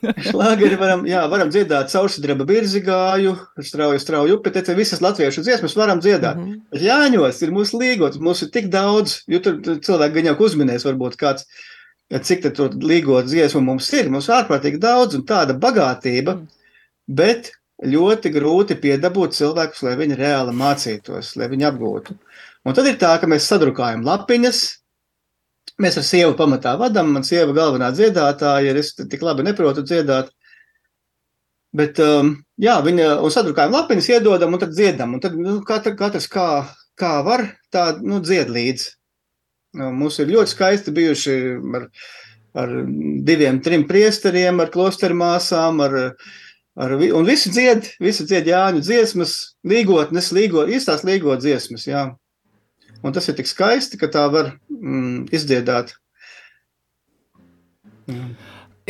Šlāgeri 0.30 0.78
varam, 0.80 1.02
jā, 1.08 1.22
varam 1.30 1.50
dziedāt 1.52 1.92
caursidraba 1.92 2.46
birzi 2.48 2.80
gāju, 2.84 3.34
strauju, 3.64 4.00
strauju 4.00 4.38
upi, 4.38 4.52
te 4.56 4.76
visas 4.76 5.02
latviešu 5.04 5.44
dziesmas 5.44 5.76
varam 5.76 6.00
dziedāt. 6.00 6.38
Mm 6.38 6.46
-hmm. 6.46 6.60
Bet 6.72 6.82
Jāņos 6.82 7.42
ir 7.42 7.52
mūsu 7.52 7.80
līgots, 7.80 8.20
mums 8.20 8.42
ir 8.42 8.50
tik 8.50 8.70
daudz, 8.72 9.20
jo 9.28 9.40
tur 9.40 9.60
cilvēki 9.60 10.14
gan 10.14 10.30
jau 10.30 10.36
uzminēs 10.46 10.86
varbūt 10.88 11.16
kāds, 11.20 11.46
cik 12.10 12.52
tur 12.54 12.74
līgot 12.74 13.26
dziesmu 13.26 13.60
mums 13.60 13.92
ir, 13.92 14.10
mums 14.10 14.28
ir 14.28 14.34
ārprātīgi 14.34 14.78
daudz 14.78 15.14
un 15.14 15.22
tāda 15.22 15.54
bagātība, 15.54 16.34
mm. 16.34 16.46
bet 17.06 17.52
ļoti 17.84 18.32
grūti 18.34 18.76
piedabūt 18.80 19.36
cilvēkus, 19.36 19.82
lai 19.82 19.96
viņi 19.96 20.16
reāli 20.16 20.52
mācītos, 20.56 21.36
lai 21.36 21.48
viņi 21.48 21.64
apgūtu. 21.70 22.16
Un 22.64 22.74
tad 22.74 22.86
ir 22.86 22.98
tā, 23.00 23.14
ka 23.20 23.26
mēs 23.26 23.46
sadrukājam 23.48 24.04
lapiņas, 24.04 24.79
Mēs 25.80 25.96
ar 25.96 26.04
sievu 26.04 26.34
pamatā 26.36 26.74
vadām. 26.80 27.14
Man 27.14 27.24
sieva 27.24 27.54
galvenā 27.56 27.90
dziedātāja 27.96 28.72
ir. 28.72 28.80
Es 28.82 28.92
tik 28.98 29.24
labi 29.24 29.46
neprotu 29.46 29.84
dziedāt. 29.86 30.28
Bet, 31.76 32.00
um, 32.02 32.34
jā, 32.58 32.74
viņa 32.82 33.12
un 33.22 33.32
sadrukājam 33.32 33.74
lapiņas, 33.76 34.08
iedodam 34.16 34.56
un 34.56 34.62
tad 34.62 34.74
dziedam. 34.74 35.14
Un 35.14 35.22
tad 35.22 35.36
nu, 35.38 35.60
katra, 35.66 35.94
katrs 35.96 36.26
kā, 36.30 36.48
kā 36.98 37.20
var, 37.26 37.46
tā 37.72 37.92
nu, 38.02 38.18
dzied 38.24 38.50
līdzi. 38.50 38.90
Nu, 39.78 39.92
Mums 39.94 40.18
ir 40.18 40.32
ļoti 40.34 40.50
skaisti 40.50 40.94
bijuši 40.94 41.34
ar, 41.78 41.86
ar 42.58 42.72
diviem, 43.26 43.60
trim 43.62 43.86
priesteriem, 43.88 44.58
ar 44.62 44.72
klosteru 44.74 45.14
māsām, 45.20 45.78
ar, 45.84 45.96
ar, 46.74 46.96
un 46.98 47.28
visi 47.28 47.52
dzied, 47.54 47.92
visi 48.02 48.26
dzied 48.26 48.50
Jāņu 48.50 48.82
dziesmas, 48.82 49.36
līgotnes, 49.62 50.32
līgo, 50.34 50.66
īstās 50.66 51.06
līgo 51.06 51.38
dziesmas, 51.38 51.86
jā. 51.86 52.08
Un 53.00 53.16
tas 53.16 53.26
ir 53.30 53.36
tik 53.38 53.48
skaisti, 53.48 53.98
ka 54.00 54.10
tā 54.12 54.26
var 54.32 54.54
mm, 54.68 55.30
izdziedāt. 55.32 55.94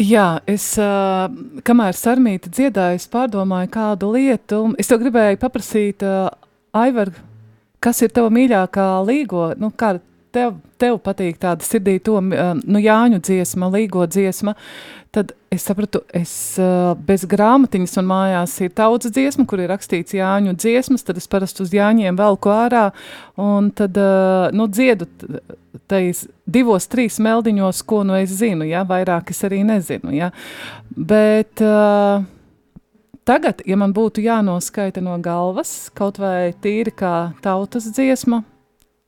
Jā, 0.01 0.41
es, 0.49 0.65
uh, 0.81 1.29
kamēr 1.67 1.97
Sarmīta 1.99 2.51
dziedāja, 2.51 2.97
es 2.97 3.09
pārdomāju 3.11 3.69
kādu 3.75 4.15
lietu. 4.15 4.63
Es 4.81 4.89
tev 4.89 5.03
gribēju 5.03 5.41
paprasīt, 5.43 6.07
uh, 6.07 6.31
Aivar, 6.77 7.11
kas 7.83 8.01
ir 8.07 8.13
tava 8.15 8.31
mīļākā 8.33 8.87
līgo? 9.05 9.51
Nu, 9.61 9.73
kā 9.75 9.97
tev, 10.33 10.57
tev 10.81 10.99
patīk 11.05 11.39
tāda 11.43 11.67
sirdī 11.67 11.99
to 12.03 12.17
uh, 12.21 12.55
nu, 12.61 12.81
Jāņu 12.83 13.21
dziesma, 13.23 13.71
līgo 13.73 14.07
dziesma? 14.09 14.57
Tad 15.11 15.33
es 15.51 15.65
sapratu, 15.67 16.05
es 16.15 16.33
uh, 16.63 16.93
bez 17.07 17.25
grāmatiņas 17.29 17.97
man 17.99 18.11
mājās 18.13 18.53
ir 18.63 18.75
tautas 18.79 19.15
dziesma, 19.15 19.47
kur 19.51 19.63
ir 19.63 19.73
rakstīts 19.73 20.15
Jāņu 20.15 20.55
dziesmas, 20.55 21.03
tad 21.07 21.19
es 21.19 21.27
parasti 21.31 21.65
uz 21.65 21.75
Jāņiem 21.75 22.19
velku 22.19 22.53
ārā 22.55 22.89
un 23.41 23.73
tad, 23.75 23.99
uh, 23.99 24.53
nu, 24.55 24.69
dziedu 24.71 25.09
tais 25.91 26.25
divos, 26.47 26.87
trīs 26.91 27.19
meldiņos, 27.23 27.83
ko 27.87 28.03
nu 28.07 28.17
es 28.19 28.35
zinu, 28.39 28.67
ja, 28.69 28.85
vairāk 28.87 29.33
es 29.35 29.43
arī 29.47 29.63
nezinu, 29.67 30.13
ja. 30.15 30.31
Bet 30.91 31.63
tagad, 33.27 33.65
ja 33.67 33.79
man 33.81 33.95
būtu 33.97 34.23
jānoskaita 34.25 35.03
no 35.05 35.17
galvas, 35.23 35.91
kaut 35.95 36.21
vai 36.23 36.53
tīri 36.63 36.95
kā 36.95 37.33
tautas 37.43 37.91
dziesma, 37.91 38.43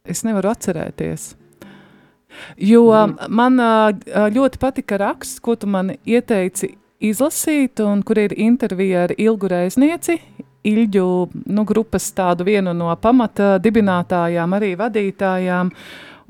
es 0.06 0.24
nevaru 0.26 0.52
atcerēties. 0.52 1.32
Jo 2.56 2.84
mm. 2.90 3.32
man 3.32 3.58
ļoti 4.34 4.60
patika 4.62 4.98
raksts, 5.02 5.40
ko 5.40 5.56
tu 5.56 5.70
man 5.70 5.94
ieteici 6.04 6.74
izlasīt, 7.02 7.82
un 7.82 8.02
kur 8.06 8.20
ir 8.22 8.34
intervija 8.38 9.06
ar 9.08 9.14
Ilgu 9.18 9.50
Reiznieci, 9.50 10.18
Ilģu 10.62 11.06
nu, 11.50 11.64
grupas 11.66 12.06
tādu 12.14 12.46
vienu 12.46 12.70
no 12.76 12.92
pamata 13.02 13.56
dibinātājām, 13.62 14.52
arī 14.58 14.76
vadītājām. 14.78 15.72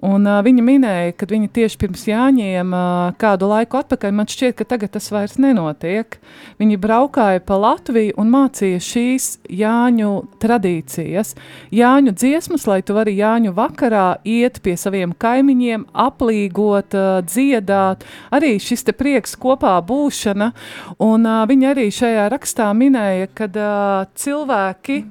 Un, 0.03 0.25
uh, 0.27 0.41
viņa 0.43 0.63
minēja, 0.67 1.13
ka 1.15 1.29
viņa 1.31 1.49
tieši 1.55 1.79
pirms 1.79 2.01
Jāņiem 2.09 2.73
uh, 2.75 3.13
kādu 3.23 3.47
laiku 3.47 3.79
atpakaļ, 3.79 4.11
man 4.19 4.27
šķiet, 4.27 4.57
ka 4.59 4.67
tagad 4.73 4.91
tas 4.97 5.07
vairs 5.15 5.37
nenotiek. 5.39 6.17
Viņi 6.59 6.79
braukāja 6.83 7.43
pa 7.47 7.59
Latviju 7.63 8.17
un 8.19 8.33
mācīja 8.33 8.81
šīs 8.83 9.29
Jāņu 9.47 10.11
tradīcijas. 10.43 11.37
Jāņu 11.71 12.17
dziesmas, 12.19 12.67
lai 12.67 12.81
tu 12.83 12.99
vari 12.99 13.15
Jāņu 13.21 13.55
vakarā 13.55 14.09
iet 14.27 14.59
pie 14.67 14.75
saviem 14.75 15.15
kaimiņiem, 15.15 15.87
aplīgot, 15.95 16.99
uh, 16.99 17.23
dziedāt, 17.23 18.03
arī 18.35 18.57
šis 18.59 18.83
te 18.91 18.99
prieks 18.99 19.39
kopā 19.39 19.79
būšana. 19.87 20.51
Un 20.99 21.31
uh, 21.31 21.45
viņa 21.47 21.75
arī 21.77 21.87
šajā 21.95 22.27
rakstā 22.35 22.73
minēja, 22.75 23.31
ka 23.39 23.47
uh, 23.55 24.13
cilvēki 24.19 25.05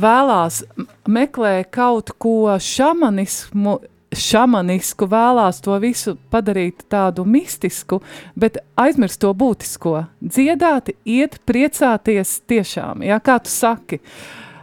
vēlās 0.00 0.62
meklē 1.08 1.62
kaut 1.70 2.14
ko 2.18 2.56
šamanismu. 2.56 3.78
Šamanisku 4.08 5.04
vēlās 5.04 5.58
to 5.60 5.74
visu 5.82 6.14
padarīt 6.32 6.86
tādu 6.88 7.26
mistisku, 7.28 7.98
bet 8.32 8.56
aizmirst 8.80 9.20
to 9.20 9.34
būtisko. 9.36 10.06
Dziedāt, 10.24 10.94
iet, 11.04 11.36
priecāties 11.44 12.38
tiešām, 12.48 13.04
ja, 13.04 13.18
kā 13.20 13.36
tu 13.44 13.52
saki, 13.52 14.00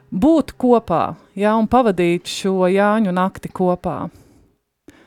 būt 0.10 0.56
kopā 0.58 1.04
ja, 1.38 1.54
un 1.60 1.70
pavadīt 1.70 2.26
šo 2.26 2.66
Jāņu 2.72 3.14
nakti 3.16 3.52
kopā. 3.54 4.08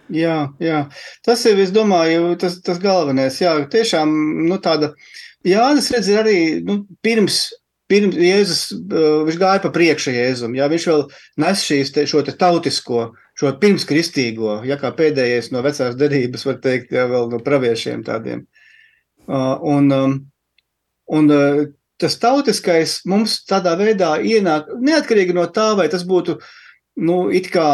Jā, 0.08 0.36
jā, 0.62 0.84
tas 1.26 1.42
ir, 1.48 1.58
es 1.60 1.72
domāju, 1.74 2.32
tas, 2.40 2.56
tas 2.64 2.78
galvenais. 2.80 3.36
Jā, 3.42 3.58
tiešām, 3.68 4.12
nu, 4.48 4.56
tāda, 4.64 4.94
Jānis 5.44 5.90
redz 5.92 6.08
arī, 6.16 6.38
nu, 6.64 6.80
pirms, 7.04 7.48
pirms 7.88 8.18
Jēzus, 8.20 8.62
uh, 8.74 9.22
viņš 9.28 9.38
gāja 9.40 9.62
pa 9.64 9.72
priekšu 9.74 10.14
Jēzum, 10.14 10.56
jā, 10.58 10.68
viņš 10.70 10.86
vēl 10.90 11.06
nes 11.44 11.64
šīs, 11.64 11.92
te, 11.94 12.04
šo 12.08 12.22
te 12.26 12.34
tautisko, 12.36 13.08
šo 13.38 13.54
pirmskristīgo, 13.62 14.60
ja 14.68 14.78
kā 14.80 14.92
pēdējais 14.96 15.50
no 15.54 15.62
vecās 15.64 15.96
derības, 15.98 16.46
var 16.48 16.60
teikt, 16.64 16.92
jā, 16.94 17.06
vēl 17.10 17.30
no 17.32 17.40
praviešiem 17.44 18.04
tādiem. 18.06 18.44
Un, 19.28 19.90
um, 19.92 20.14
un 21.18 21.34
uh, 21.34 21.66
tas 22.00 22.16
tautiskais 22.22 23.00
mums 23.08 23.40
tādā 23.48 23.74
veidā 23.78 24.14
ienāk, 24.22 24.70
neatkarīgi 24.78 25.36
no 25.36 25.48
tā, 25.52 25.72
vai 25.78 25.88
tas 25.92 26.04
būtu 26.06 26.38
nu, 26.98 27.18
it 27.34 27.50
kā 27.54 27.66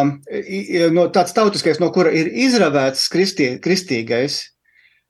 no, 0.93 1.07
tāds 1.13 1.35
tautiskais, 1.37 1.81
no 1.81 1.91
kura 1.95 2.13
ir 2.13 2.29
izravēts 2.47 3.07
kristie, 3.13 3.55
kristīgais, 3.65 4.41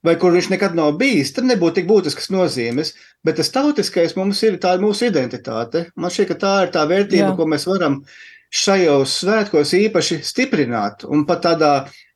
vai 0.05 0.15
kur 0.21 0.35
viņš 0.37 0.51
nekad 0.53 0.77
nav 0.77 0.95
bijis, 1.01 1.33
tad 1.37 1.49
nebūtu 1.49 1.81
tik 1.81 1.89
būtiskas 1.89 2.31
nozīmes. 2.35 2.93
Bet 3.25 3.41
tas 3.41 3.53
tautiskais 3.55 4.17
mums 4.19 4.43
ir 4.45 4.61
tā 4.63 4.77
ir 4.77 4.85
mūsu 4.85 5.09
identitāte. 5.09 5.89
Man 5.97 6.13
šķiet, 6.13 6.31
ka 6.31 6.41
tā 6.41 6.55
ir 6.67 6.75
tā 6.75 6.85
vērtība, 6.91 7.31
Jā. 7.33 7.37
ko 7.39 7.49
mēs 7.49 7.65
varam 7.71 8.03
šajos 8.55 9.21
svētkos 9.23 9.73
īpaši 9.81 10.21
stiprināt. 10.27 11.07
Un 11.09 11.25
pat 11.29 11.43
tādā 11.49 11.73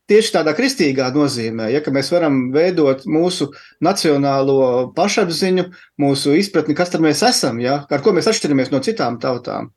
tieši 0.09 0.33
tādā 0.39 0.55
kristīgā 0.57 1.09
nozīmē, 1.13 1.69
ja 1.73 1.83
ka 1.85 1.93
mēs 1.93 2.11
varam 2.15 2.47
veidot 2.55 3.05
mūsu 3.09 3.51
nacionālo 3.85 4.89
pašapziņu, 4.97 5.67
mūsu 6.01 6.37
izpratni, 6.39 6.77
kas 6.77 6.95
tad 6.95 7.05
mēs 7.05 7.21
esam, 7.29 7.61
ja, 7.61 7.83
ar 7.91 8.05
ko 8.05 8.15
mēs 8.17 8.31
atšķiramies 8.31 8.73
no 8.73 8.81
citām 8.85 9.19
tautām. 9.21 9.73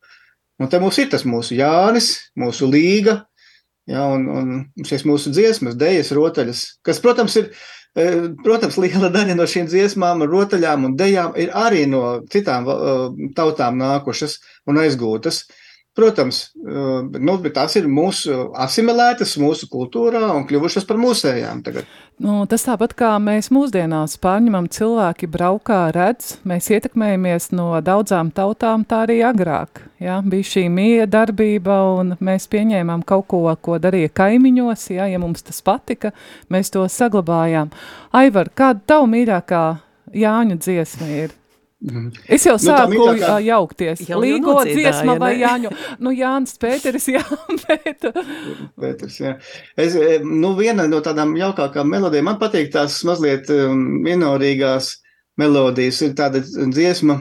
Un 0.62 0.70
te 0.72 0.80
mums 0.80 1.00
ir 1.02 1.10
tas 1.12 1.26
mūsu 1.28 1.58
Jānis, 1.58 2.14
mūsu 2.38 2.70
līga, 2.70 3.24
ja, 3.90 4.06
un, 4.14 4.28
un 4.30 4.88
šīs 4.88 5.04
mūsu 5.10 5.34
dziesmas, 5.36 5.76
dejas, 5.80 6.14
rotaļas, 6.16 6.64
kas, 6.86 7.02
protams, 7.04 7.36
ir, 7.42 7.52
protams, 8.44 8.78
liela 8.80 9.10
daļa 9.12 9.36
no 9.36 9.44
šīm 9.50 9.68
dziesmām, 9.68 10.24
rotaļām 10.24 10.86
un 10.88 10.96
dejām 10.96 11.36
ir 11.36 11.52
arī 11.52 11.86
no 11.92 12.22
citām 12.32 12.70
eh, 12.72 13.02
tautām 13.36 13.78
nākušas 13.82 14.38
un 14.72 14.80
aizgūtas. 14.80 15.44
Protams, 15.92 16.46
eh, 16.56 17.20
nu, 17.20 17.34
tās 17.52 17.74
ir 17.76 17.88
mūsu 17.92 18.46
asimilētas 18.56 19.34
mūsu 19.42 19.68
kultūrā 19.68 20.22
un 20.38 20.46
kļuvušas 20.48 20.86
par 20.88 21.00
mūsējām 21.02 21.60
tagad. 21.66 21.90
Nu, 22.22 22.46
tas 22.48 22.64
tāpat 22.64 22.94
kā 22.96 23.10
mēs 23.20 23.50
mūsdienās 23.52 24.16
pārņemam 24.24 24.70
cilvēki 24.72 25.28
braukā, 25.28 25.82
redz, 25.92 26.38
mēs 26.48 26.70
ietekmējamies 26.72 27.50
no 27.58 27.74
daudzām 27.84 28.32
tautām, 28.32 28.86
tā 28.88 29.02
arī 29.08 29.20
agrāk. 29.28 29.84
Ja? 30.00 30.22
Bija 30.24 30.48
šī 30.54 30.68
mīja 30.72 31.10
darbība, 31.12 31.82
un 32.00 32.16
mēs 32.24 32.48
pieņēmām 32.54 33.04
kaut 33.04 33.28
ko, 33.34 33.44
ko 33.60 33.82
darīja 33.82 34.14
kaimiņos, 34.22 34.88
ja, 34.96 35.10
ja 35.12 35.20
mums 35.20 35.44
tas 35.44 35.60
patika, 35.66 36.14
mēs 36.48 36.72
to 36.72 36.88
saglabājām. 36.88 37.76
Aivar, 38.16 38.54
kāda 38.56 38.80
tavu 38.94 39.12
mīļākā 39.12 39.66
Jāņu 40.12 40.60
dziesma 40.60 41.12
ir? 41.26 41.41
Es 42.30 42.44
jau 42.46 42.54
Nu, 42.60 42.62
sāku 42.62 42.92
mīļākā- 42.94 43.30
ā, 43.34 43.38
jaukties. 43.42 44.02
Jau- 44.06 44.10
jau 44.12 44.20
Līgo 44.22 44.54
nodziedāja, 44.54 44.76
dziesma 44.92 45.16
vai? 45.18 45.32
Jāņu? 45.42 45.72
Nu, 46.06 46.12
Jānis 46.14 46.54
Pēteris, 46.62 47.08
jā, 47.10 47.24
bet... 47.64 48.06
Pēters, 48.78 49.16
jā. 49.18 49.32
Es, 49.82 49.96
eh, 49.98 50.20
nu, 50.22 50.54
viena 50.60 50.86
no 50.88 51.00
tādām 51.02 51.34
jaukākām 51.40 51.90
melodijām, 51.90 52.28
man 52.30 52.38
patīk 52.44 52.70
tās 52.76 53.00
mazliet 53.10 53.50
um, 53.50 54.06
ienorīgās 54.06 54.92
melodijas, 55.42 56.04
ir 56.06 56.14
tāda 56.14 56.44
dziesma, 56.46 57.18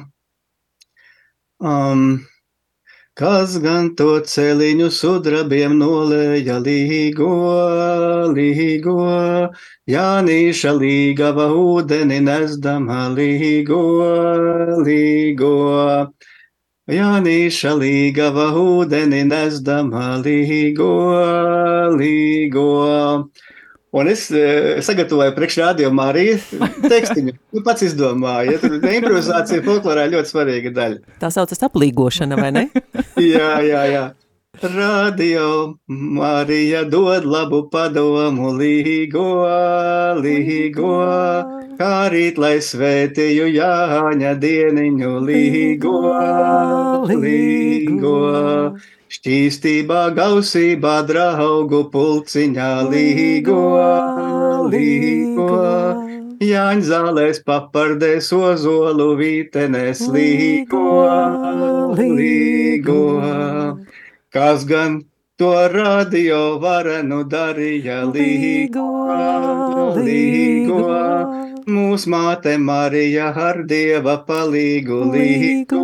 um, 1.61 2.21
kas 3.21 3.59
gan 3.61 3.91
to 3.97 4.14
celiņu 4.33 4.87
sudrabiem 4.97 5.75
nolēja 5.77 6.57
līgo, 6.64 7.29
līgo, 8.33 8.95
Jānīša 9.91 10.73
līgava 10.79 11.51
ūdeni 11.53 12.21
nesdama 12.25 13.09
līgo, 13.12 13.83
līgo. 14.87 15.53
Jānīša 16.91 17.75
līgava 17.81 18.47
ūdeni 18.57 19.21
nesdama 19.29 20.16
līgo, 20.25 20.91
līgo. 22.01 22.68
Un 23.91 24.07
es 24.07 24.28
e, 24.30 24.78
sagatavoju 24.86 25.34
priekšrādījumu 25.34 26.03
arī 26.05 26.26
tekstiņu. 26.86 27.34
Nu, 27.55 27.64
pats 27.66 27.82
izdomāju, 27.82 28.55
ja 28.55 28.61
tur 28.62 28.76
improvizācija 28.78 29.64
folklorā 29.66 30.05
ļoti 30.12 30.30
svarīga 30.30 30.70
daļa. 30.76 31.16
Tā 31.18 31.32
saucas 31.34 31.64
aplīgošana, 31.66 32.38
vai 32.38 32.53
ne? 32.55 32.62
jā, 33.32 33.57
jā, 33.66 33.80
jā. 33.91 34.05
Radio 34.62 35.74
Marija 35.88 36.84
dod 36.84 37.26
labu 37.26 37.64
padomu 37.72 38.53
līgo, 38.59 39.24
līgo, 40.20 40.95
kā 41.78 41.93
rīt, 42.12 42.38
lai 42.38 42.57
svētīju 42.62 43.47
Jāņa 43.57 44.34
dieniņu 44.43 45.12
līgo, 45.26 45.97
līgo. 47.11 48.16
Šķīstībā, 49.11 50.01
gausībā, 50.15 50.91
draugu 51.03 51.81
pulciņā 51.91 52.69
līgo, 52.93 53.63
līgo. 54.71 55.47
Jāņa 56.47 56.85
zālēs 56.87 57.41
papardēs 57.43 58.29
ozolu 58.37 59.09
vītenēs 59.19 60.05
līgo, 60.15 60.85
līgo. 61.99 63.01
Kas 64.31 64.63
gan 64.69 65.01
to 65.43 65.51
radio 65.75 66.39
varenu 66.63 67.25
darīja 67.33 68.05
līgo, 68.13 68.85
līgo. 69.99 70.85
Mūsu 71.67 72.15
māte 72.15 72.55
Marija 72.63 73.33
ar 73.49 73.65
dieva 73.75 74.21
palīgu 74.31 75.01
līgo, 75.17 75.83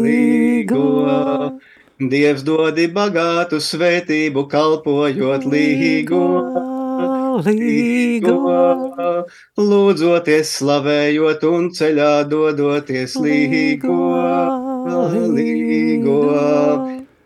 līgo. 0.00 0.88
Dievs 2.00 2.40
dodi 2.40 2.86
bagātu 2.88 3.58
svētību, 3.60 4.46
kalpojot 4.48 5.42
līgo, 5.44 6.20
līgo. 7.44 8.36
Lūdzoties, 9.60 10.54
slavējot 10.62 11.44
un 11.44 11.68
ceļā 11.76 12.14
dodoties 12.30 13.18
līgo, 13.20 13.98
līgo. 15.36 16.16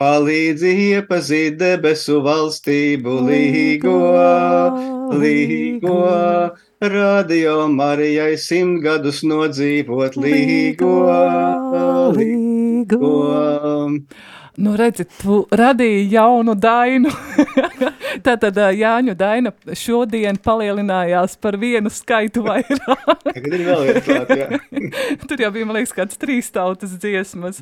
Palīdzi 0.02 0.74
iepazīt 0.88 1.54
debesu 1.62 2.18
valstību 2.26 3.14
līgo, 3.30 3.94
līgo. 5.22 6.00
Radio 6.82 7.68
Marijai 7.70 8.34
simt 8.36 8.82
gadus 8.82 9.22
nodzīvot 9.22 10.18
līgo, 10.18 10.98
līgo. 12.18 13.14
Nu, 14.62 14.76
redziet, 14.78 15.10
tu 15.18 15.40
radīji 15.50 16.04
jaunu 16.12 16.54
dainu. 16.54 17.10
Tātad 18.26 18.58
Jāņu 18.78 19.16
daina 19.18 19.50
šodien 19.74 20.36
palielinājās 20.38 21.34
par 21.42 21.56
vienu 21.58 21.90
skaitu 21.90 22.44
vairāk. 22.46 23.24
Tagad 23.26 23.48
ir 23.56 23.64
vēl 23.66 23.86
viens 23.88 24.04
klāt, 24.06 24.30
jā. 24.38 24.60
Tur 25.28 25.42
jau 25.42 25.50
bija, 25.56 25.66
man 25.66 25.80
liekas, 25.80 25.94
kāds 25.96 26.20
trīs 26.22 26.52
tautas 26.54 26.94
dziesmas. 27.02 27.58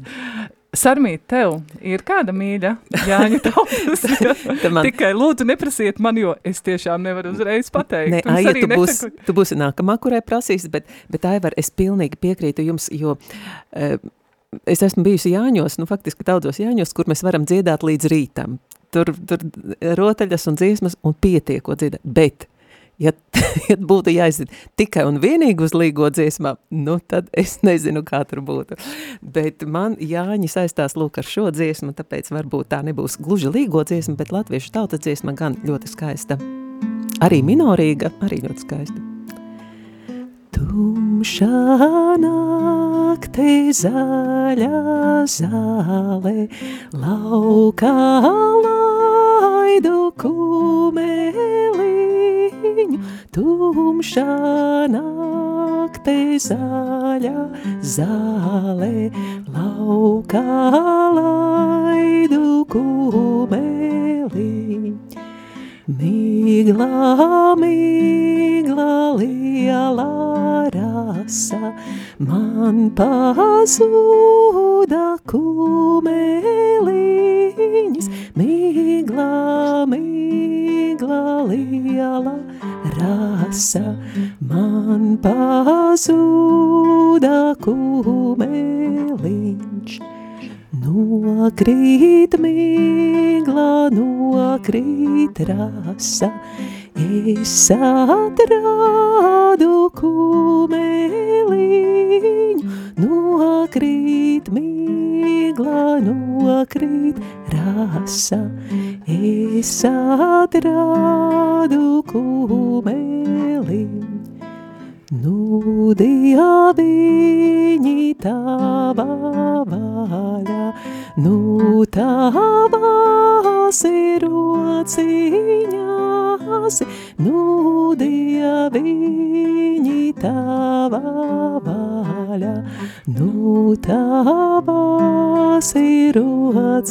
Sarmīt, 0.73 1.25
tev 1.29 1.59
ir 1.85 2.01
kāda 2.09 2.33
mīļa 2.37 2.75
Jāņa 3.09 3.41
tautas? 3.45 4.05
Man- 4.73 4.85
Tikai 4.87 5.11
lūdzu 5.17 5.45
neprasiet 5.49 5.99
man, 6.01 6.17
jo 6.21 6.33
es 6.49 6.61
tiešām 6.65 7.03
nevaru 7.05 7.33
uzreiz 7.35 7.69
pateikt. 7.73 8.15
Nē, 8.15 8.23
Aija, 8.37 8.53
arī 8.55 8.63
tu, 8.65 8.71
būs, 8.77 9.03
tu 9.29 9.35
būsi 9.37 9.57
nākamā, 9.61 9.99
kurai 10.01 10.23
prasīs, 10.25 10.65
bet, 10.73 10.89
bet 11.13 11.29
Aivar, 11.29 11.53
es 11.61 11.69
pilnīgi 11.73 12.17
piekrītu 12.25 12.65
jums, 12.69 12.89
jo 12.93 13.17
uh, 13.19 13.97
es 14.67 14.83
esmu 14.85 15.05
bijusi 15.07 15.33
Jāņos, 15.33 15.79
nu 15.81 15.89
faktiski 15.89 16.27
daudzos 16.27 16.61
Jāņos, 16.63 16.95
kur 16.97 17.11
mēs 17.11 17.25
varam 17.25 17.47
dziedāt 17.49 17.85
līdz 17.87 18.09
rītam. 18.13 18.59
Tur, 18.93 19.09
tur 19.29 19.45
rotaļas 19.97 20.49
un 20.51 20.59
dziesmas 20.61 20.99
un 21.03 21.15
pietiek, 21.17 21.63
ko 21.65 21.77
dziedāt. 21.79 22.03
Bet, 22.05 22.47
ja, 23.01 23.15
ja 23.71 23.77
būtu 23.81 24.13
jāiziet 24.13 24.53
tikai 24.81 25.07
un 25.09 25.21
vienīgi 25.23 25.65
uz 25.65 25.77
līgo 25.77 26.11
dziesmām, 26.13 26.61
nu 26.85 26.99
tad 27.01 27.31
es 27.33 27.59
nezinu, 27.67 28.05
kā 28.07 28.23
tur 28.29 28.43
būtu. 28.45 28.77
Bet 29.23 29.65
man 29.65 29.97
Jāņi 30.01 30.51
saistās 30.53 30.99
lūk 31.01 31.23
ar 31.23 31.29
šo 31.29 31.49
dziesmu, 31.55 31.95
tāpēc 31.97 32.33
varbūt 32.35 32.73
tā 32.75 32.83
nebūs 32.85 33.17
gluži 33.23 33.53
līgo 33.53 33.85
dziesma, 33.89 34.19
bet 34.21 34.35
latviešu 34.35 34.75
tauta 34.77 35.01
dziesma 35.01 35.37
gan 35.39 35.57
ļoti 35.65 35.95
skaista. 35.95 36.41
Arī 37.23 37.41
minorīga, 37.47 38.13
arī 38.27 38.43
ļoti 38.45 38.67
skaista. 38.67 39.12
Tumšā 40.73 42.17
naktī 42.17 43.77
zaļā 43.77 44.79
zāle, 45.29 46.49
laukā 46.97 47.93
laidu 48.65 49.99
kumeliņu. 50.23 51.11
Tumšā 53.37 54.25
naktī 54.95 56.41
zaļā 56.41 57.45
zāle, 57.85 59.13
laukā 59.53 60.57
laidu 61.21 62.65
kumeliņu. 62.73 63.93
Migla, 66.01 66.89
migla, 67.61 67.82
man 72.63 72.95
pazuda 72.95 73.75
kumeliņas. 75.27 76.47
Migla, 78.39 79.27
migla, 79.91 81.23
liela 81.49 82.37
rasa, 82.99 83.83
man 84.39 85.19
pazuda 85.25 86.39
kumeliņš. 87.67 89.03
Nokrīt 90.85 92.33
migla, 92.47 93.91
nokrīt 93.99 95.37
rasa, 95.51 96.31
es 96.95 97.71
atrādu 97.75 99.73
kumeliņu. 99.99 100.12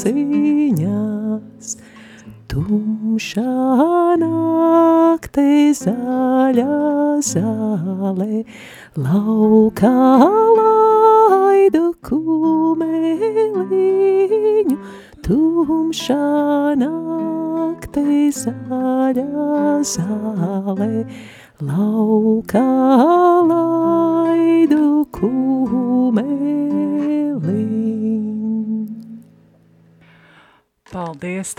Rociņās. 0.02 1.78
Tumšā 2.52 3.52
naktī 4.20 5.72
zaļā 5.78 7.22
zāle, 7.24 8.44
laukā 8.98 9.21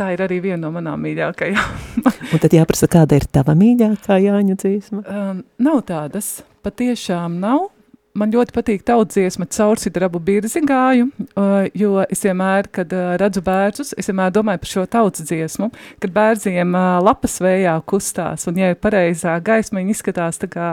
tā 0.02 0.12
ir 0.16 0.24
arī 0.24 0.40
viena 0.42 0.64
no 0.66 0.72
manām 0.74 1.02
mīļākajām. 1.06 1.76
Un 2.32 2.42
tad 2.42 2.56
jāprasa, 2.56 2.90
kāda 2.90 3.18
ir 3.18 3.28
tava 3.30 3.54
mīļākā 3.58 4.18
Jāņu 4.22 4.58
dziesma? 4.58 5.04
Um, 5.06 5.44
nav 5.62 5.84
tādas, 5.88 6.40
patiešām 6.66 7.38
nav. 7.42 7.70
Man 8.12 8.28
ļoti 8.28 8.52
patīk 8.52 8.82
tautsdziesma 8.84 9.46
caursidrabu 9.48 10.20
birzi 10.20 10.60
gāju, 10.68 11.06
uh, 11.32 11.62
jo 11.72 12.02
es 12.12 12.20
vienmēr, 12.26 12.66
kad 12.76 12.90
uh, 12.92 13.14
redzu 13.20 13.40
bērzus, 13.46 13.94
es 13.96 14.10
vienmēr 14.10 14.34
domāju 14.36 14.60
par 14.60 14.70
šo 14.74 14.84
tautsdziesmu, 14.98 15.70
kad 16.02 16.12
bērziem 16.12 16.76
uh, 16.76 16.98
lapas 17.00 17.38
vējā 17.40 17.78
kustās, 17.88 18.44
un 18.50 18.60
ja 18.60 18.68
ir 18.74 18.76
pareizā 18.84 19.38
gaisma, 19.40 19.80
viņi 19.80 19.96
izskatās 19.96 20.42
tā 20.42 20.50
kā, 20.52 20.68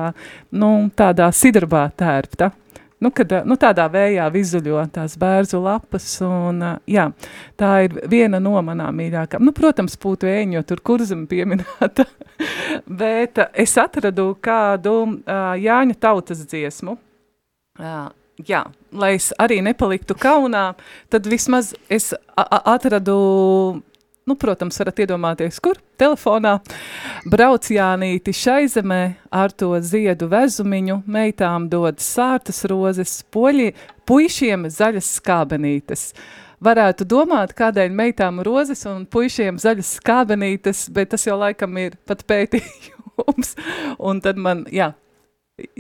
nu, 0.52 0.74
tādā 1.00 1.30
sidrabā 1.32 1.86
tērpta. 1.96 2.52
Nu, 3.00 3.12
kad 3.16 3.34
nu, 3.48 3.58
tādā 3.60 3.86
vējā 3.92 4.28
vizuļo 4.34 4.84
tās 4.94 5.16
bērnu 5.20 5.62
lapas. 5.64 6.08
Un, 6.26 6.62
jā, 6.90 7.10
tā 7.60 7.72
ir 7.88 7.98
viena 8.12 8.42
no 8.44 8.60
manām 8.66 9.00
mīļākajām. 9.00 9.46
Nu, 9.48 9.56
protams, 9.56 9.98
būtu 10.02 10.30
ēņa, 10.30 10.60
jo 10.60 10.64
tur 10.72 10.84
kurzem 10.92 11.26
pieminēta. 11.32 12.08
Bet 13.02 13.42
es 13.54 13.76
atradu 13.80 14.32
kādu 14.42 14.96
Jāņa 15.26 16.00
tautas 16.00 16.44
dziesmu. 16.48 16.98
Jā, 18.48 18.62
lai 18.96 19.14
es 19.18 19.34
arī 19.36 19.58
nepaliktu 19.64 20.16
kaunā, 20.16 20.72
tad 21.12 21.26
vismaz 21.28 21.74
es 21.92 22.14
atradu 22.40 23.16
Nu, 24.30 24.36
protams, 24.38 24.78
varat 24.78 25.00
iedomāties, 25.02 25.56
kur 25.58 25.80
telefonā 25.98 26.60
brauc 27.34 27.66
Jānīti 27.74 28.30
šai 28.38 28.68
zemē 28.70 29.00
ar 29.34 29.50
to 29.58 29.72
ziedu 29.82 30.28
vezumiņu, 30.30 31.00
meitām 31.10 31.66
dod 31.72 31.98
sārtas 32.04 32.62
rozes, 32.70 33.16
poļi, 33.34 33.72
puišiem 34.06 34.68
zaļas 34.70 35.10
skābenītes. 35.18 36.06
Varētu 36.62 37.10
domāt, 37.10 37.56
kādēļ 37.58 37.98
meitām 38.04 38.44
rozes 38.46 38.86
un 38.86 39.08
puišiem 39.10 39.58
zaļas 39.58 39.96
skābenītes, 39.98 40.86
bet 40.94 41.16
tas 41.16 41.26
jau 41.26 41.40
laikam 41.42 41.82
ir 41.82 41.98
pat 42.06 42.22
pētījums. 42.30 43.56
Un 44.12 44.22
tad 44.22 44.38
man, 44.38 44.68
jā, 44.70 44.92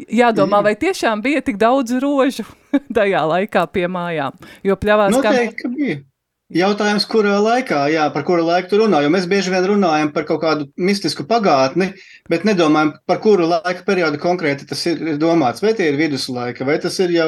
jādomā, 0.09 0.63
vai 0.65 0.73
tiešām 0.79 1.21
bija 1.21 1.45
tik 1.45 1.61
daudz 1.61 1.99
rožu 2.01 2.49
tajā 2.97 3.27
laikā 3.29 3.69
pie 3.69 3.85
mājām, 3.91 4.41
jo 4.65 4.79
pļavās 4.79 5.19
Noteikti, 5.19 5.53
kā... 5.53 5.69
ka 5.69 5.75
bija. 5.77 6.01
Jautājums, 6.49 7.03
kurā 7.05 7.35
laikā, 7.45 7.83
jā, 7.93 8.07
par 8.09 8.23
kuru 8.25 8.41
laiku 8.47 8.71
tu 8.71 8.79
runā, 8.79 9.03
jo 9.05 9.11
mēs 9.13 9.27
bieži 9.29 9.51
vien 9.53 9.67
runājam 9.69 10.09
par 10.15 10.23
kaut 10.25 10.39
kādu 10.41 10.65
mistisku 10.81 11.21
pagātni, 11.29 11.91
bet 12.25 12.47
nedomājam, 12.47 12.95
par 13.05 13.19
kuru 13.21 13.45
laika 13.51 13.85
periodu 13.85 14.17
konkrēti 14.23 14.65
tas 14.71 14.81
ir 14.89 15.19
domāts. 15.21 15.61
Vai 15.61 15.75
tie 15.77 15.91
ir 15.91 15.99
viduslaika, 15.99 16.65
vai 16.65 16.79
tas 16.81 16.97
ir 17.05 17.13
jau 17.13 17.27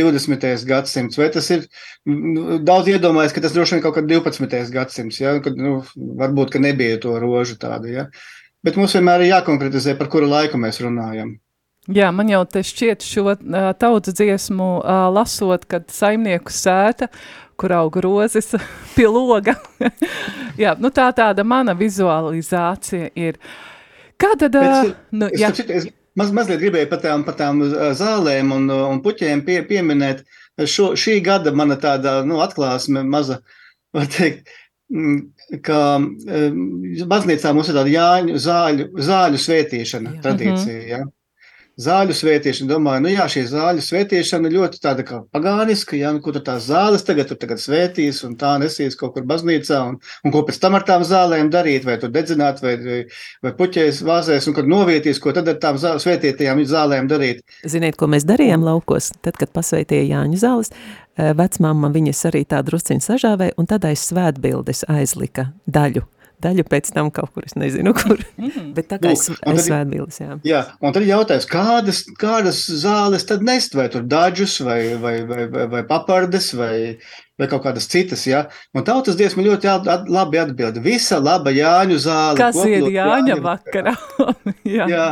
20. 0.00 0.64
gadsimts, 0.70 1.20
vai 1.20 1.28
tas 1.36 1.50
ir 1.52 1.68
nu, 2.08 2.56
daudz 2.64 2.88
iedomājas, 2.94 3.36
ka 3.36 3.44
tas 3.44 3.52
droši 3.52 3.76
vien 3.76 3.84
kaut 3.84 3.98
kad 3.98 4.08
12. 4.08 4.72
gadsimts, 4.72 5.20
ja, 5.20 5.36
kad, 5.44 5.60
nu, 5.60 5.82
varbūt, 6.24 6.56
ka 6.56 6.64
nebija 6.64 6.96
to 7.04 7.18
rožu 7.20 7.60
tādu, 7.60 7.92
ja. 7.92 8.08
Bet 8.64 8.80
mums 8.80 8.96
vienmēr 8.96 9.26
ir 9.26 9.34
jākonkretizē, 9.34 9.92
par 10.00 10.08
kuru 10.08 10.32
laiku 10.32 10.56
mēs 10.56 10.80
runājam. 10.80 11.36
Jā, 11.92 12.08
man 12.16 12.30
jau 12.32 12.40
te 12.48 12.62
šķiet 12.64 13.04
šo 13.04 13.26
uh, 13.28 13.36
tautas 13.76 14.16
dziesmu 14.16 14.68
uh, 14.78 15.02
lasot, 15.12 15.66
kad 15.68 15.90
saimnieku 15.92 16.48
sēta 16.48 17.10
kur 17.56 17.74
aug 17.76 17.96
rozes 18.04 18.54
pie 18.96 19.08
loga. 19.10 19.56
jā, 20.62 20.74
nu 20.80 20.90
tā 20.94 21.10
tāda 21.16 21.44
mana 21.46 21.74
vizualizācija 21.78 23.12
ir. 23.18 23.38
Kā 24.20 24.34
tad? 24.38 24.56
Bet, 24.56 24.96
nu, 25.10 25.28
es, 25.32 25.40
jā. 25.40 25.50
Es 25.74 25.88
maz, 26.18 26.32
mazliet 26.34 26.62
gribēju 26.62 26.90
par 26.90 27.02
tām, 27.02 27.24
par 27.26 27.38
tām 27.38 27.62
zālēm 27.98 28.52
un, 28.54 28.68
un 28.70 29.02
puķiem 29.04 29.44
pie, 29.46 29.60
pieminēt. 29.68 30.24
Šo, 30.70 30.92
šī 30.98 31.18
gada 31.24 31.50
mana 31.50 31.74
tāda 31.80 32.20
nu, 32.26 32.38
atklāsme 32.44 33.02
maza, 33.06 33.40
var 33.96 34.06
teikt, 34.10 34.52
ka 35.64 35.80
baznīcā 37.10 37.52
mums 37.56 37.70
ir 37.70 37.78
tāda 37.78 37.90
jāņu 37.90 38.40
zāļu, 38.42 38.88
zāļu 39.02 39.40
svētīšana 39.40 40.16
jā. 40.16 40.22
tradīcija. 40.24 40.80
Jā. 40.92 41.04
Zāļu 41.74 42.14
svētīšana, 42.14 42.70
domāju, 42.70 43.02
nu 43.02 43.10
jā, 43.10 43.24
šī 43.32 43.40
zāļu 43.50 43.82
svētīšana 43.82 44.50
ļoti 44.52 44.78
tāda 44.78 45.02
kā 45.06 45.16
pagāniska, 45.34 45.96
jā, 45.98 46.12
nu, 46.14 46.20
ko 46.22 46.30
tur 46.36 46.44
tās 46.46 46.68
zāles 46.68 47.02
tagad, 47.02 47.26
tur 47.32 47.40
tagad 47.42 47.58
svētīs 47.58 48.20
un 48.22 48.36
tā 48.38 48.52
nesīs 48.62 48.94
kaut 49.00 49.16
kur 49.16 49.26
baznīcā 49.26 49.80
un, 49.88 49.96
un 49.98 50.34
ko 50.34 50.44
pēc 50.46 50.60
tam 50.62 50.78
ar 50.78 50.86
tām 50.86 51.02
zālēm 51.08 51.50
darīt, 51.50 51.82
vai 51.88 51.98
tur 51.98 52.14
dedzināt, 52.14 52.62
vai, 52.62 52.76
vai, 52.78 53.00
vai 53.42 53.54
puķēs 53.58 54.04
vāzēs, 54.06 54.46
un 54.46 54.54
kad 54.54 54.70
novietīs, 54.70 55.18
ko 55.18 55.34
tad 55.34 55.50
ar 55.50 55.58
tām 55.66 55.82
zāle, 55.82 55.98
svētītajām 56.06 56.62
zālēm 56.70 57.10
darīt. 57.10 57.42
Ziniet, 57.66 57.98
ko 57.98 58.06
mēs 58.14 58.28
darījām 58.30 58.62
laukos, 58.62 59.10
tad, 59.26 59.34
kad 59.42 59.50
pasveitīja 59.50 60.06
Jāņu 60.14 60.38
zāles, 60.46 60.70
eh, 61.18 61.34
vecmāma 61.34 61.90
viņas 61.90 62.26
arī 62.30 62.46
tā 62.46 62.62
drusciņu 62.62 63.10
sažāvēja, 63.10 63.58
un 63.58 63.66
tad 63.66 63.90
aiz 63.90 64.06
svētbildes 64.06 64.86
aizlika 64.94 65.50
daļu 65.66 66.06
daļu 66.44 66.64
pēc 66.68 66.92
tam 66.94 67.10
kaut 67.14 67.32
kur, 67.34 67.46
es 67.48 67.56
nezinu, 67.58 67.94
kur. 67.96 68.20
Mm. 68.38 68.70
Bet 68.76 68.88
tā 68.92 69.00
kā 69.02 69.12
es, 69.14 69.26
es 69.32 69.66
svētbildes, 69.66 70.20
jā. 70.22 70.38
Jā, 70.46 70.62
un 70.84 70.94
tad 70.96 71.06
jautājums, 71.08 71.48
kādas, 71.50 72.02
kādas 72.20 72.62
zāles 72.84 73.26
tad 73.28 73.44
nest, 73.46 73.76
vai 73.78 73.88
tur 73.92 74.06
dažus, 74.08 74.58
vai, 74.64 74.80
vai, 75.00 75.16
vai, 75.28 75.46
vai, 75.50 75.66
vai 75.72 75.82
papardes, 75.88 76.52
vai, 76.58 76.74
vai 77.40 77.50
kaut 77.50 77.64
kādas 77.66 77.88
citas, 77.90 78.26
jā. 78.28 78.44
Un 78.76 78.86
tautas 78.86 79.18
dziesma 79.18 79.44
ļoti 79.46 79.70
at, 79.72 79.88
at, 79.90 80.10
labi 80.12 80.42
atbild. 80.42 80.80
Visa 80.84 81.20
laba 81.22 81.52
Jāņu 81.54 82.00
zāle. 82.04 82.40
Kas 82.40 82.60
ir 82.68 82.90
Jāņa 82.94 83.40
vakarā? 83.44 83.96
jā. 84.76 84.90
jā. 84.92 85.08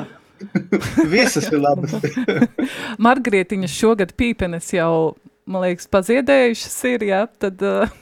Visas 1.12 1.48
ir 1.52 1.60
labas. 1.62 1.94
Margrietiņas 3.06 3.74
šogad 3.74 4.14
pīpenes 4.18 4.72
jau, 4.74 5.14
man 5.46 5.66
liekas, 5.66 5.90
paziedējušas 5.92 6.78
ir, 6.92 7.10
jā, 7.12 7.26
tad... 7.42 7.62
Uh, 7.62 7.98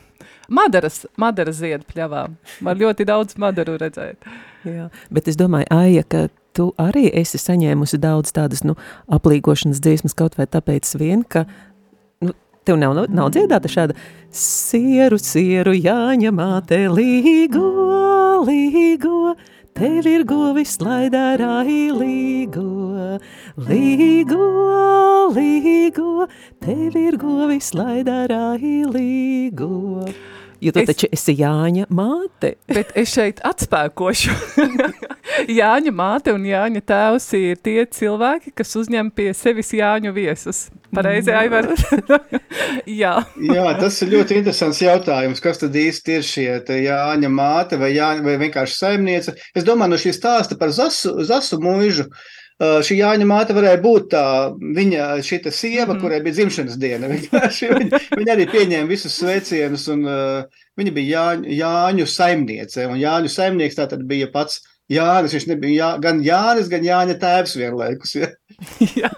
Madaras, 0.51 1.05
madara 1.21 1.55
ziedu 1.55 1.87
pļavā. 1.91 2.27
Var 2.67 2.79
ļoti 2.81 3.07
daudz 3.09 3.37
madaru 3.41 3.77
redzēt. 3.81 4.27
Jā, 4.67 4.89
bet 5.15 5.31
es 5.31 5.39
domāju, 5.41 5.69
Aija, 5.73 6.05
ka 6.05 6.27
tu 6.57 6.73
arī 6.81 7.07
esi 7.17 7.39
saņēmusi 7.41 8.01
daudz 8.03 8.35
tādas, 8.37 8.65
nu, 8.67 8.75
aplīgošanas 9.15 9.81
dziesmas 9.83 10.17
kaut 10.19 10.35
vai 10.41 10.49
tāpēc 10.51 10.91
vien, 10.99 11.23
ka, 11.23 11.47
nu, 12.25 12.35
tev 12.67 12.81
nav, 12.83 12.99
nav 13.09 13.31
dziedāta 13.37 13.71
šāda 13.71 13.97
sieru, 14.35 15.21
sieru, 15.23 15.77
jāņa 15.79 16.35
māte, 16.35 16.83
līgo, 16.91 17.71
līgo, 18.51 19.37
Tev 19.81 20.05
ir 20.05 20.25
govis, 20.29 20.75
lai 20.83 21.07
darā 21.09 21.63
līgo, 21.65 23.17
līgo, 23.65 24.49
tev 26.61 26.97
ir 26.99 27.17
govis, 27.17 27.71
lai 27.79 28.03
darā 28.05 28.59
līgo. 28.61 30.05
Jo 30.61 30.73
tu 30.77 30.83
es, 30.83 30.89
taču 30.91 31.09
esi 31.13 31.35
Jāņa 31.39 31.87
māte. 31.97 32.55
Bet 32.69 32.93
es 32.99 33.15
šeit 33.15 33.41
atspēkošu. 33.47 34.35
Jāņa 35.61 35.93
māte 35.97 36.35
un 36.37 36.45
Jāņa 36.45 36.83
tēvs 36.85 37.29
ir 37.39 37.63
tie 37.65 37.79
cilvēki, 37.89 38.53
kas 38.57 38.77
uzņem 38.77 39.09
pie 39.17 39.31
sevis 39.37 39.73
Jāņu 39.77 40.13
viesus. 40.17 40.67
Pareizi, 40.95 41.33
Aivar? 41.33 41.69
Jā. 43.03 43.15
Jā, 43.39 43.67
tas 43.79 44.01
ir 44.03 44.13
ļoti 44.17 44.41
interesants 44.41 44.83
jautājums. 44.83 45.41
Kas 45.41 45.63
tad 45.63 45.77
īsti 45.79 46.19
ir 46.19 46.27
šie 46.27 46.49
Jāņa 46.85 47.31
māte 47.33 47.79
vai, 47.81 47.93
Jāņa, 47.95 48.27
vai 48.27 48.37
vienkārši 48.43 48.77
saimniece? 48.77 49.37
Es 49.57 49.65
domāju, 49.67 49.95
no 49.95 50.01
šī 50.03 50.13
stāsta 50.17 50.59
par 50.61 50.75
Zasu, 50.77 51.15
zasu 51.29 51.61
mūžu. 51.63 52.11
Uh, 52.61 52.83
šī 52.85 52.99
Jāņa 52.99 53.25
māte 53.25 53.55
varēja 53.57 53.79
būt 53.81 54.11
tā, 54.13 54.25
viņa 54.77 55.05
šita 55.25 55.49
sieva, 55.49 55.95
mm. 55.95 56.01
kurai 56.03 56.19
bija 56.21 56.37
dzimšanas 56.37 56.77
diena. 56.81 57.09
viņa, 57.13 58.01
viņa 58.21 58.35
arī 58.35 58.45
pieņēma 58.51 58.91
visus 58.91 59.17
sveicienus, 59.17 59.87
un 59.95 60.05
uh, 60.05 60.67
viņa 60.77 60.93
bija 60.97 61.23
Jāņu, 61.23 61.55
Jāņu 61.57 62.07
saimniece. 62.13 62.85
Un 62.85 63.01
Jāņu 63.01 63.33
saimnieks 63.33 63.79
tā 63.79 63.87
tad 63.89 64.05
bija 64.11 64.29
pats 64.35 64.61
Jānis. 64.93 65.39
Viņš 65.39 65.47
nebija 65.55 65.77
jā, 65.79 65.91
gan 66.05 66.21
Jānis, 66.27 66.69
gan 66.69 66.85
Jāņa 66.85 67.17
tēvs 67.23 67.57
vienlaikus. 67.63 68.17
Ja? 68.21 68.29
jā. 68.99 69.13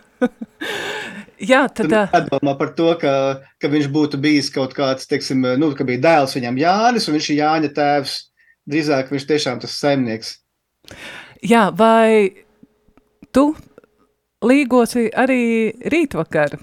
Jā, 1.43 1.65
tad 1.75 1.91
tā. 1.91 2.05
Atdomā 2.15 2.55
par 2.59 2.71
to, 2.79 2.93
ka, 3.01 3.13
ka 3.59 3.71
viņš 3.73 3.89
būtu 3.91 4.21
bijis 4.23 4.53
kaut 4.55 4.77
kāds, 4.77 5.09
teiksim, 5.11 5.43
nu, 5.59 5.73
ka 5.75 5.87
bija 5.89 6.05
dēls 6.05 6.37
viņam 6.39 6.61
Jānis, 6.61 7.09
un 7.11 7.19
viņš 7.19 7.31
ir 7.33 7.41
Jāņa 7.41 7.73
tēvs. 7.75 8.15
Drīzāk 8.71 9.11
viņš 9.11 9.27
tiešām 9.27 9.59
tas 9.65 9.75
saimnieks. 9.83 10.37
Jā, 11.43 11.65
vai 11.75 12.42
Tu 13.33 13.47
līgosi 14.45 15.09
arī 15.17 15.43
rītvakar. 15.93 16.59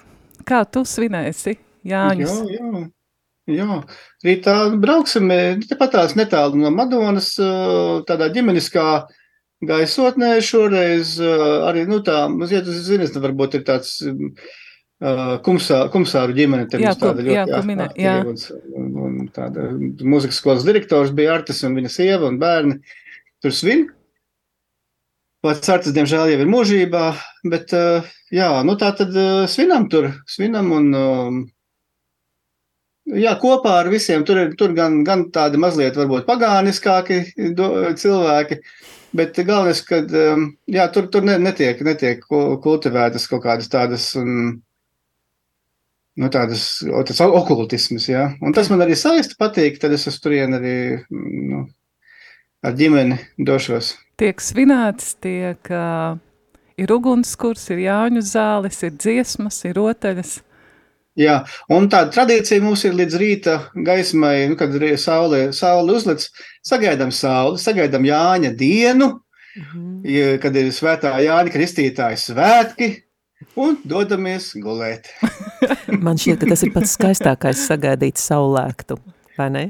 Kā 0.46 0.64
tu 0.70 0.86
svinēsi 0.86 1.56
Jāņus? 1.90 2.40
Jā, 2.50 2.62
jā. 2.62 2.88
Jā, 3.50 3.80
rītā 4.26 4.56
brauksim 4.78 5.32
tepat 5.66 5.96
tās 5.96 6.16
netālu 6.18 6.60
no 6.62 6.70
Madonas, 6.70 7.32
tādā 8.06 8.28
ģimeniskā 8.36 8.84
gaisotnē 9.66 10.36
šoreiz 10.46 11.16
arī, 11.66 11.88
nu 11.90 12.00
tā, 12.06 12.28
mazliet, 12.30 12.70
zinies, 12.70 13.16
varbūt 13.18 13.58
ir 13.58 13.66
tāds 13.68 13.96
kumsā, 15.46 15.82
kumsāru 15.94 16.36
ģimene. 16.38 16.68
Jā, 16.76 16.94
kum, 16.94 17.08
tāda 17.08 17.26
ļoti 17.26 17.38
jā, 17.40 17.46
kumine, 17.56 17.90
jā. 18.00 18.16
Un, 18.28 18.90
un 19.08 19.20
tāda 19.34 19.70
mūzikas 19.80 20.42
skolas 20.44 20.68
direktors 20.68 21.14
bija 21.16 21.40
Artis 21.40 21.64
un 21.66 21.78
viņa 21.80 21.94
sieva 21.94 22.30
un 22.30 22.38
bērni 22.42 22.82
tur 23.42 23.56
svin. 23.56 23.88
Pats 25.40 25.72
Arts, 25.72 25.94
diemžēl, 25.96 26.34
jau 26.34 26.42
ir 26.44 26.50
mūžībā, 26.52 27.06
bet 27.48 27.72
eh, 27.78 28.08
jā, 28.36 28.50
nu 28.68 28.76
tā 28.80 28.90
tad 28.98 29.14
eh, 29.16 29.46
svinam 29.48 29.86
tur, 29.92 30.10
svinam 30.28 30.74
un 30.76 30.88
um, 31.00 31.38
jā, 33.16 33.38
kopā 33.40 33.78
ar 33.80 33.90
visiem 33.94 34.26
tur 34.28 34.42
ir 34.42 34.58
tur 34.60 34.74
gan, 34.76 34.98
gan 35.08 35.30
tādi 35.32 35.62
mazliet 35.62 35.96
varbūt 35.96 36.28
pagāniskāki 36.28 37.22
cilvēki, 38.02 38.58
bet 39.16 39.40
galvenais, 39.40 39.80
ka 39.88 40.02
um, 40.04 40.50
jā, 40.68 40.90
tur, 40.92 41.08
tur 41.14 41.24
netiek, 41.30 41.80
netiek 41.88 42.28
kultivētas 42.28 43.30
kaut 43.32 43.46
kādas 43.48 43.72
tādas. 43.72 44.12
Un, 44.20 44.60
Nu, 46.20 46.28
tādas, 46.28 46.82
tas 47.08 47.22
okultisms, 47.24 48.10
jā. 48.10 48.26
Un 48.44 48.52
tas 48.52 48.68
man 48.68 48.82
arī 48.84 48.98
saista 49.00 49.38
patīk, 49.40 49.78
tad 49.80 49.94
es 49.96 50.04
uz 50.10 50.18
turieni 50.20 50.58
arī 50.58 50.74
nu, 51.16 51.62
ar 52.60 52.76
ģimeni 52.76 53.16
došos. 53.48 53.94
Tiek 54.20 54.42
svinēts, 54.44 55.14
tiek 55.24 55.70
uh, 55.72 56.18
ir 56.80 56.92
ugunskurs, 56.92 57.70
ir 57.72 57.86
jāņu 57.86 58.24
zāles, 58.28 58.82
ir 58.84 58.98
dziesmas, 58.98 59.62
ir 59.64 59.78
rotaļas. 59.80 60.40
Jā, 61.20 61.40
un 61.72 61.88
tāda 61.92 62.12
tradīcija 62.16 62.64
mums 62.64 62.84
ir 62.88 62.96
līdz 62.96 63.16
rīta 63.20 63.56
gaismai, 63.88 64.46
nu, 64.52 64.58
kad 64.60 64.76
saule, 65.00 65.50
saule 65.56 65.96
uzlic, 65.96 66.28
sagaidām 66.64 67.12
sauli, 67.16 67.60
sagaidām 67.60 68.08
Jāņa 68.08 68.54
dienu, 68.60 69.10
ja, 70.08 70.36
kad 70.40 70.56
ir 70.56 70.72
svētā 70.76 71.16
Jāņa 71.24 71.56
Kristītāja 71.56 72.20
svētki, 72.20 72.92
un 73.60 73.80
dodamies 73.88 74.54
gulēt. 74.60 75.12
Man 76.06 76.20
šķiet, 76.20 76.44
ka 76.44 76.54
tas 76.54 76.64
ir 76.64 76.76
pats 76.76 76.96
skaistākais 76.96 77.68
sagaidīt 77.68 78.22
saulēktu, 78.22 79.00
vai 79.40 79.52
ne? 79.56 79.66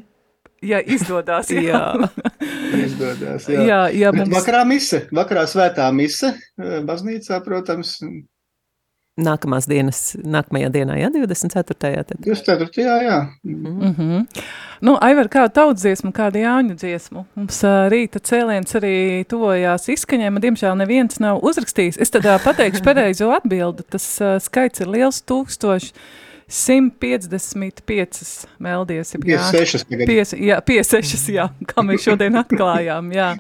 Ja 0.61 0.81
izdodas, 0.81 1.51
jā. 1.53 1.83
Izdodas, 2.85 3.47
jā. 3.47 3.61
jā, 3.63 3.79
jā 3.95 4.11
mums, 4.15 4.33
vakarā 4.33 4.65
mise, 4.67 5.05
vakarā 5.15 5.45
svētā 5.49 5.87
mise, 5.95 6.33
eh, 6.59 6.81
baznīcā, 6.85 7.39
protams, 7.45 7.97
Nākamās 9.19 9.65
dienas, 9.67 10.13
nākamajā 10.15 10.69
dienā, 10.71 10.95
jā, 10.99 11.09
24. 11.11 11.75
Tad. 11.79 12.13
24. 12.23 12.83
jā, 12.85 12.95
jā. 13.03 13.17
mm 13.43 13.95
-hmm. 13.97 14.43
nu, 14.81 14.97
Aivar, 15.01 15.27
kādu 15.27 15.53
tautsdziesmu, 15.53 16.11
kādu 16.11 16.39
jāņu 16.39 16.75
dziesmu? 16.75 17.25
Mums 17.35 17.63
ā, 17.63 17.89
rīta 17.89 18.19
cēliens 18.19 18.75
arī 18.75 19.25
tuvojās 19.27 19.89
izskaņai, 19.89 20.29
man 20.29 20.41
diemžēl 20.41 20.75
neviens 20.77 21.19
nav 21.19 21.39
uzrakstījis. 21.43 21.99
Es 21.99 22.09
tad 22.09 22.23
ā, 22.23 22.39
pateikšu 22.43 22.83
pareizo 22.89 23.31
atbildi, 23.31 23.83
tas 23.89 24.21
skaits 24.39 24.79
ir 24.79 24.87
liels 24.87 25.21
tūkstoši. 25.21 25.91
155 26.49 28.47
meldies. 28.59 29.13
jā. 29.13 29.39
56 29.53 29.85
tagad. 29.85 30.07
Pies, 30.09 30.33
jā, 30.33 30.57
56, 30.65 31.29
jā, 31.35 31.45
kā 31.69 31.83
mēs 31.85 32.05
šodien 32.07 32.39
atklājām. 32.43 33.11
Jā. 33.13 33.35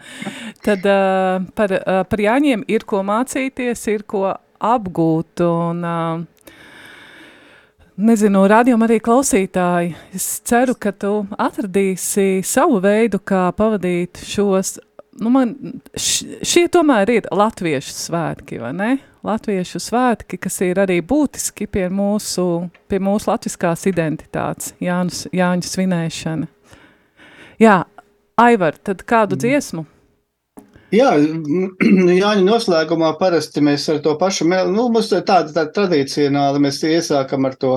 Tad 0.65 0.85
uh, 0.85 1.47
par, 1.57 1.73
uh, 1.79 2.03
par 2.09 2.21
Jāņiem 2.21 2.67
ir 2.69 2.85
ko 2.89 3.01
mācīties, 3.07 3.87
ir 3.89 4.05
ko 4.09 4.27
apgūt. 4.59 5.41
Un, 5.45 5.81
uh, 5.83 6.53
nezinu, 7.97 8.43
rādījumā 8.49 8.87
arī 8.89 8.99
klausītāji. 9.03 9.95
Es 10.15 10.27
ceru, 10.47 10.75
ka 10.77 10.93
tu 10.93 11.13
atradīsi 11.33 12.43
savu 12.45 12.79
veidu, 12.83 13.19
kā 13.19 13.49
pavadīt 13.57 14.21
šos. 14.29 14.77
Nu 15.19 15.29
man, 15.33 15.53
š, 15.99 16.39
šie 16.47 16.65
tomēr 16.71 17.09
ir 17.11 17.27
latviešu 17.35 17.91
svētki, 17.91 18.59
vai 18.61 18.71
ne? 18.75 18.89
Latviešu 19.27 19.81
svētki, 19.83 20.37
kas 20.39 20.61
ir 20.63 20.79
arī 20.79 21.01
būtiski 21.03 21.67
pie 21.67 21.89
mūsu, 21.91 22.45
pie 22.87 23.01
mūsu 23.03 23.27
latviskās 23.27 23.83
identitātes, 23.91 24.71
Jāņus, 24.79 25.25
Jāņu 25.35 25.67
svinēšana. 25.67 26.47
Jā, 27.59 27.81
Aivar, 28.39 28.77
tad 28.79 29.03
kādu 29.03 29.35
dziesmu? 29.39 29.83
Jā, 30.95 31.11
Jāņa 32.21 32.45
noslēgumā 32.45 33.11
parasti 33.19 33.61
mēs 33.65 33.89
ar 33.91 33.99
to 34.05 34.15
pašu, 34.21 34.47
nu, 34.47 34.87
mums 34.87 35.11
tāda, 35.11 35.51
tāda 35.51 35.67
tradicionāli, 35.75 36.63
mēs 36.63 36.79
iesākam 36.87 37.49
ar 37.49 37.59
to 37.59 37.73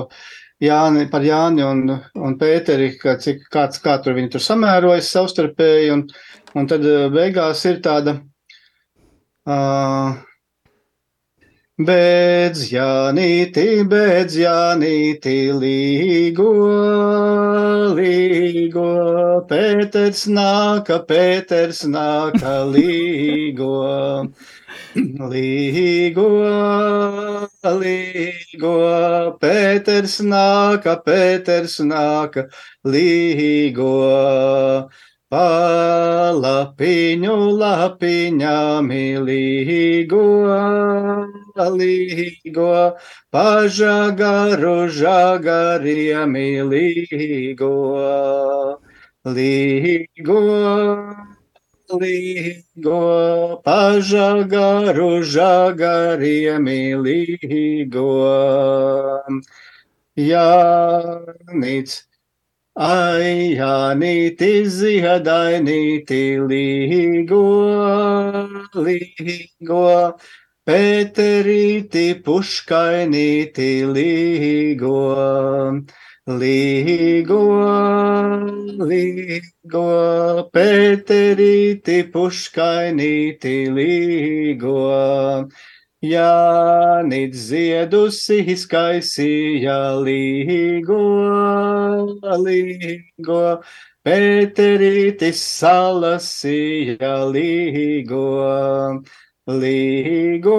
Jāni, 0.63 1.09
par 1.11 1.25
Jāni 1.27 1.65
un, 1.67 1.89
un 2.15 2.37
Pēteri, 2.39 2.93
ka 3.01 3.17
cik, 3.19 3.49
kāds, 3.51 3.81
kā 3.83 3.97
tur 3.99 4.15
viņi 4.15 4.31
tur 4.31 4.43
samērojas 4.45 5.11
savstarpēji, 5.11 5.91
un, 5.91 6.05
un 6.59 6.69
tad 6.69 6.85
eh, 6.85 7.07
beigās 7.13 7.63
ir 7.69 7.81
tāda, 7.85 8.17
uh, 9.49 10.13
Bēdz 11.81 12.67
Jānīti, 12.69 13.63
bēdz 13.89 14.35
Jānīti, 14.37 15.31
līgo, 15.57 16.49
līgo, 17.97 18.83
Pēters 19.49 20.27
nāka, 20.29 20.99
Pēters 21.09 21.79
nāka, 21.89 22.51
līgo, 22.69 23.71
līgo, 25.33 26.27
līgo, 27.81 28.75
Pēters 29.41 30.19
nāka, 30.29 30.95
Pēters 31.09 31.79
nāka, 31.89 32.45
līgo. 32.85 33.89
Palapiņu 35.33 37.35
lapiņā 37.59 38.57
milīgo, 38.85 40.25
līgo, 41.77 42.67
pažagaru 43.33 44.75
žagariem 44.99 46.35
milīgo, 46.35 47.71
līgo, 49.39 50.37
līgo, 52.03 53.01
pažagaru 53.65 55.11
žagariem 55.33 56.69
milīgo. 56.69 58.07
Jānīts. 60.29 62.01
Ai, 62.75 63.53
Jānīti, 63.53 64.65
ziedainīti, 64.65 66.39
līgo, 66.41 67.41
līgo, 68.73 70.17
Pēterīti, 70.65 72.05
puškainīti, 72.25 73.69
līgo, 73.93 74.97
līgo, 76.25 77.41
līgo, 78.89 79.85
Pēterīti, 80.57 81.99
puškainīti, 82.09 83.55
līgo. 83.77 84.79
Jānīt 86.03 87.31
ziedusi 87.39 88.41
izkaisīja 88.51 89.75
līgo, 90.03 90.97
līgo, 92.43 93.43
Pēterītis 94.03 95.39
salasīja 95.39 97.13
līgo, 97.31 98.25
līgo, 99.47 100.57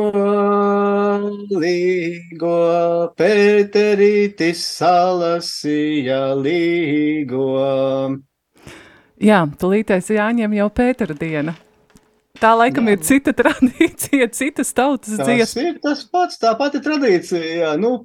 līgo, 1.52 2.56
Pēterītis 3.20 4.64
salasīja 4.78 6.22
līgo. 6.40 7.50
Jā, 9.20 9.44
tulītais 9.60 10.08
jāņem 10.08 10.56
jau 10.56 10.72
Pētera 10.72 11.20
diena. 11.20 11.58
Tā 12.44 12.52
laikam 12.58 12.90
ir 12.92 13.00
cita 13.04 13.32
tradīcija, 13.36 14.28
citas 14.38 14.74
tautas 14.76 15.16
Tas 15.16 15.30
dziesma. 15.30 15.64
ir 15.70 15.80
tas 15.84 16.04
pats, 16.12 16.38
tā 16.42 16.52
pati 16.60 16.82
tradīcija. 16.84 17.56
Jā, 17.62 17.72
nu, 17.80 17.96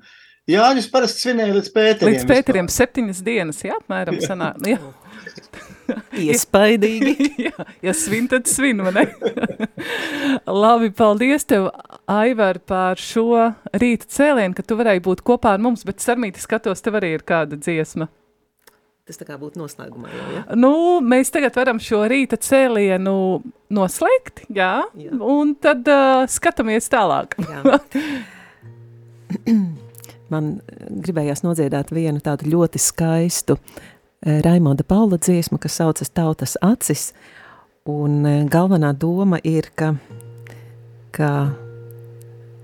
Jāņus 0.49 0.87
parasti 0.89 1.27
svinēja 1.27 1.57
līdz 1.59 1.71
Pēteriem. 1.75 2.15
Līdz 2.15 2.25
Pēteriem 2.29 2.69
septiņas 2.73 3.19
dienas, 3.25 3.59
jā, 3.67 3.75
apmēram 3.77 4.17
sanāk. 4.23 4.63
Jā. 4.65 4.79
Iespaidīgi. 6.29 7.27
jā, 7.49 7.65
ja 7.85 7.93
svin, 7.97 8.29
tad 8.31 8.49
svin, 8.49 8.81
vai 8.85 8.93
ne? 8.95 9.05
Labi, 10.47 10.89
paldies 10.95 11.45
tev, 11.49 11.69
Aivar, 12.09 12.61
par 12.65 13.01
šo 13.01 13.51
rīta 13.77 14.09
cēlienu, 14.09 14.55
ka 14.57 14.65
tu 14.65 14.79
varēji 14.79 15.05
būt 15.05 15.25
kopā 15.27 15.53
ar 15.57 15.61
mums, 15.61 15.85
bet 15.85 16.01
sarmīti 16.01 16.41
skatos, 16.41 16.81
tev 16.85 16.97
arī 17.01 17.13
ir 17.17 17.25
kāda 17.27 17.59
dziesma. 17.59 18.09
Tas 19.09 19.17
tā 19.17 19.25
kā 19.25 19.39
būtu 19.41 19.57
noslēgumā 19.57 20.09
jau, 20.13 20.25
ja? 20.35 20.41
Nu, 20.53 20.71
mēs 21.01 21.31
tagad 21.33 21.55
varam 21.57 21.79
šo 21.81 22.03
rīta 22.11 22.37
cēlienu 22.37 23.13
noslēgt, 23.73 24.43
jā, 24.53 24.73
Jā. 25.01 25.13
un 25.25 25.55
tad 25.57 25.87
uh, 25.89 26.27
skatāmies 26.29 26.85
tālāk. 26.93 27.33
Jā. 27.41 27.79
Man 30.29 30.59
gribējās 31.01 31.41
nodziedāt 31.41 31.89
vienu 31.89 32.21
tādu 32.21 32.51
ļoti 32.53 32.81
skaistu 32.81 33.57
Raimonda 34.21 34.85
Paula 34.85 35.17
dziesmu, 35.17 35.57
kas 35.57 35.79
saucas 35.79 36.13
Tautas 36.13 36.53
acis, 36.61 37.09
un 37.89 38.21
galvenā 38.51 38.91
doma 38.93 39.39
ir, 39.41 39.71
ka, 39.73 39.95
ka 41.15 41.31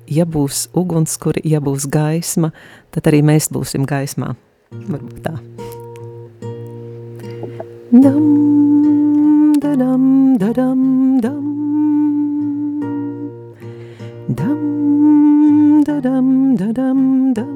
ja 0.06 0.28
būs 0.30 0.68
ugunskura, 0.78 1.42
ja 1.42 1.64
būs 1.64 1.88
gaisma, 1.90 2.52
tad 2.94 3.10
arī 3.10 3.24
mēs 3.26 3.50
būsim 3.50 3.88
gaismā. 3.90 4.36
Varbūt 4.76 5.26
tā. 5.26 5.40
Dam, 7.92 9.54
dadam, 9.62 10.38
dadam, 10.40 11.22
dam. 11.22 11.46
Dam, 14.28 15.84
dadam, 15.86 16.58
dadam, 16.58 17.34
dam. 17.38 17.54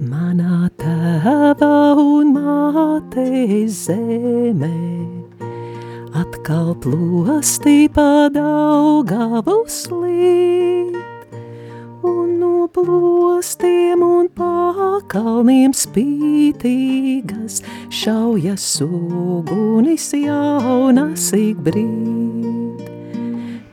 Manā 0.00 0.70
tēva 0.80 1.92
un 2.00 2.32
mātes 2.32 3.84
zemē 3.84 4.72
atkal 6.16 6.72
plostī 6.80 7.84
padaugavu 7.92 9.60
slīt, 9.68 10.96
un 10.96 11.01
no 12.62 12.68
plostiem 12.70 14.02
un 14.06 14.28
pakalniem 14.36 15.72
spītīgas 15.74 17.62
šaujas 17.90 18.66
ugunis 18.84 20.12
jaunas 20.14 21.32
ik 21.34 21.58
brīd. 21.66 22.82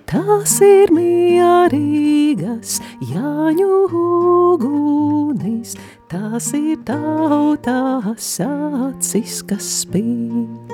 tās 0.09 0.55
ir 0.65 0.89
mierīgas 0.95 2.79
Jāņu 3.11 3.69
ugunis, 3.99 5.75
tās 6.09 6.49
ir 6.57 6.81
tautās 6.85 8.39
acis, 8.41 9.43
kas 9.43 9.69
spīd. 9.83 10.73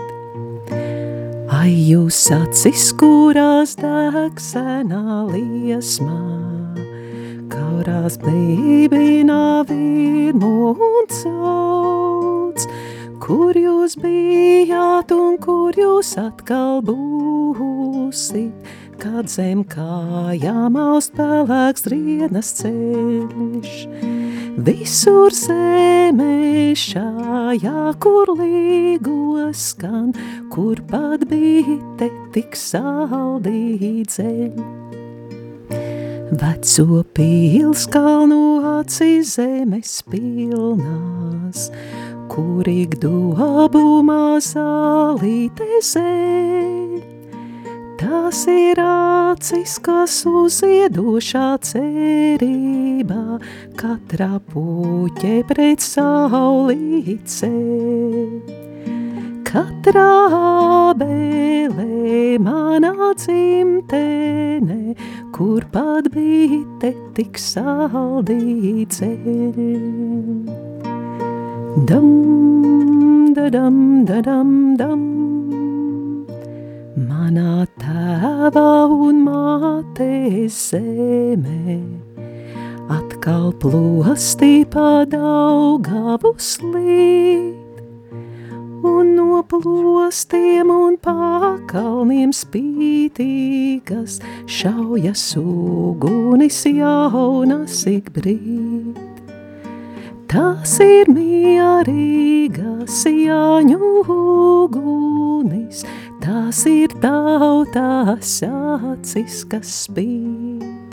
Ai, 1.52 1.74
jūs 1.92 2.32
acis, 2.32 2.94
kurās 2.96 3.76
deg 3.76 4.40
senā 4.40 5.26
liesmā, 5.34 6.75
kaurās 7.52 8.18
blībinā 8.22 9.66
virmu 9.70 10.72
un 10.72 11.08
cauts, 11.12 12.68
kur 13.24 13.58
jūs 13.58 13.98
bijāt 14.02 15.14
un 15.16 15.38
kur 15.42 15.76
jūs 15.78 16.16
atkal 16.22 16.82
būsit, 16.86 18.74
kad 19.02 19.30
zem 19.32 19.64
kājām 19.70 20.78
aust 20.80 21.16
pelēks 21.18 21.86
drienas 21.88 22.54
ceļš. 22.62 23.78
Visur 24.66 25.36
zemē 25.36 26.72
šajā, 26.80 27.92
kur 28.00 28.32
līgos 28.40 29.72
skan, 29.74 30.14
kur 30.54 30.80
pat 30.88 31.28
bīte 31.28 32.08
tik 32.32 32.56
saldī 32.56 34.06
dzeļ. 34.08 34.95
Veco 36.34 37.04
pils 37.14 37.84
kalnu 37.94 38.58
acīs 38.66 39.36
zemes 39.38 40.00
pilnās, 40.10 41.68
kur 42.34 42.66
ik 42.66 42.98
dobumā 43.04 44.42
zālīte 44.42 45.70
zeļ. 45.86 46.98
Tas 48.02 48.42
ir 48.50 48.82
acis, 48.82 49.78
kas 49.86 50.18
uziedošā 50.26 51.46
cerībā, 51.70 53.24
katrā 53.78 54.34
puķē 54.50 55.38
pret 55.54 55.86
saulīce. 55.94 57.54
Katrā 59.46 60.94
bēlē 61.00 62.38
manā 62.46 63.12
dzimtenē, 63.22 64.96
kur 65.36 65.66
pat 65.72 66.10
bīte 66.14 66.92
tik 67.18 67.40
saldī 67.40 68.86
ceļ. 68.98 69.60
Dam, 71.90 72.10
dadam, 73.38 73.78
dadam, 74.10 74.52
dam. 74.80 75.04
Manā 77.10 77.66
tēvā 77.82 78.70
un 78.90 79.22
mātes 79.28 80.60
zemē 80.72 81.80
atkal 82.92 83.52
plostī 83.62 84.64
padaugavu 84.70 86.36
slīd, 86.38 87.65
un 88.86 89.16
no 89.18 89.42
plostiem 89.50 90.70
un 90.74 90.96
pakalniem 91.02 92.32
spītīgas 92.36 94.20
šaujas 94.46 95.26
ugunis 95.42 96.62
jaunas 96.70 97.82
ik 97.90 98.14
brīd. 98.16 99.02
Tas 100.30 100.78
ir 100.84 101.10
mierīgas 101.16 103.04
jāņu 103.08 103.92
ugunis, 104.12 105.86
tās 106.24 106.66
ir 106.70 106.94
tautās 107.02 108.40
acis, 108.50 109.44
kas 109.50 109.72
spīd. 109.86 110.86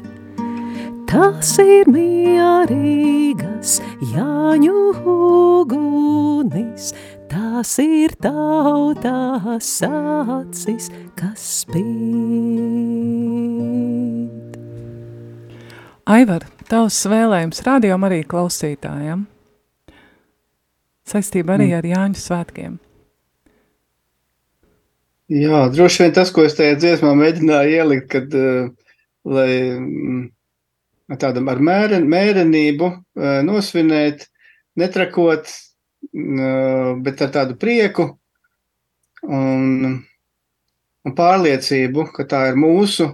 Tas 1.12 1.50
ir 1.60 1.90
mierīgas 1.92 3.74
jāņu 4.14 4.78
ugunis, 5.12 6.94
tās 7.32 7.72
ir 7.80 8.12
tautās 8.20 9.70
acis, 9.88 10.90
kas 11.18 11.44
spīd. 11.62 11.82
Aivar, 16.12 16.44
tavs 16.68 16.98
vēlējums 17.08 17.62
rādījām 17.64 18.04
arī 18.08 18.22
klausītājiem. 18.28 19.24
Saistība 21.08 21.56
arī 21.56 21.70
mm. 21.70 21.76
ar 21.78 21.88
Jāņu 21.92 22.20
svētkiem. 22.20 22.78
Jā, 25.32 25.62
droši 25.72 26.04
vien 26.04 26.14
tas, 26.16 26.30
ko 26.34 26.44
es 26.44 26.56
tajā 26.58 26.76
dziesmā 26.76 27.14
mēģināju 27.16 27.76
ielikt, 27.78 28.08
kad, 28.12 28.34
uh, 28.36 28.68
lai 29.24 29.52
mm, 29.78 30.22
tādam 31.22 31.48
ar 31.48 31.62
mēren, 31.64 32.04
mērenību 32.10 32.88
uh, 32.90 33.38
nosvinēt, 33.46 34.26
netrakot, 34.78 35.48
bet 36.10 37.22
ar 37.22 37.30
tādu 37.34 37.56
prieku 37.60 38.08
un, 39.22 39.98
un 41.06 41.14
pārliecību, 41.16 42.08
ka 42.16 42.26
tā 42.28 42.46
ir 42.50 42.58
mūsu 42.58 43.12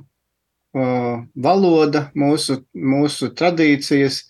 valoda, 0.75 2.09
mūsu, 2.15 2.63
mūsu 2.75 3.31
tradīcijas, 3.35 4.23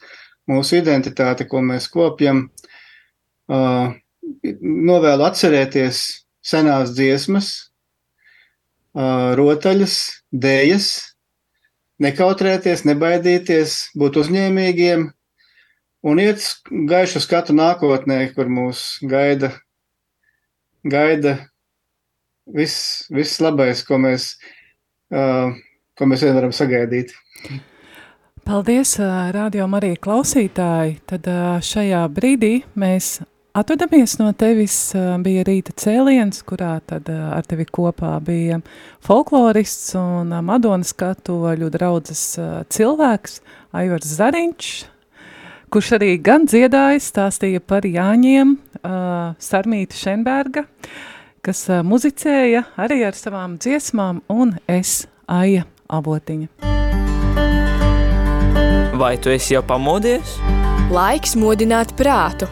mūsu 0.48 0.78
identitāte, 0.78 1.46
ko 1.48 1.61
mēs 1.64 1.88
kopjam. 1.92 2.48
Novēlu 3.48 5.26
atcerēties 5.26 6.02
senās 6.44 6.94
dziesmas, 6.96 7.50
rotaļas, 9.38 9.98
dēļas, 10.32 10.88
nekautrēties, 12.02 12.84
nebaidīties, 12.88 13.78
būt 13.98 14.20
uzņēmīgiem 14.22 15.09
un 16.03 16.20
iet 16.22 16.44
gaišu 16.68 17.22
skatu 17.24 17.57
nākotnē, 17.57 18.20
kur 18.34 18.51
mūs 18.53 18.99
gaida, 19.07 19.53
gaida 20.84 21.38
viss, 22.46 23.09
viss 23.11 23.40
labais, 23.44 23.82
ko 23.86 23.99
mēs, 24.03 24.34
uh, 25.14 25.57
ko 25.99 26.11
mēs 26.11 26.26
vien 26.26 26.36
varam 26.38 26.55
sagaidīt. 26.55 27.16
Paldies, 28.49 28.94
radio 29.34 29.66
Marija 29.68 29.99
klausītāji. 30.01 31.01
Tad 31.11 31.26
šajā 31.68 32.07
brīdī 32.09 32.55
mēs 32.80 33.18
Atvedamies 33.59 34.12
no 34.20 34.28
tevis 34.38 34.74
bija 35.24 35.42
rīta 35.42 35.72
cēliens, 35.82 36.44
kurā 36.46 36.76
tad 36.86 37.09
ar 37.11 37.46
tevi 37.49 37.64
kopā 37.64 38.12
bija 38.22 38.61
folklorists 39.03 39.96
un 39.99 40.30
Madonas 40.46 40.92
katoļu 40.94 41.70
draudzes 41.74 42.22
cilvēks 42.70 43.40
Aivars 43.80 44.12
Zariņš, 44.20 44.68
kurš 45.69 45.93
arī 45.99 46.14
gan 46.25 46.47
dziedāja, 46.49 47.01
stāstīja 47.03 47.61
par 47.61 47.85
Jāņiem, 47.89 48.57
Sarmīta 49.43 49.97
Šenberga, 49.99 50.64
kas 51.45 51.66
muzicēja 51.85 52.64
arī 52.81 53.03
ar 53.09 53.16
savām 53.19 53.59
dziesmām 53.61 54.23
un 54.33 54.57
es 54.69 55.07
Aija 55.29 55.66
Avotiņa. 55.89 56.49
Vai 58.99 59.14
tu 59.23 59.31
esi 59.31 59.55
jau 59.55 59.62
pamodies? 59.62 60.39
Laiks 60.91 61.37
modināt 61.39 61.93
prātu. 61.99 62.49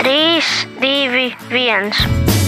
3, 0.00 0.48
2, 0.80 1.34
1. 1.50 2.47